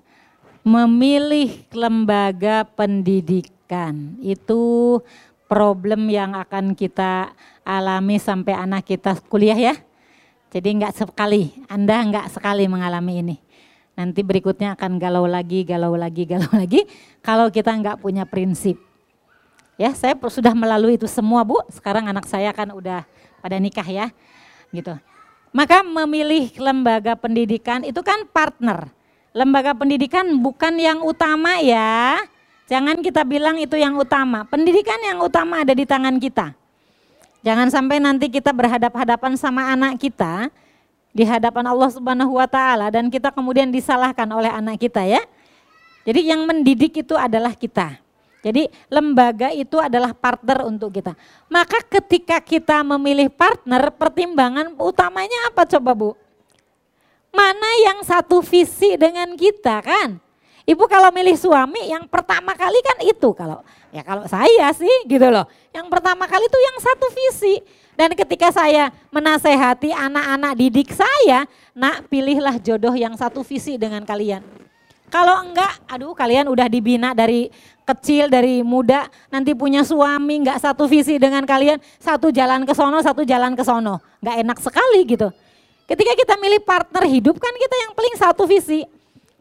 memilih 0.68 1.64
lembaga 1.72 2.68
pendidikan 2.68 4.20
itu 4.20 5.00
problem 5.48 6.12
yang 6.12 6.36
akan 6.36 6.76
kita 6.76 7.32
alami 7.64 8.20
sampai 8.20 8.60
anak 8.60 8.84
kita 8.84 9.16
kuliah 9.32 9.56
ya. 9.56 9.76
Jadi 10.52 10.76
enggak 10.76 10.92
sekali, 10.92 11.56
Anda 11.72 12.04
enggak 12.04 12.36
sekali 12.36 12.68
mengalami 12.68 13.24
ini. 13.24 13.38
Nanti 13.96 14.28
berikutnya 14.28 14.76
akan 14.76 15.00
galau 15.00 15.24
lagi, 15.24 15.64
galau 15.64 15.96
lagi, 15.96 16.28
galau 16.28 16.52
lagi 16.52 16.84
kalau 17.24 17.48
kita 17.48 17.72
enggak 17.72 18.04
punya 18.04 18.28
prinsip. 18.28 18.76
Ya, 19.80 19.96
saya 19.96 20.20
sudah 20.20 20.52
melalui 20.52 21.00
itu 21.00 21.08
semua, 21.08 21.48
Bu. 21.48 21.64
Sekarang 21.72 22.12
anak 22.12 22.28
saya 22.28 22.52
kan 22.52 22.76
udah 22.76 23.08
pada 23.40 23.56
nikah 23.56 23.88
ya. 23.88 24.12
Gitu. 24.76 25.00
Maka 25.50 25.82
memilih 25.82 26.54
lembaga 26.62 27.18
pendidikan 27.18 27.82
itu 27.82 28.00
kan 28.06 28.26
partner. 28.30 28.90
Lembaga 29.34 29.74
pendidikan 29.74 30.30
bukan 30.38 30.78
yang 30.78 31.02
utama 31.02 31.58
ya. 31.62 32.22
Jangan 32.70 33.02
kita 33.02 33.26
bilang 33.26 33.58
itu 33.58 33.74
yang 33.74 33.98
utama. 33.98 34.46
Pendidikan 34.46 35.02
yang 35.02 35.26
utama 35.26 35.66
ada 35.66 35.74
di 35.74 35.90
tangan 35.90 36.22
kita. 36.22 36.54
Jangan 37.42 37.72
sampai 37.74 37.98
nanti 37.98 38.30
kita 38.30 38.54
berhadap-hadapan 38.54 39.34
sama 39.40 39.74
anak 39.74 39.98
kita 39.98 40.54
di 41.10 41.26
hadapan 41.26 41.66
Allah 41.72 41.90
Subhanahu 41.90 42.38
wa 42.38 42.46
taala 42.46 42.94
dan 42.94 43.10
kita 43.10 43.34
kemudian 43.34 43.74
disalahkan 43.74 44.28
oleh 44.30 44.52
anak 44.54 44.78
kita 44.78 45.02
ya. 45.08 45.24
Jadi 46.06 46.30
yang 46.30 46.46
mendidik 46.46 47.02
itu 47.02 47.16
adalah 47.18 47.56
kita. 47.58 47.98
Jadi 48.40 48.72
lembaga 48.88 49.52
itu 49.52 49.76
adalah 49.76 50.16
partner 50.16 50.64
untuk 50.64 50.96
kita. 50.96 51.12
Maka 51.52 51.84
ketika 51.84 52.40
kita 52.40 52.80
memilih 52.88 53.28
partner, 53.28 53.92
pertimbangan 53.92 54.72
utamanya 54.80 55.52
apa 55.52 55.68
coba 55.68 55.92
Bu? 55.92 56.12
Mana 57.30 57.70
yang 57.86 58.00
satu 58.02 58.40
visi 58.40 58.96
dengan 58.96 59.36
kita 59.36 59.84
kan? 59.84 60.18
Ibu 60.70 60.86
kalau 60.86 61.10
milih 61.10 61.34
suami 61.34 61.90
yang 61.90 62.06
pertama 62.06 62.54
kali 62.54 62.78
kan 62.86 63.02
itu 63.02 63.30
kalau 63.34 63.66
ya 63.90 64.06
kalau 64.06 64.30
saya 64.30 64.70
sih 64.78 65.10
gitu 65.10 65.26
loh. 65.28 65.50
Yang 65.74 65.88
pertama 65.90 66.30
kali 66.30 66.46
itu 66.46 66.60
yang 66.62 66.78
satu 66.78 67.08
visi. 67.10 67.56
Dan 68.00 68.16
ketika 68.16 68.48
saya 68.54 68.94
menasehati 69.12 69.92
anak-anak 69.92 70.56
didik 70.56 70.96
saya, 70.96 71.44
nak 71.76 72.08
pilihlah 72.08 72.56
jodoh 72.64 72.96
yang 72.96 73.12
satu 73.20 73.44
visi 73.44 73.76
dengan 73.76 74.08
kalian. 74.08 74.40
Kalau 75.10 75.42
enggak, 75.42 75.74
aduh 75.90 76.14
kalian 76.14 76.48
udah 76.54 76.70
dibina 76.70 77.18
dari 77.18 77.50
kecil, 77.96 78.30
dari 78.30 78.62
muda, 78.62 79.10
nanti 79.34 79.58
punya 79.58 79.82
suami, 79.82 80.46
enggak 80.46 80.62
satu 80.62 80.86
visi 80.86 81.18
dengan 81.18 81.42
kalian, 81.44 81.82
satu 81.98 82.30
jalan 82.30 82.64
ke 82.64 82.74
sono, 82.78 83.02
satu 83.02 83.26
jalan 83.26 83.58
ke 83.58 83.64
sono. 83.66 83.98
Enggak 84.22 84.36
enak 84.46 84.58
sekali 84.62 85.02
gitu. 85.10 85.28
Ketika 85.90 86.14
kita 86.14 86.34
milih 86.38 86.62
partner 86.62 87.04
hidup 87.10 87.42
kan 87.42 87.50
kita 87.50 87.76
yang 87.88 87.92
paling 87.98 88.16
satu 88.16 88.46
visi. 88.46 88.86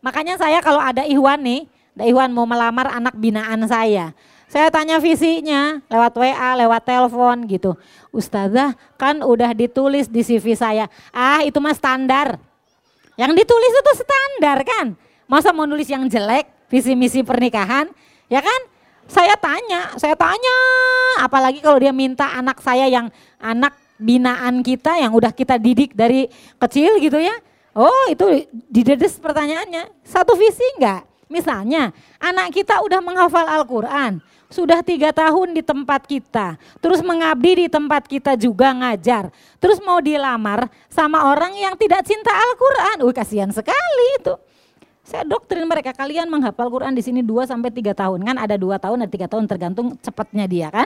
Makanya 0.00 0.40
saya 0.40 0.64
kalau 0.64 0.80
ada 0.80 1.04
Ikhwan 1.04 1.44
nih, 1.44 1.68
ada 1.92 2.04
Ikhwan 2.08 2.30
mau 2.32 2.48
melamar 2.48 2.88
anak 2.88 3.12
binaan 3.20 3.68
saya. 3.68 4.16
Saya 4.48 4.72
tanya 4.72 4.96
visinya 4.96 5.84
lewat 5.92 6.16
WA, 6.16 6.50
lewat 6.56 6.82
telepon 6.88 7.44
gitu. 7.44 7.76
Ustazah 8.08 8.72
kan 8.96 9.20
udah 9.20 9.52
ditulis 9.52 10.08
di 10.08 10.24
CV 10.24 10.56
saya. 10.56 10.88
Ah 11.12 11.44
itu 11.44 11.60
mah 11.60 11.76
standar. 11.76 12.40
Yang 13.20 13.44
ditulis 13.44 13.72
itu 13.76 13.92
standar 14.00 14.64
kan. 14.64 14.96
Masa 15.28 15.52
mau 15.52 15.68
nulis 15.68 15.84
yang 15.92 16.08
jelek, 16.08 16.48
visi 16.72 16.96
misi 16.96 17.20
pernikahan, 17.20 17.92
ya 18.28 18.40
kan? 18.44 18.60
Saya 19.08 19.40
tanya, 19.40 19.96
saya 19.96 20.12
tanya, 20.12 20.56
apalagi 21.24 21.64
kalau 21.64 21.80
dia 21.80 21.96
minta 21.96 22.28
anak 22.28 22.60
saya 22.60 22.84
yang 22.92 23.08
anak 23.40 23.72
binaan 23.96 24.60
kita 24.60 25.00
yang 25.00 25.16
udah 25.16 25.32
kita 25.32 25.56
didik 25.56 25.96
dari 25.96 26.28
kecil 26.60 27.00
gitu 27.00 27.16
ya. 27.16 27.32
Oh 27.72 28.04
itu 28.12 28.44
didedes 28.68 29.16
pertanyaannya, 29.16 29.88
satu 30.04 30.36
visi 30.36 30.60
enggak? 30.76 31.08
Misalnya, 31.28 31.92
anak 32.20 32.56
kita 32.56 32.80
udah 32.84 33.00
menghafal 33.04 33.44
Al-Quran, 33.44 34.20
sudah 34.48 34.80
tiga 34.80 35.12
tahun 35.12 35.52
di 35.52 35.60
tempat 35.60 36.08
kita, 36.08 36.56
terus 36.80 37.04
mengabdi 37.04 37.64
di 37.64 37.66
tempat 37.68 38.08
kita 38.08 38.32
juga 38.36 38.72
ngajar, 38.72 39.28
terus 39.60 39.76
mau 39.84 40.00
dilamar 40.00 40.72
sama 40.88 41.28
orang 41.28 41.52
yang 41.52 41.76
tidak 41.76 42.04
cinta 42.08 42.32
Al-Quran. 42.32 43.04
Wih 43.04 43.12
kasihan 43.16 43.52
sekali 43.52 44.06
itu. 44.20 44.36
Saya 45.08 45.24
doktrin 45.24 45.64
mereka, 45.64 45.96
kalian 45.96 46.28
menghafal 46.28 46.68
Quran 46.68 46.92
di 46.92 47.00
sini 47.00 47.24
2 47.24 47.48
sampai 47.48 47.72
3 47.72 47.96
tahun. 47.96 48.20
Kan 48.28 48.36
ada 48.36 48.60
2 48.60 48.76
tahun, 48.76 49.08
ada 49.08 49.10
3 49.10 49.24
tahun 49.24 49.44
tergantung 49.48 49.96
cepatnya 50.04 50.44
dia 50.44 50.68
kan. 50.68 50.84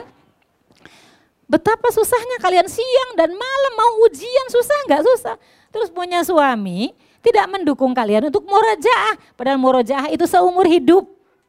Betapa 1.43 1.91
susahnya 1.91 2.39
kalian 2.39 2.71
siang 2.71 3.19
dan 3.19 3.35
malam 3.35 3.73
mau 3.75 4.07
ujian 4.07 4.47
susah 4.47 4.79
nggak 4.87 5.03
susah. 5.03 5.35
Terus 5.75 5.91
punya 5.91 6.23
suami 6.23 6.95
tidak 7.19 7.51
mendukung 7.51 7.91
kalian 7.91 8.31
untuk 8.31 8.47
murojaah. 8.47 9.35
Padahal 9.35 9.59
murojaah 9.59 10.07
itu 10.07 10.23
seumur 10.23 10.71
hidup. 10.71 11.03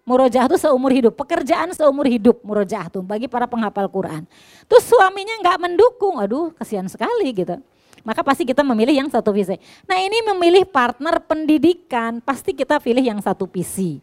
Murojaah 0.05 0.51
itu 0.51 0.59
seumur 0.61 0.93
hidup, 0.93 1.17
pekerjaan 1.17 1.73
seumur 1.73 2.05
hidup 2.05 2.37
murojaah 2.45 2.93
tuh 2.93 3.01
bagi 3.01 3.25
para 3.25 3.49
penghafal 3.49 3.89
Quran. 3.89 4.29
Terus 4.69 4.85
suaminya 4.85 5.33
nggak 5.41 5.59
mendukung, 5.63 6.21
aduh 6.21 6.53
kasihan 6.59 6.85
sekali 6.91 7.33
gitu. 7.33 7.57
Maka 8.05 8.21
pasti 8.21 8.45
kita 8.45 8.61
memilih 8.61 8.93
yang 8.93 9.09
satu 9.09 9.33
visi. 9.33 9.57
Nah 9.89 9.97
ini 9.97 10.21
memilih 10.29 10.69
partner 10.69 11.25
pendidikan, 11.25 12.21
pasti 12.21 12.53
kita 12.53 12.77
pilih 12.77 13.01
yang 13.01 13.19
satu 13.25 13.49
visi. 13.49 13.99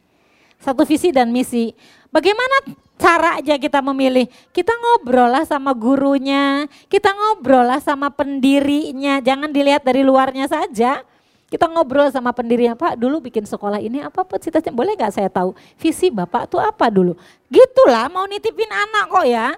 Satu 0.57 0.85
visi 0.85 1.13
dan 1.13 1.29
misi. 1.29 1.73
Bagaimana 2.09 2.65
cara 2.97 3.37
aja 3.41 3.57
kita 3.61 3.81
memilih? 3.81 4.25
Kita 4.49 4.73
ngobrol 4.73 5.29
lah 5.29 5.45
sama 5.45 5.73
gurunya, 5.73 6.65
kita 6.89 7.13
ngobrol 7.13 7.65
lah 7.65 7.81
sama 7.81 8.09
pendirinya, 8.09 9.21
jangan 9.21 9.53
dilihat 9.53 9.85
dari 9.85 10.01
luarnya 10.01 10.49
saja. 10.49 11.05
Kita 11.49 11.67
ngobrol 11.67 12.09
sama 12.09 12.33
pendirinya, 12.33 12.77
Pak 12.77 12.97
dulu 12.97 13.21
bikin 13.21 13.45
sekolah 13.45 13.81
ini 13.81 14.01
apa 14.01 14.23
cita-cita, 14.39 14.71
boleh 14.71 14.95
gak 14.95 15.13
saya 15.17 15.27
tahu 15.27 15.51
visi 15.77 16.07
Bapak 16.07 16.47
tuh 16.49 16.61
apa 16.63 16.89
dulu? 16.89 17.17
Gitulah 17.51 18.09
mau 18.09 18.25
nitipin 18.25 18.69
anak 18.69 19.11
kok 19.11 19.25
ya. 19.27 19.53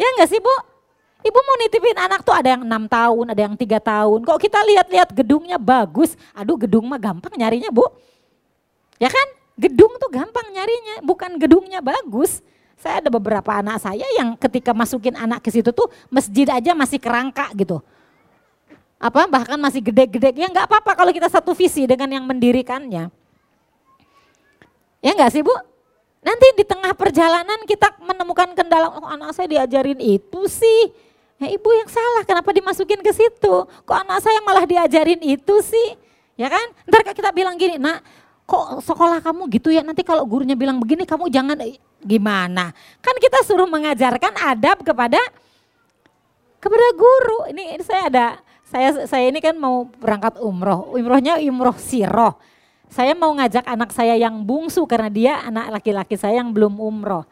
Ya 0.00 0.06
enggak 0.16 0.28
sih 0.28 0.40
Bu? 0.42 0.71
Ibu 1.22 1.38
mau 1.38 1.56
nitipin 1.62 1.98
anak 1.98 2.26
tuh 2.26 2.34
ada 2.34 2.58
yang 2.58 2.62
enam 2.66 2.90
tahun, 2.90 3.30
ada 3.30 3.42
yang 3.46 3.54
tiga 3.54 3.78
tahun. 3.78 4.26
Kok 4.26 4.38
kita 4.42 4.58
lihat-lihat 4.58 5.14
gedungnya 5.14 5.54
bagus, 5.54 6.18
aduh 6.34 6.58
gedung 6.58 6.90
mah 6.90 6.98
gampang 6.98 7.34
nyarinya 7.38 7.70
bu. 7.70 7.86
Ya 8.98 9.06
kan? 9.06 9.26
Gedung 9.54 9.94
tuh 10.02 10.10
gampang 10.10 10.50
nyarinya, 10.50 11.04
bukan 11.06 11.38
gedungnya 11.38 11.78
bagus. 11.78 12.42
Saya 12.74 12.98
ada 12.98 13.14
beberapa 13.14 13.54
anak 13.54 13.78
saya 13.78 14.02
yang 14.18 14.34
ketika 14.34 14.74
masukin 14.74 15.14
anak 15.14 15.46
ke 15.46 15.54
situ 15.54 15.70
tuh 15.70 15.86
masjid 16.10 16.50
aja 16.50 16.74
masih 16.74 16.98
kerangka 16.98 17.46
gitu 17.54 17.78
apa 19.02 19.26
bahkan 19.26 19.58
masih 19.58 19.82
gede-gede 19.82 20.30
ya 20.38 20.46
nggak 20.46 20.70
apa-apa 20.70 20.94
kalau 20.94 21.10
kita 21.10 21.26
satu 21.26 21.58
visi 21.58 21.90
dengan 21.90 22.06
yang 22.06 22.22
mendirikannya 22.22 23.10
ya 25.02 25.10
nggak 25.10 25.30
sih 25.34 25.42
bu 25.42 25.50
nanti 26.22 26.46
di 26.54 26.62
tengah 26.62 26.94
perjalanan 26.94 27.66
kita 27.66 27.98
menemukan 27.98 28.54
kendala 28.54 28.94
oh 28.94 29.10
anak 29.10 29.34
saya 29.34 29.50
diajarin 29.50 29.98
itu 29.98 30.46
sih 30.46 30.94
ya 31.42 31.50
ibu 31.50 31.68
yang 31.74 31.90
salah 31.90 32.22
kenapa 32.22 32.54
dimasukin 32.54 33.02
ke 33.02 33.10
situ? 33.10 33.54
Kok 33.66 33.96
anak 34.06 34.22
saya 34.22 34.38
malah 34.46 34.62
diajarin 34.62 35.18
itu 35.20 35.54
sih? 35.60 35.98
Ya 36.38 36.46
kan? 36.48 36.62
Ntar 36.86 37.02
kita 37.12 37.34
bilang 37.34 37.58
gini 37.58 37.76
nak 37.76 38.00
kok 38.46 38.82
sekolah 38.82 39.18
kamu 39.18 39.50
gitu 39.50 39.74
ya? 39.74 39.82
Nanti 39.82 40.06
kalau 40.06 40.22
gurunya 40.26 40.54
bilang 40.54 40.78
begini 40.78 41.02
kamu 41.02 41.28
jangan 41.28 41.58
gimana? 42.02 42.70
Kan 43.02 43.14
kita 43.18 43.42
suruh 43.42 43.66
mengajarkan 43.66 44.32
adab 44.38 44.86
kepada 44.86 45.18
kepada 46.62 46.86
guru. 46.94 47.50
Ini, 47.50 47.78
ini 47.78 47.82
saya 47.82 48.02
ada 48.06 48.26
saya 48.70 49.04
saya 49.04 49.28
ini 49.28 49.42
kan 49.42 49.58
mau 49.58 49.84
berangkat 49.98 50.38
umroh, 50.40 50.94
umrohnya 50.94 51.42
umroh 51.42 51.76
siroh. 51.76 52.38
Saya 52.92 53.16
mau 53.16 53.32
ngajak 53.32 53.64
anak 53.64 53.90
saya 53.90 54.20
yang 54.20 54.44
bungsu 54.44 54.84
karena 54.84 55.08
dia 55.08 55.40
anak 55.40 55.80
laki-laki 55.80 56.14
saya 56.14 56.44
yang 56.44 56.52
belum 56.52 56.76
umroh. 56.76 57.24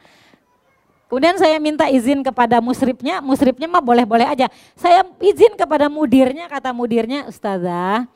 Kemudian 1.10 1.34
saya 1.42 1.58
minta 1.58 1.90
izin 1.90 2.22
kepada 2.22 2.62
musripnya, 2.62 3.18
musripnya 3.18 3.66
mah 3.66 3.82
boleh-boleh 3.82 4.30
aja. 4.30 4.46
Saya 4.78 5.02
izin 5.18 5.58
kepada 5.58 5.90
mudirnya, 5.90 6.46
kata 6.46 6.70
mudirnya, 6.70 7.26
Ustazah, 7.26 8.06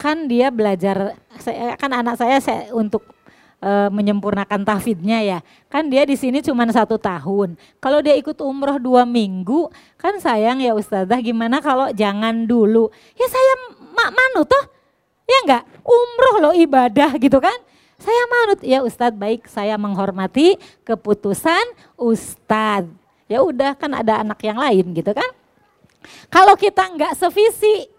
kan 0.00 0.24
dia 0.24 0.48
belajar, 0.48 1.12
saya, 1.36 1.76
kan 1.76 1.92
anak 1.92 2.16
saya, 2.16 2.40
saya 2.40 2.72
untuk 2.72 3.04
e, 3.60 3.70
menyempurnakan 3.92 4.64
tahfidnya 4.64 5.20
ya. 5.20 5.38
Kan 5.68 5.92
dia 5.92 6.08
di 6.08 6.16
sini 6.16 6.40
cuma 6.40 6.64
satu 6.72 6.96
tahun. 6.96 7.52
Kalau 7.84 8.00
dia 8.00 8.16
ikut 8.16 8.40
umroh 8.40 8.80
dua 8.80 9.04
minggu, 9.04 9.68
kan 10.00 10.16
sayang 10.16 10.64
ya 10.64 10.72
Ustazah 10.72 11.20
gimana 11.20 11.60
kalau 11.60 11.92
jangan 11.92 12.48
dulu. 12.48 12.88
Ya 13.12 13.28
saya 13.28 13.52
mak 13.92 14.10
manut 14.16 14.48
toh, 14.48 14.64
ya 15.28 15.36
enggak? 15.44 15.62
Umroh 15.84 16.36
loh 16.48 16.54
ibadah 16.56 17.12
gitu 17.20 17.36
kan. 17.44 17.65
Saya 17.96 18.22
manut, 18.28 18.60
ya 18.60 18.84
Ustadz 18.84 19.16
baik 19.16 19.48
saya 19.48 19.80
menghormati 19.80 20.60
keputusan 20.84 21.64
Ustadz. 21.96 22.92
Ya 23.26 23.42
udah 23.42 23.74
kan 23.74 23.90
ada 23.90 24.22
anak 24.22 24.38
yang 24.44 24.60
lain 24.60 24.92
gitu 24.94 25.10
kan. 25.10 25.30
Kalau 26.30 26.54
kita 26.54 26.86
enggak 26.86 27.18
sevisi, 27.18 27.90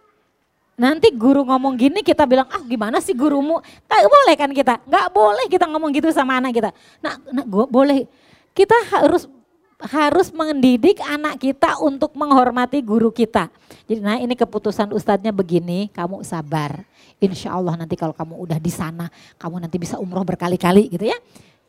Nanti 0.77 1.09
guru 1.09 1.41
ngomong 1.41 1.73
gini 1.73 2.05
kita 2.05 2.29
bilang, 2.29 2.45
ah 2.53 2.61
gimana 2.61 3.01
sih 3.01 3.17
gurumu? 3.17 3.57
Gak 3.89 3.97
boleh 4.05 4.35
kan 4.37 4.51
kita, 4.53 4.77
gak 4.85 5.09
boleh 5.09 5.49
kita 5.49 5.65
ngomong 5.65 5.89
gitu 5.89 6.13
sama 6.13 6.37
anak 6.37 6.53
kita. 6.53 6.69
Nah, 7.01 7.17
nah 7.33 7.41
gua 7.41 7.65
boleh, 7.65 8.05
kita 8.53 8.77
harus 8.93 9.25
harus 9.77 10.33
mendidik 10.33 10.97
anak 11.05 11.37
kita 11.37 11.77
untuk 11.77 12.17
menghormati 12.17 12.81
guru 12.81 13.13
kita. 13.13 13.53
Jadi 13.85 14.01
nah 14.01 14.17
ini 14.17 14.33
keputusan 14.33 14.89
ustadznya 14.89 15.29
begini, 15.29 15.93
kamu 15.93 16.25
sabar. 16.25 16.81
Insya 17.21 17.53
Allah 17.53 17.77
nanti 17.77 17.93
kalau 17.93 18.13
kamu 18.13 18.37
udah 18.41 18.57
di 18.57 18.73
sana, 18.73 19.09
kamu 19.37 19.61
nanti 19.61 19.77
bisa 19.77 20.01
umroh 20.01 20.25
berkali-kali 20.25 20.89
gitu 20.89 21.05
ya. 21.05 21.17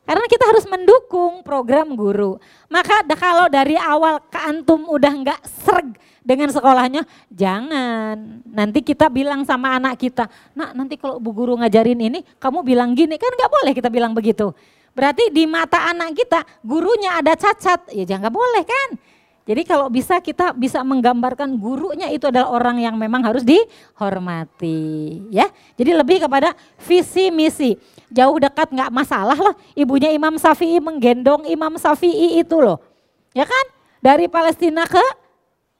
Karena 0.09 0.25
kita 0.25 0.45
harus 0.49 0.65
mendukung 0.65 1.45
program 1.45 1.93
guru. 1.93 2.41
Maka 2.73 3.05
kalau 3.13 3.45
dari 3.53 3.77
awal 3.77 4.25
ke 4.25 4.41
antum 4.41 4.89
udah 4.89 5.13
nggak 5.13 5.41
serg 5.45 6.01
dengan 6.25 6.49
sekolahnya, 6.49 7.05
jangan. 7.29 8.41
Nanti 8.49 8.81
kita 8.81 9.13
bilang 9.13 9.45
sama 9.45 9.77
anak 9.77 10.01
kita, 10.01 10.25
nak 10.57 10.73
nanti 10.73 10.97
kalau 10.97 11.21
bu 11.21 11.37
guru 11.37 11.61
ngajarin 11.61 12.01
ini, 12.01 12.25
kamu 12.41 12.65
bilang 12.65 12.97
gini, 12.97 13.21
kan 13.21 13.29
nggak 13.37 13.53
boleh 13.53 13.73
kita 13.77 13.93
bilang 13.93 14.17
begitu. 14.17 14.57
Berarti 14.99 15.31
di 15.31 15.47
mata 15.47 15.95
anak 15.95 16.19
kita 16.19 16.43
gurunya 16.67 17.23
ada 17.23 17.39
cacat, 17.39 17.95
ya 17.95 18.03
jangan 18.03 18.35
boleh 18.35 18.67
kan. 18.67 18.99
Jadi 19.47 19.63
kalau 19.63 19.87
bisa 19.87 20.19
kita 20.19 20.51
bisa 20.53 20.83
menggambarkan 20.83 21.55
gurunya 21.55 22.11
itu 22.11 22.27
adalah 22.27 22.51
orang 22.51 22.83
yang 22.83 22.99
memang 22.99 23.23
harus 23.23 23.47
dihormati, 23.47 25.23
ya. 25.31 25.47
Jadi 25.79 25.95
lebih 25.95 26.27
kepada 26.27 26.51
visi 26.83 27.31
misi. 27.31 27.79
Jauh 28.11 28.37
dekat 28.43 28.75
nggak 28.75 28.91
masalah 28.91 29.39
loh. 29.39 29.55
Ibunya 29.79 30.11
Imam 30.11 30.35
Syafi'i 30.35 30.83
menggendong 30.83 31.47
Imam 31.47 31.79
Syafi'i 31.79 32.43
itu 32.43 32.59
loh, 32.59 32.83
ya 33.31 33.47
kan? 33.47 33.65
Dari 34.03 34.27
Palestina 34.27 34.83
ke 34.83 35.01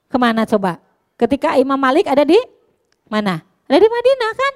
ke 0.07 0.15
mana 0.15 0.47
coba? 0.47 0.79
Ketika 1.19 1.59
Imam 1.59 1.77
Malik 1.77 2.07
ada 2.07 2.23
di 2.23 2.39
mana? 3.11 3.43
Ada 3.67 3.77
di 3.83 3.89
Madinah 3.91 4.31
kan? 4.31 4.53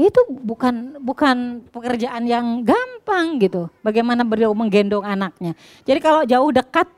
Itu 0.00 0.20
bukan 0.32 0.96
bukan 1.04 1.60
pekerjaan 1.68 2.24
yang 2.24 2.64
gampang 2.64 3.36
gitu. 3.36 3.68
Bagaimana 3.84 4.24
beliau 4.24 4.56
menggendong 4.56 5.04
anaknya. 5.04 5.52
Jadi 5.84 5.98
kalau 6.00 6.24
jauh 6.24 6.50
dekat 6.50 6.88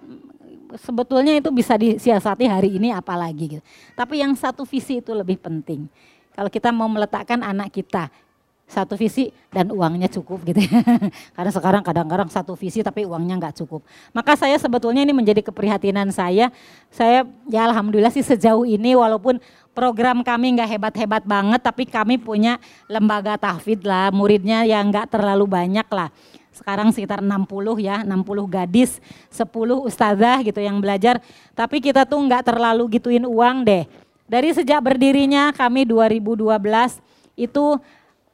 sebetulnya 0.78 1.36
itu 1.36 1.50
bisa 1.52 1.76
disiasati 1.76 2.46
hari 2.48 2.78
ini 2.78 2.94
apalagi 2.94 3.58
gitu. 3.58 3.62
Tapi 3.98 4.22
yang 4.22 4.32
satu 4.38 4.62
visi 4.64 5.02
itu 5.02 5.12
lebih 5.12 5.40
penting. 5.42 5.90
Kalau 6.32 6.48
kita 6.48 6.72
mau 6.72 6.88
meletakkan 6.88 7.44
anak 7.44 7.74
kita 7.76 8.08
satu 8.72 8.96
visi 8.96 9.28
dan 9.52 9.68
uangnya 9.68 10.08
cukup 10.08 10.48
gitu 10.48 10.64
ya. 10.64 10.80
Karena 11.36 11.52
sekarang 11.52 11.82
kadang-kadang 11.84 12.32
satu 12.32 12.56
visi 12.56 12.80
tapi 12.80 13.04
uangnya 13.04 13.36
nggak 13.36 13.60
cukup. 13.60 13.84
Maka 14.16 14.32
saya 14.32 14.56
sebetulnya 14.56 15.04
ini 15.04 15.12
menjadi 15.12 15.44
keprihatinan 15.44 16.08
saya. 16.08 16.48
Saya 16.88 17.28
ya 17.52 17.68
alhamdulillah 17.68 18.08
sih 18.08 18.24
sejauh 18.24 18.64
ini 18.64 18.96
walaupun 18.96 19.36
program 19.72 20.20
kami 20.20 20.56
nggak 20.56 20.70
hebat-hebat 20.76 21.24
banget 21.24 21.60
tapi 21.64 21.88
kami 21.88 22.20
punya 22.20 22.60
lembaga 22.86 23.40
tahfidz 23.40 23.84
lah, 23.84 24.12
muridnya 24.12 24.64
yang 24.68 24.92
nggak 24.92 25.12
terlalu 25.12 25.48
banyak 25.48 25.88
lah 25.88 26.12
sekarang 26.52 26.92
sekitar 26.92 27.24
60 27.24 27.48
ya, 27.80 28.04
60 28.04 28.44
gadis, 28.44 29.00
10 29.32 29.48
ustazah 29.88 30.44
gitu 30.44 30.60
yang 30.60 30.78
belajar. 30.84 31.18
Tapi 31.56 31.80
kita 31.80 32.04
tuh 32.04 32.20
nggak 32.20 32.52
terlalu 32.52 33.00
gituin 33.00 33.24
uang 33.24 33.64
deh. 33.64 33.88
Dari 34.28 34.52
sejak 34.52 34.84
berdirinya 34.84 35.50
kami 35.56 35.88
2012 35.88 36.52
itu 37.34 37.64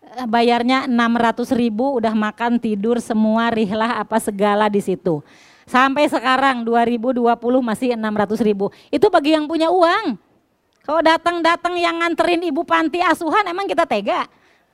eh, 0.02 0.26
bayarnya 0.26 0.90
600 0.90 1.54
ribu 1.54 2.02
udah 2.02 2.12
makan 2.12 2.58
tidur 2.58 2.98
semua 2.98 3.54
rihlah 3.54 4.02
apa 4.02 4.18
segala 4.18 4.66
di 4.66 4.82
situ. 4.82 5.22
Sampai 5.68 6.10
sekarang 6.10 6.64
2020 6.66 7.22
masih 7.62 7.94
600 7.94 8.40
ribu. 8.42 8.74
Itu 8.90 9.12
bagi 9.14 9.36
yang 9.36 9.46
punya 9.46 9.70
uang. 9.70 10.27
Kalau 10.88 11.04
datang-datang 11.04 11.76
yang 11.76 12.00
nganterin 12.00 12.48
ibu 12.48 12.64
panti 12.64 13.04
asuhan 13.04 13.44
emang 13.44 13.68
kita 13.68 13.84
tega. 13.84 14.24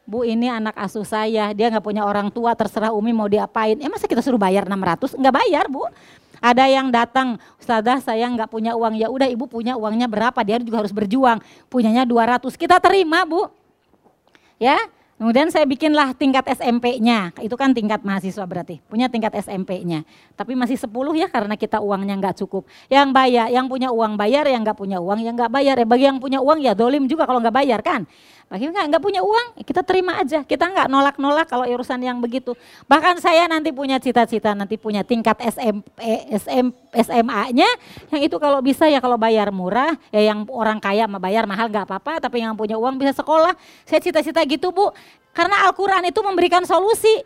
Bu 0.07 0.23
ini 0.23 0.47
anak 0.47 0.78
asuh 0.78 1.03
saya, 1.03 1.51
dia 1.51 1.66
nggak 1.66 1.82
punya 1.82 2.07
orang 2.07 2.31
tua, 2.31 2.55
terserah 2.55 2.95
Umi 2.95 3.11
mau 3.11 3.27
diapain. 3.27 3.74
Eh 3.82 3.91
masa 3.91 4.07
kita 4.07 4.23
suruh 4.23 4.39
bayar 4.39 4.62
600? 4.62 5.19
Nggak 5.19 5.35
bayar 5.35 5.66
Bu. 5.66 5.91
Ada 6.39 6.70
yang 6.70 6.95
datang, 6.95 7.35
Ustazah 7.59 7.99
saya 7.99 8.31
nggak 8.31 8.47
punya 8.47 8.78
uang, 8.78 8.95
ya 8.95 9.11
udah 9.11 9.27
ibu 9.27 9.51
punya 9.51 9.74
uangnya 9.74 10.07
berapa, 10.07 10.39
dia 10.47 10.62
juga 10.62 10.86
harus 10.86 10.95
berjuang. 10.95 11.43
Punyanya 11.66 12.07
200, 12.07 12.47
kita 12.55 12.78
terima 12.78 13.27
Bu. 13.27 13.51
Ya, 14.62 14.78
Kemudian 15.15 15.47
saya 15.47 15.62
bikinlah 15.62 16.11
tingkat 16.19 16.43
SMP-nya, 16.59 17.31
itu 17.39 17.55
kan 17.55 17.70
tingkat 17.70 18.03
mahasiswa 18.03 18.43
berarti, 18.51 18.82
punya 18.91 19.07
tingkat 19.07 19.31
SMP-nya. 19.39 20.03
Tapi 20.35 20.59
masih 20.59 20.74
10 20.74 20.91
ya 21.15 21.31
karena 21.31 21.55
kita 21.55 21.78
uangnya 21.78 22.19
nggak 22.19 22.43
cukup. 22.43 22.66
Yang 22.91 23.15
bayar, 23.15 23.47
yang 23.47 23.70
punya 23.70 23.95
uang 23.95 24.19
bayar, 24.19 24.43
yang 24.51 24.66
nggak 24.66 24.74
punya 24.74 24.99
uang, 24.99 25.23
yang 25.23 25.39
nggak 25.39 25.55
bayar. 25.55 25.78
Ya 25.78 25.86
bagi 25.86 26.11
yang 26.11 26.19
punya 26.19 26.43
uang 26.43 26.59
ya 26.59 26.74
dolim 26.74 27.07
juga 27.07 27.31
kalau 27.31 27.39
nggak 27.39 27.55
bayar 27.55 27.81
kan. 27.86 28.11
Bagi 28.45 28.71
nggak 28.71 29.03
punya 29.03 29.25
uang, 29.25 29.59
ya 29.59 29.65
kita 29.65 29.83
terima 29.83 30.21
aja. 30.21 30.45
Kita 30.45 30.69
nggak 30.69 30.87
nolak-nolak 30.87 31.49
kalau 31.49 31.66
urusan 31.66 31.99
yang 32.05 32.21
begitu. 32.21 32.53
Bahkan 32.87 33.19
saya 33.19 33.49
nanti 33.51 33.73
punya 33.73 33.97
cita-cita, 33.99 34.53
nanti 34.53 34.77
punya 34.77 35.01
tingkat 35.03 35.41
SMP, 35.43 35.99
SM, 36.31 36.66
SMA-nya, 36.95 37.66
yang 38.12 38.21
itu 38.23 38.37
kalau 38.39 38.61
bisa 38.61 38.87
ya 38.87 39.03
kalau 39.03 39.19
bayar 39.19 39.49
murah, 39.51 39.97
ya 40.12 40.23
yang 40.23 40.47
orang 40.53 40.79
kaya 40.79 41.09
mau 41.09 41.19
bayar 41.19 41.49
mahal 41.49 41.66
nggak 41.73 41.89
apa-apa, 41.89 42.23
tapi 42.23 42.45
yang 42.45 42.55
punya 42.55 42.77
uang 42.79 43.01
bisa 43.01 43.16
sekolah. 43.16 43.57
Saya 43.89 43.99
cita-cita 44.05 44.45
gitu 44.45 44.71
bu, 44.71 44.93
karena 45.33 45.66
Al-Quran 45.66 46.07
itu 46.07 46.21
memberikan 46.21 46.62
solusi. 46.62 47.25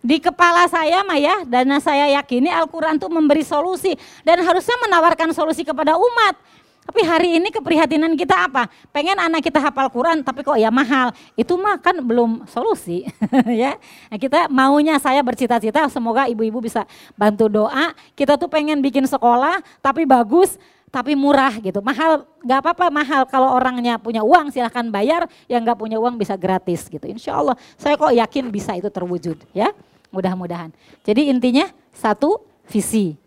Di 0.00 0.16
kepala 0.16 0.64
saya 0.64 1.04
mah 1.04 1.20
ya, 1.20 1.44
dan 1.44 1.68
saya 1.76 2.08
yakini 2.16 2.48
Al-Quran 2.48 2.96
itu 2.96 3.04
memberi 3.12 3.44
solusi 3.44 3.92
dan 4.24 4.40
harusnya 4.40 4.72
menawarkan 4.80 5.36
solusi 5.36 5.60
kepada 5.60 5.92
umat. 5.92 6.40
Tapi 6.80 7.06
hari 7.06 7.38
ini 7.38 7.54
keprihatinan 7.54 8.18
kita 8.18 8.50
apa? 8.50 8.66
Pengen 8.90 9.14
anak 9.20 9.46
kita 9.46 9.62
hafal 9.62 9.86
Quran 9.92 10.24
tapi 10.26 10.42
kok 10.42 10.58
ya 10.58 10.72
mahal. 10.74 11.14
Itu 11.38 11.54
mah 11.54 11.78
kan 11.78 12.00
belum 12.02 12.48
solusi 12.50 13.06
ya. 13.62 13.78
Nah, 14.10 14.18
kita 14.18 14.50
maunya 14.50 14.98
saya 14.98 15.22
bercita-cita 15.22 15.86
semoga 15.92 16.26
ibu-ibu 16.26 16.58
bisa 16.58 16.88
bantu 17.14 17.46
doa. 17.46 17.94
Kita 18.18 18.34
tuh 18.34 18.50
pengen 18.50 18.82
bikin 18.82 19.06
sekolah 19.06 19.62
tapi 19.78 20.02
bagus 20.08 20.58
tapi 20.90 21.14
murah 21.14 21.54
gitu. 21.62 21.78
Mahal 21.80 22.26
nggak 22.42 22.58
apa-apa 22.58 22.86
mahal 22.90 23.22
kalau 23.30 23.54
orangnya 23.54 23.96
punya 23.96 24.26
uang 24.26 24.50
silahkan 24.50 24.82
bayar, 24.90 25.30
yang 25.46 25.62
nggak 25.62 25.78
punya 25.78 25.96
uang 26.02 26.18
bisa 26.18 26.34
gratis 26.34 26.90
gitu. 26.90 27.06
Insya 27.06 27.38
Allah 27.38 27.54
saya 27.78 27.94
kok 27.94 28.10
yakin 28.10 28.50
bisa 28.50 28.74
itu 28.74 28.90
terwujud 28.90 29.38
ya. 29.54 29.70
Mudah-mudahan. 30.10 30.74
Jadi 31.06 31.30
intinya 31.30 31.70
satu 31.94 32.42
visi, 32.66 33.19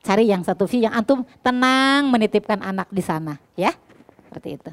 Cari 0.00 0.24
yang 0.32 0.40
satu 0.40 0.64
V 0.64 0.80
yang 0.80 0.96
antum 0.96 1.28
tenang 1.44 2.08
menitipkan 2.08 2.64
anak 2.64 2.88
di 2.88 3.04
sana 3.04 3.36
ya. 3.52 3.76
Seperti 4.28 4.56
itu. 4.56 4.70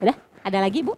Udah? 0.00 0.16
Ada 0.40 0.64
lagi 0.64 0.80
Bu? 0.80 0.96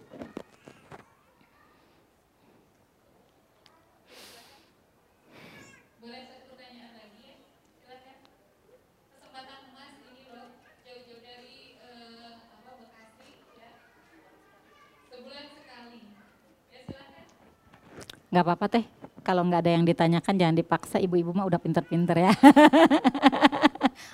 Gak 18.33 18.49
apa-apa 18.49 18.65
teh. 18.65 18.83
Kalau 19.21 19.45
nggak 19.45 19.61
ada 19.61 19.71
yang 19.77 19.85
ditanyakan 19.85 20.33
jangan 20.41 20.57
dipaksa. 20.57 20.97
Ibu-ibu 20.97 21.37
mah 21.37 21.45
udah 21.45 21.61
pinter-pinter 21.61 22.17
ya. 22.17 22.33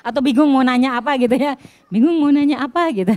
Atau 0.06 0.22
bingung 0.24 0.50
mau 0.52 0.64
nanya 0.64 1.00
apa 1.00 1.16
gitu 1.22 1.36
ya. 1.36 1.54
Bingung 1.92 2.18
mau 2.22 2.32
nanya 2.32 2.64
apa 2.66 2.92
gitu. 2.94 3.14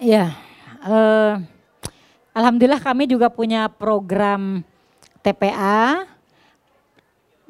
Ya, 0.00 0.32
uh, 0.84 1.40
alhamdulillah 2.32 2.80
kami 2.80 3.08
juga 3.08 3.28
punya 3.28 3.68
program 3.68 4.64
TPA. 5.20 6.08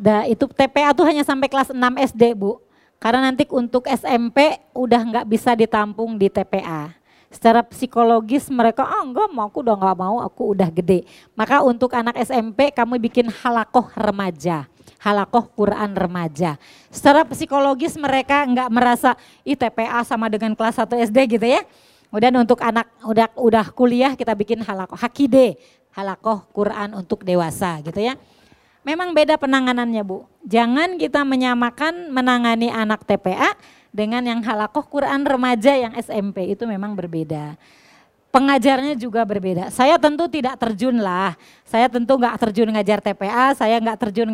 Da, 0.01 0.24
itu 0.24 0.48
TPA 0.48 0.97
tuh 0.97 1.05
hanya 1.05 1.20
sampai 1.23 1.47
kelas 1.47 1.70
6 1.70 1.77
SD, 2.15 2.32
Bu. 2.32 2.57
Karena 3.01 3.32
nanti 3.32 3.48
untuk 3.52 3.85
SMP 3.89 4.61
udah 4.73 5.01
nggak 5.01 5.27
bisa 5.28 5.52
ditampung 5.57 6.16
di 6.16 6.28
TPA. 6.28 6.93
Secara 7.31 7.62
psikologis 7.62 8.51
mereka, 8.51 8.82
oh, 8.85 9.07
enggak 9.07 9.28
mau, 9.31 9.47
aku 9.47 9.62
udah 9.62 9.77
nggak 9.78 9.97
mau, 9.97 10.16
aku 10.19 10.43
udah 10.57 10.69
gede. 10.73 11.07
Maka 11.39 11.62
untuk 11.62 11.94
anak 11.94 12.19
SMP 12.19 12.74
kami 12.74 12.98
bikin 12.98 13.31
halakoh 13.31 13.86
remaja 13.94 14.66
halakoh 15.01 15.48
Quran 15.57 15.97
remaja. 15.97 16.61
Secara 16.93 17.24
psikologis 17.24 17.97
mereka 17.97 18.44
nggak 18.44 18.69
merasa 18.69 19.16
ITPA 19.43 20.05
sama 20.05 20.28
dengan 20.28 20.52
kelas 20.52 20.77
1 20.77 21.09
SD 21.09 21.40
gitu 21.40 21.47
ya. 21.48 21.65
Kemudian 22.10 22.34
untuk 22.42 22.58
anak 22.58 22.90
udah 23.06 23.30
udah 23.38 23.66
kuliah 23.70 24.18
kita 24.18 24.34
bikin 24.34 24.66
halakoh 24.66 24.98
hakide, 24.98 25.54
halakoh 25.94 26.42
Quran 26.50 26.98
untuk 26.98 27.22
dewasa 27.22 27.78
gitu 27.86 28.02
ya. 28.02 28.18
Memang 28.82 29.14
beda 29.14 29.38
penanganannya 29.38 30.02
Bu. 30.02 30.26
Jangan 30.42 30.98
kita 30.98 31.22
menyamakan 31.22 32.10
menangani 32.10 32.66
anak 32.66 33.06
TPA 33.06 33.54
dengan 33.94 34.26
yang 34.26 34.40
halakoh 34.42 34.82
Quran 34.90 35.22
remaja 35.22 35.78
yang 35.78 35.94
SMP 35.94 36.50
itu 36.50 36.66
memang 36.66 36.98
berbeda 36.98 37.54
pengajarnya 38.31 38.94
juga 38.94 39.27
berbeda. 39.27 39.69
Saya 39.74 39.98
tentu 39.98 40.31
tidak 40.31 40.57
terjun 40.57 41.02
lah. 41.02 41.35
Saya 41.66 41.90
tentu 41.90 42.15
nggak 42.15 42.39
terjun 42.39 42.70
ngajar 42.70 42.98
TPA, 43.02 43.55
saya 43.55 43.77
nggak 43.78 43.98
terjun 43.98 44.31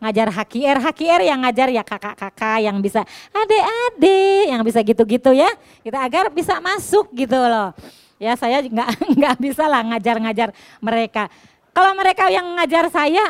ngajar 0.00 0.28
HKR. 0.32 0.78
HKR 0.84 1.20
yang 1.24 1.40
ngajar 1.44 1.68
ya 1.72 1.82
kakak-kakak 1.84 2.58
yang 2.64 2.76
bisa 2.80 3.04
adik-adik, 3.32 4.44
yang 4.52 4.62
bisa 4.64 4.80
gitu-gitu 4.84 5.32
ya. 5.32 5.48
Kita 5.84 5.98
agar 6.04 6.28
bisa 6.32 6.60
masuk 6.60 7.12
gitu 7.16 7.36
loh. 7.36 7.72
Ya 8.20 8.36
saya 8.36 8.60
nggak 8.60 8.88
nggak 9.18 9.34
bisa 9.40 9.64
lah 9.66 9.82
ngajar-ngajar 9.96 10.52
mereka. 10.80 11.32
Kalau 11.72 11.92
mereka 11.96 12.28
yang 12.28 12.46
ngajar 12.56 12.92
saya 12.92 13.24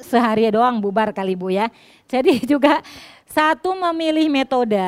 sehari 0.00 0.48
doang 0.48 0.80
bubar 0.80 1.12
kali 1.12 1.36
bu 1.36 1.52
ya. 1.52 1.68
Jadi 2.08 2.42
juga 2.52 2.80
satu 3.28 3.76
memilih 3.76 4.26
metode 4.32 4.80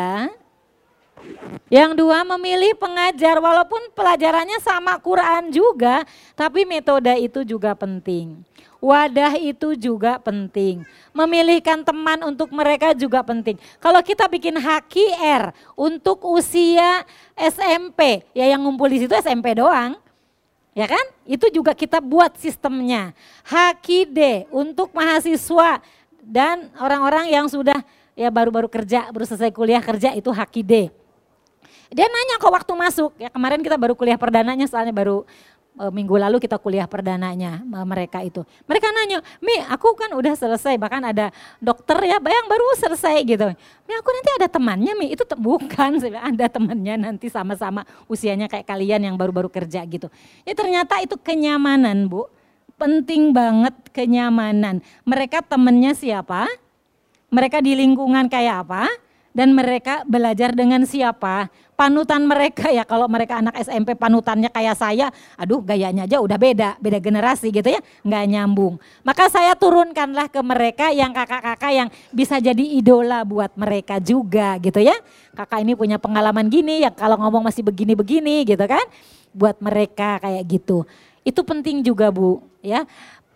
yang 1.72 1.96
dua 1.96 2.20
memilih 2.20 2.76
pengajar 2.76 3.40
walaupun 3.40 3.96
pelajarannya 3.96 4.60
sama 4.60 5.00
Quran 5.00 5.48
juga, 5.48 6.04
tapi 6.36 6.68
metode 6.68 7.08
itu 7.16 7.48
juga 7.48 7.72
penting. 7.72 8.44
Wadah 8.82 9.38
itu 9.38 9.78
juga 9.78 10.18
penting. 10.18 10.82
Memilihkan 11.14 11.86
teman 11.86 12.18
untuk 12.26 12.50
mereka 12.52 12.92
juga 12.92 13.22
penting. 13.22 13.56
Kalau 13.78 14.02
kita 14.02 14.26
bikin 14.26 14.58
HKR 14.58 15.54
untuk 15.78 16.20
usia 16.28 17.06
SMP, 17.38 18.26
ya 18.34 18.50
yang 18.52 18.60
ngumpul 18.60 18.90
di 18.90 19.06
situ 19.06 19.14
SMP 19.16 19.54
doang. 19.56 19.96
Ya 20.74 20.90
kan? 20.90 21.04
Itu 21.24 21.46
juga 21.48 21.72
kita 21.78 22.02
buat 22.02 22.36
sistemnya. 22.36 23.14
HKD 23.46 24.50
untuk 24.50 24.90
mahasiswa 24.92 25.78
dan 26.20 26.68
orang-orang 26.76 27.30
yang 27.30 27.46
sudah 27.46 27.80
ya 28.12 28.28
baru-baru 28.28 28.66
kerja, 28.66 29.08
baru 29.08 29.24
selesai 29.24 29.54
kuliah 29.54 29.80
kerja 29.80 30.12
itu 30.12 30.28
HKD 30.28 31.01
dia 31.92 32.08
nanya 32.08 32.40
kok 32.40 32.52
waktu 32.52 32.72
masuk, 32.72 33.12
ya 33.20 33.28
kemarin 33.28 33.60
kita 33.60 33.76
baru 33.76 33.92
kuliah 33.92 34.16
perdananya 34.16 34.64
soalnya 34.64 34.96
baru 34.96 35.28
e, 35.76 35.84
minggu 35.92 36.16
lalu 36.16 36.40
kita 36.40 36.56
kuliah 36.56 36.88
perdananya 36.88 37.60
mereka 37.84 38.24
itu. 38.24 38.40
Mereka 38.64 38.88
nanya, 38.96 39.20
Mi 39.44 39.60
aku 39.68 39.92
kan 39.92 40.08
udah 40.16 40.32
selesai, 40.32 40.80
bahkan 40.80 41.04
ada 41.04 41.28
dokter 41.60 42.00
ya 42.08 42.16
bayang 42.16 42.48
baru 42.48 42.64
selesai 42.80 43.20
gitu. 43.28 43.46
Mi 43.84 43.92
aku 43.92 44.08
nanti 44.08 44.30
ada 44.40 44.48
temannya 44.48 44.92
Mi, 44.96 45.06
itu 45.12 45.24
bukan, 45.36 46.00
ada 46.00 46.46
temannya 46.48 46.94
nanti 46.96 47.28
sama-sama 47.28 47.84
usianya 48.08 48.48
kayak 48.48 48.64
kalian 48.64 49.12
yang 49.12 49.16
baru-baru 49.20 49.52
kerja 49.52 49.84
gitu. 49.84 50.08
Ya 50.48 50.56
ternyata 50.56 50.96
itu 51.04 51.20
kenyamanan 51.20 52.08
Bu, 52.08 52.24
penting 52.80 53.30
banget 53.30 53.74
kenyamanan. 53.94 54.80
Mereka 55.04 55.44
temennya 55.46 55.94
siapa? 55.94 56.48
Mereka 57.32 57.62
di 57.62 57.78
lingkungan 57.78 58.26
kayak 58.32 58.66
apa? 58.66 58.90
Dan 59.32 59.56
mereka 59.56 60.04
belajar 60.04 60.52
dengan 60.52 60.84
siapa? 60.84 61.48
Panutan 61.82 62.22
mereka 62.22 62.70
ya 62.70 62.86
kalau 62.86 63.10
mereka 63.10 63.42
anak 63.42 63.58
SMP 63.58 63.98
panutannya 63.98 64.46
kayak 64.54 64.78
saya, 64.78 65.10
aduh 65.34 65.58
gayanya 65.66 66.06
aja 66.06 66.22
udah 66.22 66.38
beda, 66.38 66.78
beda 66.78 67.02
generasi 67.02 67.50
gitu 67.50 67.74
ya, 67.74 67.82
nggak 68.06 68.24
nyambung. 68.30 68.78
Maka 69.02 69.26
saya 69.26 69.58
turunkanlah 69.58 70.30
ke 70.30 70.38
mereka 70.46 70.94
yang 70.94 71.10
kakak-kakak 71.10 71.72
yang 71.74 71.88
bisa 72.14 72.38
jadi 72.38 72.62
idola 72.62 73.26
buat 73.26 73.50
mereka 73.58 73.98
juga 73.98 74.62
gitu 74.62 74.78
ya. 74.78 74.94
Kakak 75.34 75.66
ini 75.66 75.74
punya 75.74 75.98
pengalaman 75.98 76.46
gini 76.46 76.86
ya 76.86 76.94
kalau 76.94 77.18
ngomong 77.18 77.50
masih 77.50 77.66
begini-begini 77.66 78.46
gitu 78.46 78.62
kan, 78.62 78.86
buat 79.34 79.58
mereka 79.58 80.22
kayak 80.22 80.46
gitu. 80.46 80.86
Itu 81.26 81.42
penting 81.42 81.82
juga 81.82 82.14
Bu 82.14 82.46
ya. 82.62 82.86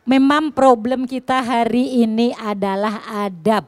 Memang 0.07 0.55
problem 0.55 1.03
kita 1.03 1.43
hari 1.43 2.07
ini 2.07 2.31
adalah 2.39 3.27
adab. 3.27 3.67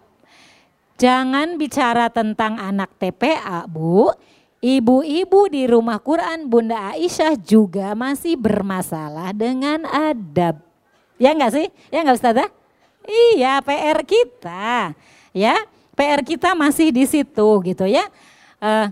Jangan 1.03 1.59
bicara 1.59 2.07
tentang 2.15 2.63
anak 2.63 2.95
TPA, 2.95 3.67
Bu 3.67 4.15
Ibu-ibu 4.59 5.47
di 5.47 5.71
rumah 5.71 6.03
Quran 6.03 6.51
Bunda 6.51 6.91
Aisyah 6.91 7.39
juga 7.39 7.95
masih 7.95 8.35
bermasalah 8.35 9.31
dengan 9.31 9.87
adab. 9.87 10.59
Ya 11.15 11.31
enggak 11.31 11.55
sih? 11.55 11.67
Ya 11.95 12.03
enggak 12.03 12.19
Ustazah? 12.19 12.51
Iya 13.07 13.63
PR 13.63 14.03
kita. 14.03 14.99
Ya 15.31 15.55
PR 15.95 16.27
kita 16.27 16.59
masih 16.59 16.91
di 16.91 17.07
situ 17.07 17.49
gitu 17.63 17.87
ya. 17.87 18.03
Uh, 18.59 18.91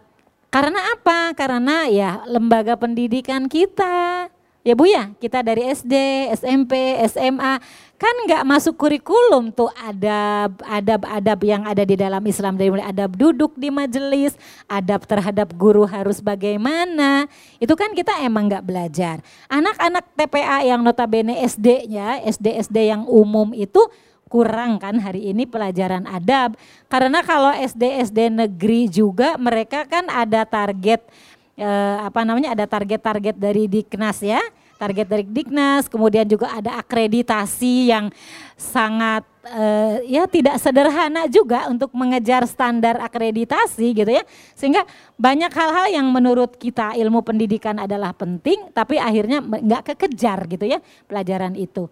karena 0.54 0.78
apa? 0.94 1.34
Karena 1.34 1.90
ya 1.90 2.22
lembaga 2.30 2.78
pendidikan 2.78 3.50
kita 3.50 4.30
Ya 4.66 4.74
Bu 4.74 4.82
ya, 4.82 5.14
kita 5.22 5.46
dari 5.46 5.62
SD, 5.70 5.94
SMP, 6.34 6.98
SMA 7.06 7.62
kan 7.94 8.14
nggak 8.26 8.42
masuk 8.42 8.74
kurikulum 8.74 9.54
tuh 9.54 9.70
adab, 9.78 10.58
adab-adab 10.66 11.38
yang 11.46 11.62
ada 11.62 11.86
di 11.86 11.94
dalam 11.94 12.18
Islam 12.26 12.58
dari 12.58 12.74
mulai 12.74 12.90
adab 12.90 13.14
duduk 13.14 13.54
di 13.54 13.70
majelis, 13.70 14.34
adab 14.66 15.06
terhadap 15.06 15.54
guru 15.54 15.86
harus 15.86 16.18
bagaimana. 16.18 17.30
Itu 17.62 17.78
kan 17.78 17.94
kita 17.94 18.26
emang 18.26 18.50
nggak 18.50 18.66
belajar. 18.66 19.22
Anak-anak 19.46 20.02
TPA 20.18 20.66
yang 20.66 20.82
notabene 20.82 21.46
SD-nya, 21.46 22.26
SD-SD 22.26 22.90
yang 22.90 23.06
umum 23.06 23.54
itu 23.54 23.86
kurang 24.26 24.82
kan 24.82 24.98
hari 24.98 25.30
ini 25.30 25.46
pelajaran 25.46 26.10
adab. 26.10 26.58
Karena 26.90 27.22
kalau 27.22 27.54
SD-SD 27.54 28.34
negeri 28.34 28.90
juga 28.90 29.38
mereka 29.38 29.86
kan 29.86 30.10
ada 30.10 30.42
target 30.42 31.06
eh, 31.54 31.96
apa 32.02 32.26
namanya 32.26 32.50
ada 32.52 32.66
target-target 32.66 33.38
dari 33.38 33.70
Diknas 33.70 34.26
ya 34.26 34.42
target 34.76 35.08
dari 35.08 35.24
Diknas, 35.24 35.88
kemudian 35.88 36.28
juga 36.28 36.52
ada 36.52 36.78
akreditasi 36.78 37.90
yang 37.90 38.12
sangat 38.56 39.24
uh, 39.52 40.00
ya 40.04 40.24
tidak 40.24 40.56
sederhana 40.60 41.28
juga 41.28 41.68
untuk 41.68 41.92
mengejar 41.92 42.44
standar 42.48 43.00
akreditasi 43.00 43.96
gitu 43.96 44.10
ya. 44.12 44.22
Sehingga 44.56 44.84
banyak 45.16 45.52
hal-hal 45.52 45.86
yang 45.92 46.06
menurut 46.12 46.56
kita 46.56 46.96
ilmu 46.96 47.24
pendidikan 47.24 47.80
adalah 47.80 48.12
penting 48.12 48.72
tapi 48.72 49.00
akhirnya 49.00 49.40
nggak 49.40 49.96
kekejar 49.96 50.44
gitu 50.48 50.64
ya 50.68 50.78
pelajaran 51.08 51.56
itu 51.56 51.88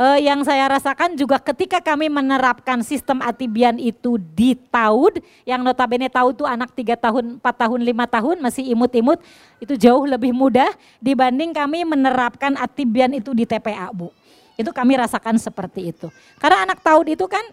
uh, 0.00 0.18
yang 0.18 0.40
saya 0.40 0.64
rasakan 0.72 1.12
juga 1.12 1.36
ketika 1.36 1.84
kami 1.84 2.08
menerapkan 2.08 2.80
sistem 2.80 3.20
atibian 3.20 3.76
itu 3.76 4.16
di 4.16 4.56
TAUD, 4.56 5.20
yang 5.44 5.60
notabene 5.60 6.08
TAUD 6.08 6.40
itu 6.40 6.46
anak 6.48 6.72
3 6.72 6.96
tahun, 6.96 7.24
4 7.38 7.44
tahun, 7.44 7.80
5 7.84 8.14
tahun 8.16 8.36
masih 8.40 8.64
imut-imut, 8.72 9.20
itu 9.60 9.76
jauh 9.76 10.08
lebih 10.08 10.32
mudah 10.32 10.72
dibanding 11.04 11.52
kami 11.52 11.84
menerapkan 11.84 12.56
atibian 12.56 13.12
itu 13.12 13.36
di 13.36 13.44
TPA 13.44 13.92
Bu. 13.92 14.08
Itu 14.56 14.72
kami 14.72 14.96
rasakan 14.96 15.36
seperti 15.36 15.92
itu. 15.92 16.08
Karena 16.40 16.64
anak 16.64 16.80
TAUD 16.80 17.12
itu 17.12 17.28
kan 17.28 17.44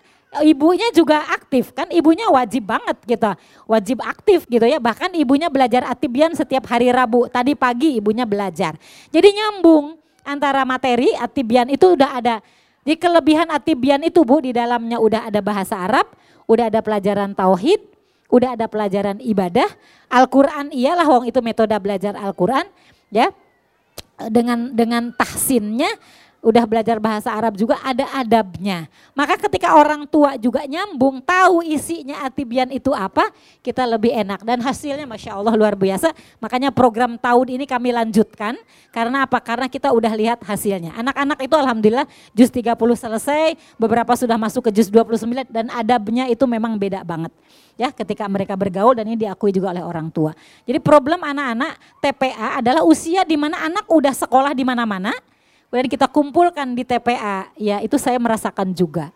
ibunya 0.44 0.91
juga 0.91 1.24
aktif 1.32 1.72
kan 1.72 1.88
ibunya 1.88 2.28
wajib 2.28 2.68
banget 2.68 2.99
gitu 3.07 3.32
wajib 3.64 4.03
aktif 4.03 4.44
gitu 4.52 4.68
ya 4.68 4.76
bahkan 4.76 5.07
ibunya 5.15 5.48
belajar 5.48 5.88
atibian 5.88 6.36
setiap 6.36 6.68
hari 6.68 6.91
Rabu 6.91 7.32
tadi 7.32 7.56
pagi 7.56 7.95
ibunya 7.95 8.28
belajar 8.28 8.76
jadi 9.07 9.24
nyambung 9.32 9.95
antara 10.28 10.68
materi 10.68 11.08
atibian 11.16 11.72
itu 11.72 11.95
udah 11.95 12.20
ada. 12.20 12.44
Di 12.84 12.99
kelebihan 12.99 13.48
atibian 13.48 14.04
itu 14.04 14.28
Bu 14.28 14.44
di 14.44 14.52
dalamnya 14.52 14.99
udah 14.99 15.32
ada 15.32 15.40
bahasa 15.40 15.80
Arab, 15.80 16.08
udah 16.48 16.68
ada 16.68 16.84
pelajaran 16.84 17.32
tauhid, 17.32 17.80
udah 18.28 18.60
ada 18.60 18.68
pelajaran 18.68 19.24
ibadah. 19.24 19.68
Al-Qur'an 20.12 20.72
iyalah 20.72 21.08
wong 21.08 21.28
itu 21.28 21.40
metode 21.40 21.76
belajar 21.80 22.16
Al-Qur'an 22.16 22.68
ya. 23.12 23.32
Dengan 24.18 24.74
dengan 24.74 25.14
tahsinnya 25.14 25.94
udah 26.48 26.64
belajar 26.64 26.95
bahasa 27.03 27.28
Arab 27.36 27.60
juga 27.60 27.76
ada 27.84 28.07
adabnya. 28.15 28.88
Maka 29.11 29.36
ketika 29.36 29.76
orang 29.76 30.07
tua 30.07 30.40
juga 30.40 30.64
nyambung 30.64 31.19
tahu 31.19 31.60
isinya 31.60 32.24
atibian 32.24 32.72
itu 32.72 32.95
apa, 32.95 33.28
kita 33.60 33.84
lebih 33.84 34.15
enak 34.15 34.48
dan 34.48 34.64
hasilnya 34.64 35.03
masya 35.03 35.36
Allah 35.36 35.52
luar 35.60 35.76
biasa. 35.76 36.15
Makanya 36.40 36.72
program 36.72 37.19
tahun 37.19 37.60
ini 37.60 37.68
kami 37.68 37.91
lanjutkan 37.91 38.56
karena 38.95 39.28
apa? 39.28 39.44
Karena 39.44 39.68
kita 39.68 39.91
udah 39.91 40.14
lihat 40.15 40.40
hasilnya. 40.48 40.95
Anak-anak 40.95 41.44
itu 41.44 41.56
alhamdulillah 41.60 42.07
juz 42.32 42.48
30 42.48 42.80
selesai, 42.95 43.60
beberapa 43.76 44.15
sudah 44.15 44.40
masuk 44.40 44.72
ke 44.72 44.80
juz 44.80 44.88
29 44.88 45.52
dan 45.52 45.68
adabnya 45.76 46.32
itu 46.32 46.48
memang 46.48 46.80
beda 46.80 47.03
banget 47.03 47.36
ya 47.78 47.94
ketika 47.94 48.26
mereka 48.26 48.57
bergaul 48.57 48.98
dan 48.98 49.06
ini 49.06 49.15
diakui 49.15 49.53
juga 49.53 49.69
oleh 49.69 49.86
orang 49.86 50.10
tua. 50.10 50.34
Jadi 50.65 50.82
problem 50.82 51.22
anak-anak 51.22 52.02
TPA 52.02 52.57
adalah 52.60 52.82
usia 52.84 53.22
di 53.22 53.38
mana 53.38 53.61
anak 53.61 53.86
udah 53.86 54.14
sekolah 54.18 54.52
di 54.57 54.65
mana-mana, 54.65 55.14
kemudian 55.68 55.89
kita 55.91 56.07
kumpulkan 56.07 56.73
di 56.73 56.84
TPA, 56.88 57.52
ya 57.60 57.84
itu 57.84 57.95
saya 57.99 58.18
merasakan 58.18 58.72
juga. 58.72 59.11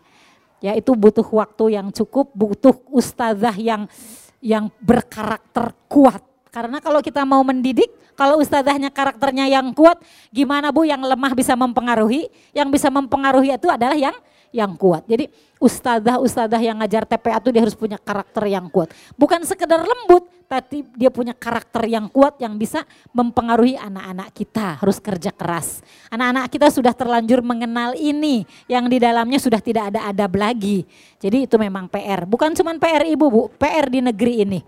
Ya 0.62 0.78
itu 0.78 0.94
butuh 0.94 1.26
waktu 1.26 1.74
yang 1.74 1.90
cukup, 1.90 2.30
butuh 2.32 2.78
ustazah 2.92 3.56
yang 3.58 3.90
yang 4.38 4.70
berkarakter 4.78 5.74
kuat. 5.90 6.22
Karena 6.52 6.78
kalau 6.78 7.00
kita 7.00 7.24
mau 7.24 7.40
mendidik, 7.42 7.88
kalau 8.14 8.38
ustazahnya 8.38 8.92
karakternya 8.92 9.48
yang 9.48 9.72
kuat, 9.72 9.98
gimana 10.30 10.68
Bu 10.70 10.84
yang 10.84 11.00
lemah 11.00 11.32
bisa 11.32 11.56
mempengaruhi? 11.56 12.28
Yang 12.52 12.68
bisa 12.78 12.88
mempengaruhi 12.92 13.56
itu 13.56 13.66
adalah 13.72 13.96
yang 13.96 14.14
yang 14.52 14.76
kuat. 14.76 15.08
Jadi 15.08 15.32
ustazah-ustazah 15.62 16.58
yang 16.58 16.82
ngajar 16.82 17.06
TPA 17.06 17.38
itu 17.38 17.54
dia 17.54 17.62
harus 17.62 17.78
punya 17.78 17.94
karakter 18.02 18.50
yang 18.50 18.66
kuat. 18.66 18.90
Bukan 19.14 19.46
sekedar 19.46 19.78
lembut, 19.78 20.26
tapi 20.50 20.82
dia 20.98 21.08
punya 21.08 21.32
karakter 21.32 21.86
yang 21.86 22.10
kuat 22.10 22.36
yang 22.42 22.58
bisa 22.58 22.82
mempengaruhi 23.14 23.78
anak-anak 23.78 24.34
kita. 24.34 24.82
Harus 24.82 24.98
kerja 24.98 25.30
keras. 25.30 25.80
Anak-anak 26.10 26.50
kita 26.50 26.68
sudah 26.68 26.92
terlanjur 26.92 27.40
mengenal 27.40 27.94
ini 27.94 28.44
yang 28.66 28.90
di 28.90 28.98
dalamnya 28.98 29.38
sudah 29.38 29.62
tidak 29.62 29.94
ada 29.94 30.10
adab 30.10 30.34
lagi. 30.36 30.84
Jadi 31.22 31.46
itu 31.46 31.56
memang 31.56 31.86
PR. 31.86 32.26
Bukan 32.26 32.52
cuma 32.58 32.74
PR 32.76 33.06
ibu 33.06 33.26
bu, 33.30 33.42
PR 33.56 33.86
di 33.86 34.02
negeri 34.02 34.34
ini. 34.44 34.60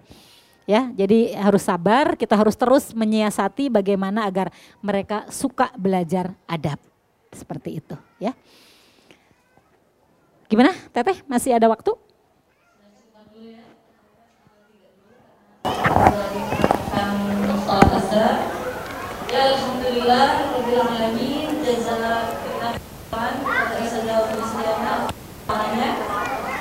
Ya, 0.64 0.88
jadi 0.96 1.36
harus 1.36 1.60
sabar, 1.60 2.16
kita 2.16 2.40
harus 2.40 2.56
terus 2.56 2.96
menyiasati 2.96 3.68
bagaimana 3.68 4.24
agar 4.24 4.48
mereka 4.80 5.28
suka 5.28 5.68
belajar 5.76 6.32
adab. 6.48 6.80
Seperti 7.28 7.84
itu, 7.84 7.96
ya. 8.16 8.32
Gimana 10.54 10.70
Teteh, 10.94 11.18
masih 11.26 11.58
ada 11.58 11.66
waktu? 11.66 11.90
Ya 19.34 19.50
Alhamdulillah, 19.50 20.46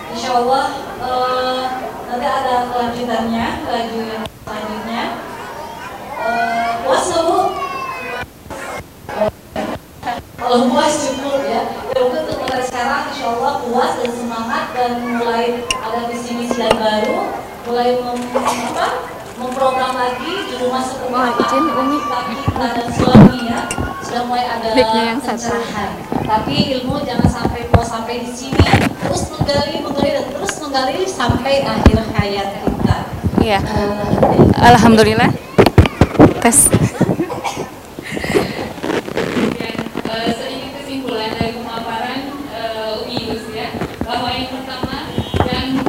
Insya 0.10 0.42
Allah 0.42 0.66
uh, 0.98 1.64
nanti 2.10 2.26
ada 2.26 2.74
kelanjutannya, 2.74 3.46
yang 4.10 4.26
selanjutnya. 4.26 5.04
Uh? 6.18 6.82
Kalau 10.42 10.66
puas 10.74 10.94
cukup 10.98 11.46
ya. 11.46 11.83
Sekarang 12.94 13.10
Insya 13.10 13.26
Allah 13.26 13.58
puas 13.66 13.98
dan 13.98 14.12
semangat 14.14 14.70
dan 14.78 15.18
mulai 15.18 15.66
ada 15.66 16.06
visi 16.14 16.38
misi 16.38 16.62
dan 16.62 16.78
baru, 16.78 17.26
mulai 17.66 17.98
mem, 17.98 18.22
apa, 18.38 18.88
memprogram 19.34 19.98
lagi 19.98 20.46
di 20.46 20.62
rumah 20.62 20.86
seperti 20.86 21.10
Wah, 21.10 21.34
izin 21.42 21.74
Umi. 21.74 21.98
kita 22.06 22.68
dan 22.70 22.88
suami 22.94 23.50
ya 23.50 23.66
sudah 23.98 24.30
mulai 24.30 24.46
ada 24.46 24.78
yang 24.78 25.18
pencerahan. 25.18 26.06
Tapi 26.22 26.78
ilmu 26.78 27.02
jangan 27.02 27.26
sampai 27.26 27.66
puas 27.74 27.90
sampai 27.90 28.22
di 28.22 28.30
sini, 28.30 28.62
terus 29.02 29.26
menggali, 29.34 29.82
menggali 29.82 30.14
dan 30.14 30.30
terus 30.30 30.54
menggali 30.62 31.02
sampai 31.10 31.66
akhir 31.66 31.98
hayat 32.14 32.62
kita. 32.62 33.10
Iya. 33.42 33.58
Eh, 33.58 34.70
Alhamdulillah. 34.70 35.34
Tes. 36.46 36.70
Dan 36.70 36.78
eh, 40.14 40.30
sedikit 40.38 40.78
kesimpulan 40.78 41.34
dari 41.34 41.58
pemaparan 41.58 42.22
eh, 42.54 43.02
Umi 43.02 43.34
Yus 43.34 43.50
ya, 43.52 43.68
bahwa 44.04 44.30
yang 44.32 44.48
pertama 44.52 45.08
yang 45.48 45.80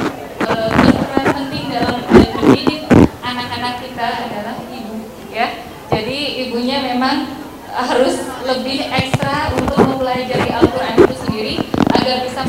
eh, 0.43 0.69
berperan 0.71 1.27
penting 1.45 1.65
dalam 1.71 1.99
mendidik 2.11 2.83
anak-anak 3.23 3.75
kita 3.83 4.07
adalah 4.31 4.55
ibu 4.71 4.95
ya. 5.31 5.47
Jadi 5.91 6.19
ibunya 6.49 6.79
memang 6.83 7.27
harus 7.75 8.23
lebih 8.47 8.87
ekstra 8.87 9.51
untuk 9.59 9.83
mempelajari 9.83 10.47
Al-Quran 10.47 10.95
itu 10.95 11.15
sendiri 11.27 11.55
agar 11.91 12.23
bisa 12.23 12.47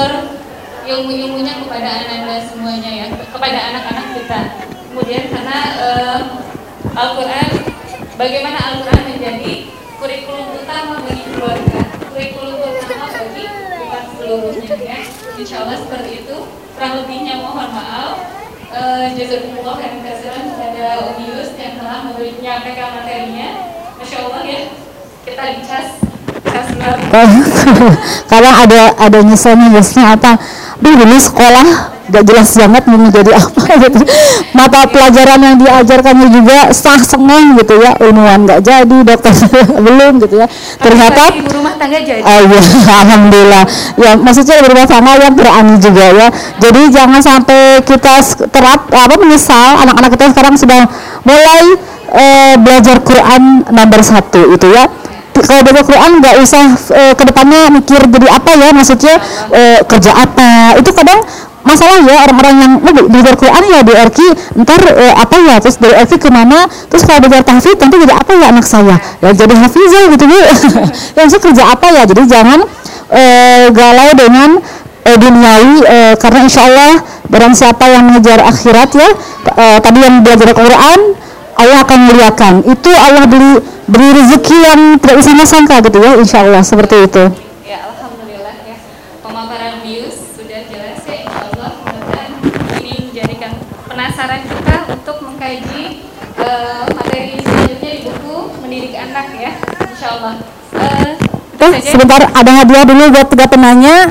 mentransfer 0.00 0.40
ilmu-ilmunya 0.88 1.60
kepada 1.60 1.88
anak-anak 2.00 2.48
semuanya 2.48 2.90
ya, 2.90 3.06
kepada 3.12 3.58
anak-anak 3.72 4.06
kita. 4.16 4.40
Kemudian 4.90 5.24
karena 5.28 5.58
eh, 5.76 6.20
Al-Quran, 6.96 7.48
bagaimana 8.16 8.58
Al-Quran 8.58 9.02
menjadi 9.14 9.52
kurikulum 10.00 10.56
utama 10.56 11.04
bagi 11.04 11.24
keluarga, 11.30 11.80
kurikulum 12.10 12.56
utama 12.80 13.06
bagi 13.12 13.44
kita 13.44 13.98
seluruhnya 14.16 14.76
ya. 14.80 14.98
Insya 15.36 15.56
Allah 15.64 15.76
seperti 15.78 16.24
itu. 16.24 16.36
Kurang 16.74 17.04
lebihnya 17.04 17.44
mohon 17.44 17.70
maaf. 17.70 18.16
Eh, 18.72 19.06
Jazakumullah 19.20 19.76
khairan 19.78 20.00
kasiran 20.00 20.44
kepada 20.56 21.12
Umi 21.12 21.28
yang 21.60 21.74
telah 21.76 22.08
menyampaikan 22.08 22.88
materinya. 23.04 23.48
Masya 24.00 24.16
Allah 24.26 24.42
ya, 24.48 24.60
kita 25.28 25.42
dicas. 25.60 26.09
kadang 28.30 28.54
ada 28.54 28.80
ada 28.96 29.18
nyeselnya 29.24 29.68
biasanya 29.72 30.16
apa 30.16 30.40
duh 30.80 30.96
ini 30.96 31.18
sekolah 31.20 32.00
gak 32.10 32.24
jelas 32.26 32.50
banget 32.58 32.82
mau 32.90 32.98
menjadi 32.98 33.30
apa 33.38 33.62
gitu 33.86 34.00
mata 34.52 34.80
pelajaran 34.90 35.40
yang 35.40 35.56
diajarkannya 35.62 36.28
juga 36.34 36.58
sah 36.74 36.98
sengeng 36.98 37.54
gitu 37.54 37.78
ya 37.78 37.94
unwan 38.02 38.44
nggak 38.44 38.60
jadi 38.66 38.96
dokter 39.06 39.30
belum 39.86 40.18
gitu 40.26 40.42
ya 40.42 40.46
ternyata 40.82 41.30
ibu 41.30 41.50
rumah 41.54 41.74
tangga 41.78 41.98
jadi 42.02 42.20
Oh 42.20 42.40
iya, 42.46 42.62
alhamdulillah. 43.00 43.64
Ya 43.96 44.10
maksudnya 44.18 44.60
berumah 44.60 44.86
tangga 44.86 45.12
yang 45.18 45.34
berani 45.34 45.74
juga 45.80 46.06
ya. 46.12 46.28
Jadi 46.60 46.80
jangan 46.92 47.20
sampai 47.22 47.80
kita 47.86 48.20
terap 48.50 48.90
apa 48.92 49.14
menyesal 49.16 49.80
anak-anak 49.86 50.10
kita 50.14 50.24
sekarang 50.34 50.54
sedang 50.58 50.84
mulai 51.24 51.64
eh, 52.12 52.54
belajar 52.60 53.00
Quran 53.00 53.64
nomor 53.72 54.00
satu 54.04 54.52
itu 54.52 54.66
ya. 54.68 54.84
Kalau 55.44 55.60
belajar 55.64 55.84
Quran 55.84 56.10
nggak 56.20 56.34
usah 56.42 56.64
eh, 56.94 57.12
ke 57.16 57.24
depannya 57.24 57.60
mikir 57.72 58.00
jadi 58.08 58.26
apa 58.28 58.50
ya 58.56 58.68
maksudnya 58.72 59.14
eh, 59.52 59.78
kerja 59.84 60.12
apa. 60.14 60.76
Itu 60.80 60.90
kadang 60.92 61.20
masalah 61.60 62.00
ya 62.00 62.24
orang-orang 62.24 62.54
yang 62.56 62.72
oh, 62.80 62.92
be- 62.96 63.08
belajar 63.12 63.34
Quran 63.36 63.62
ya 63.68 63.80
di 63.84 63.92
RQ 63.92 64.18
ntar 64.64 64.80
eh, 64.80 65.12
apa 65.12 65.36
ya 65.44 65.54
terus 65.60 65.76
dari 65.76 65.92
RQ 65.92 66.12
ke 66.16 66.30
mana 66.32 66.64
terus 66.88 67.04
kalau 67.04 67.20
belajar 67.20 67.44
tahfidz 67.44 67.76
nanti 67.76 67.96
jadi 68.00 68.14
apa 68.16 68.32
ya 68.32 68.46
anak 68.48 68.66
saya? 68.66 68.96
Ya 69.20 69.30
jadi 69.36 69.54
hafizah 69.56 70.04
gitu 70.16 70.24
bu. 70.24 70.38
Ya 71.16 71.20
maksudnya 71.24 71.44
kerja 71.44 71.62
apa 71.68 71.86
ya? 71.92 72.02
Jadi 72.08 72.22
jangan 72.26 72.60
eh, 73.12 73.66
galau 73.70 74.10
dengan 74.16 74.50
eh, 75.04 75.16
duniawi 75.20 75.74
eh, 75.84 76.14
karena 76.16 76.38
insya 76.48 76.64
Allah 76.64 76.92
barang 77.30 77.54
siapa 77.54 77.84
yang 77.86 78.10
mengejar 78.10 78.42
akhirat 78.42 78.90
ya 78.96 79.08
eh, 79.54 79.78
tadi 79.84 79.98
yang 80.00 80.24
belajar 80.24 80.50
Quran 80.56 81.00
Allah 81.60 81.78
akan 81.82 81.98
muliakan 82.06 82.54
itu 82.64 82.90
Allah 82.90 83.24
beri 83.24 83.50
beri 83.84 84.08
rezeki 84.14 84.56
yang 84.60 84.80
tidak 84.96 85.16
bisa 85.18 85.30
disangka 85.32 85.76
gitu 85.82 85.98
ya 85.98 86.10
insya 86.16 86.38
Allah 86.42 86.62
seperti 86.62 86.96
itu 87.04 87.24
Ya, 87.62 87.78
alhamdulillah 87.86 88.56
ya. 88.64 88.76
Pemaparan 89.20 89.74
bius 89.80 90.34
sudah 90.34 90.60
jelas 90.66 90.98
ya, 91.02 91.16
insya 91.22 91.42
Allah. 91.46 91.70
Mudah-mudahan 91.78 92.30
ini 92.78 92.92
menjadikan 93.06 93.52
penasaran 93.84 94.42
kita 94.42 94.76
untuk 94.90 95.16
mengkaji 95.22 95.82
eh, 96.36 96.82
materi 96.90 97.38
selanjutnya 97.38 97.90
di 97.92 98.00
buku 98.04 98.36
mendidik 98.58 98.94
anak 98.96 99.26
ya, 99.34 99.52
insya 99.86 100.08
Allah. 100.18 100.34
Itu 101.54 101.66
Eh, 101.70 101.82
sebentar 101.84 102.24
ada 102.24 102.50
hadiah 102.56 102.82
dulu 102.82 103.04
buat 103.12 103.28
tiga 103.28 103.46
penanya 103.46 104.08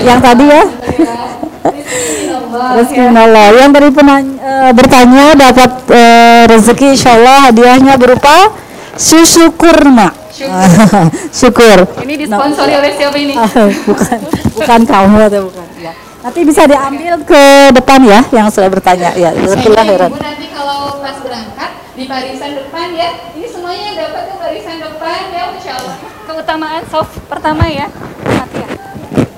yang 0.00 0.22
tadi 0.22 0.44
ya. 0.46 0.62
Rezeki 2.52 3.02
Allah. 3.10 3.46
Yang 3.54 3.70
dari 3.74 3.90
penanya, 3.90 4.34
eh, 4.38 4.70
bertanya 4.72 5.24
dapat 5.34 5.70
eh, 5.90 6.42
rezeki 6.46 6.86
insya 6.94 7.18
Allah 7.18 7.50
hadiahnya 7.50 7.94
berupa 7.98 8.54
susu 8.96 9.52
kurma. 9.54 10.26
Syukur. 11.40 11.88
Ini 12.04 12.14
disponsori 12.20 12.72
oleh 12.76 12.92
siapa 12.92 13.16
ini? 13.16 13.34
bukan, 13.88 14.18
bukan 14.52 14.80
kamu 14.84 15.18
atau 15.32 15.40
bukan. 15.48 15.66
Ya. 15.80 15.92
Nanti 16.20 16.40
bisa 16.44 16.62
diambil 16.68 17.14
ke 17.24 17.42
depan 17.72 18.00
ya 18.04 18.20
yang 18.34 18.50
sudah 18.52 18.68
bertanya. 18.68 19.16
Ya, 19.16 19.32
khairan. 19.32 20.10
Ibu 20.12 20.20
nanti 20.20 20.46
kalau 20.52 21.00
pas 21.00 21.16
berangkat 21.24 21.70
di 21.96 22.04
barisan 22.04 22.52
depan 22.52 22.92
ya, 22.92 23.08
ini 23.32 23.46
semuanya 23.48 23.84
yang 23.94 23.96
dapat 23.96 24.22
ke 24.28 24.34
barisan 24.36 24.76
depan 24.82 25.20
ya, 25.32 25.42
insya 25.56 25.72
Allah. 25.80 25.96
Keutamaan 26.26 26.82
soft 26.90 27.14
pertama 27.30 27.64
ya, 27.70 27.86
hati 28.26 28.58
ya. 28.60 28.68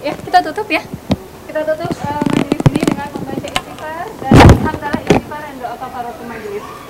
Ya 0.03 0.13
kita 0.19 0.39
tutup 0.51 0.67
ya. 0.67 0.83
Kita 1.47 1.61
tutup 1.63 1.91
eh, 1.93 2.28
majelis 4.69 5.01
ini 5.01 5.01
istighfar 5.01 5.41
dan 5.41 5.55
doa 5.57 5.75
kafaratul 5.81 6.29
majelis. 6.29 6.88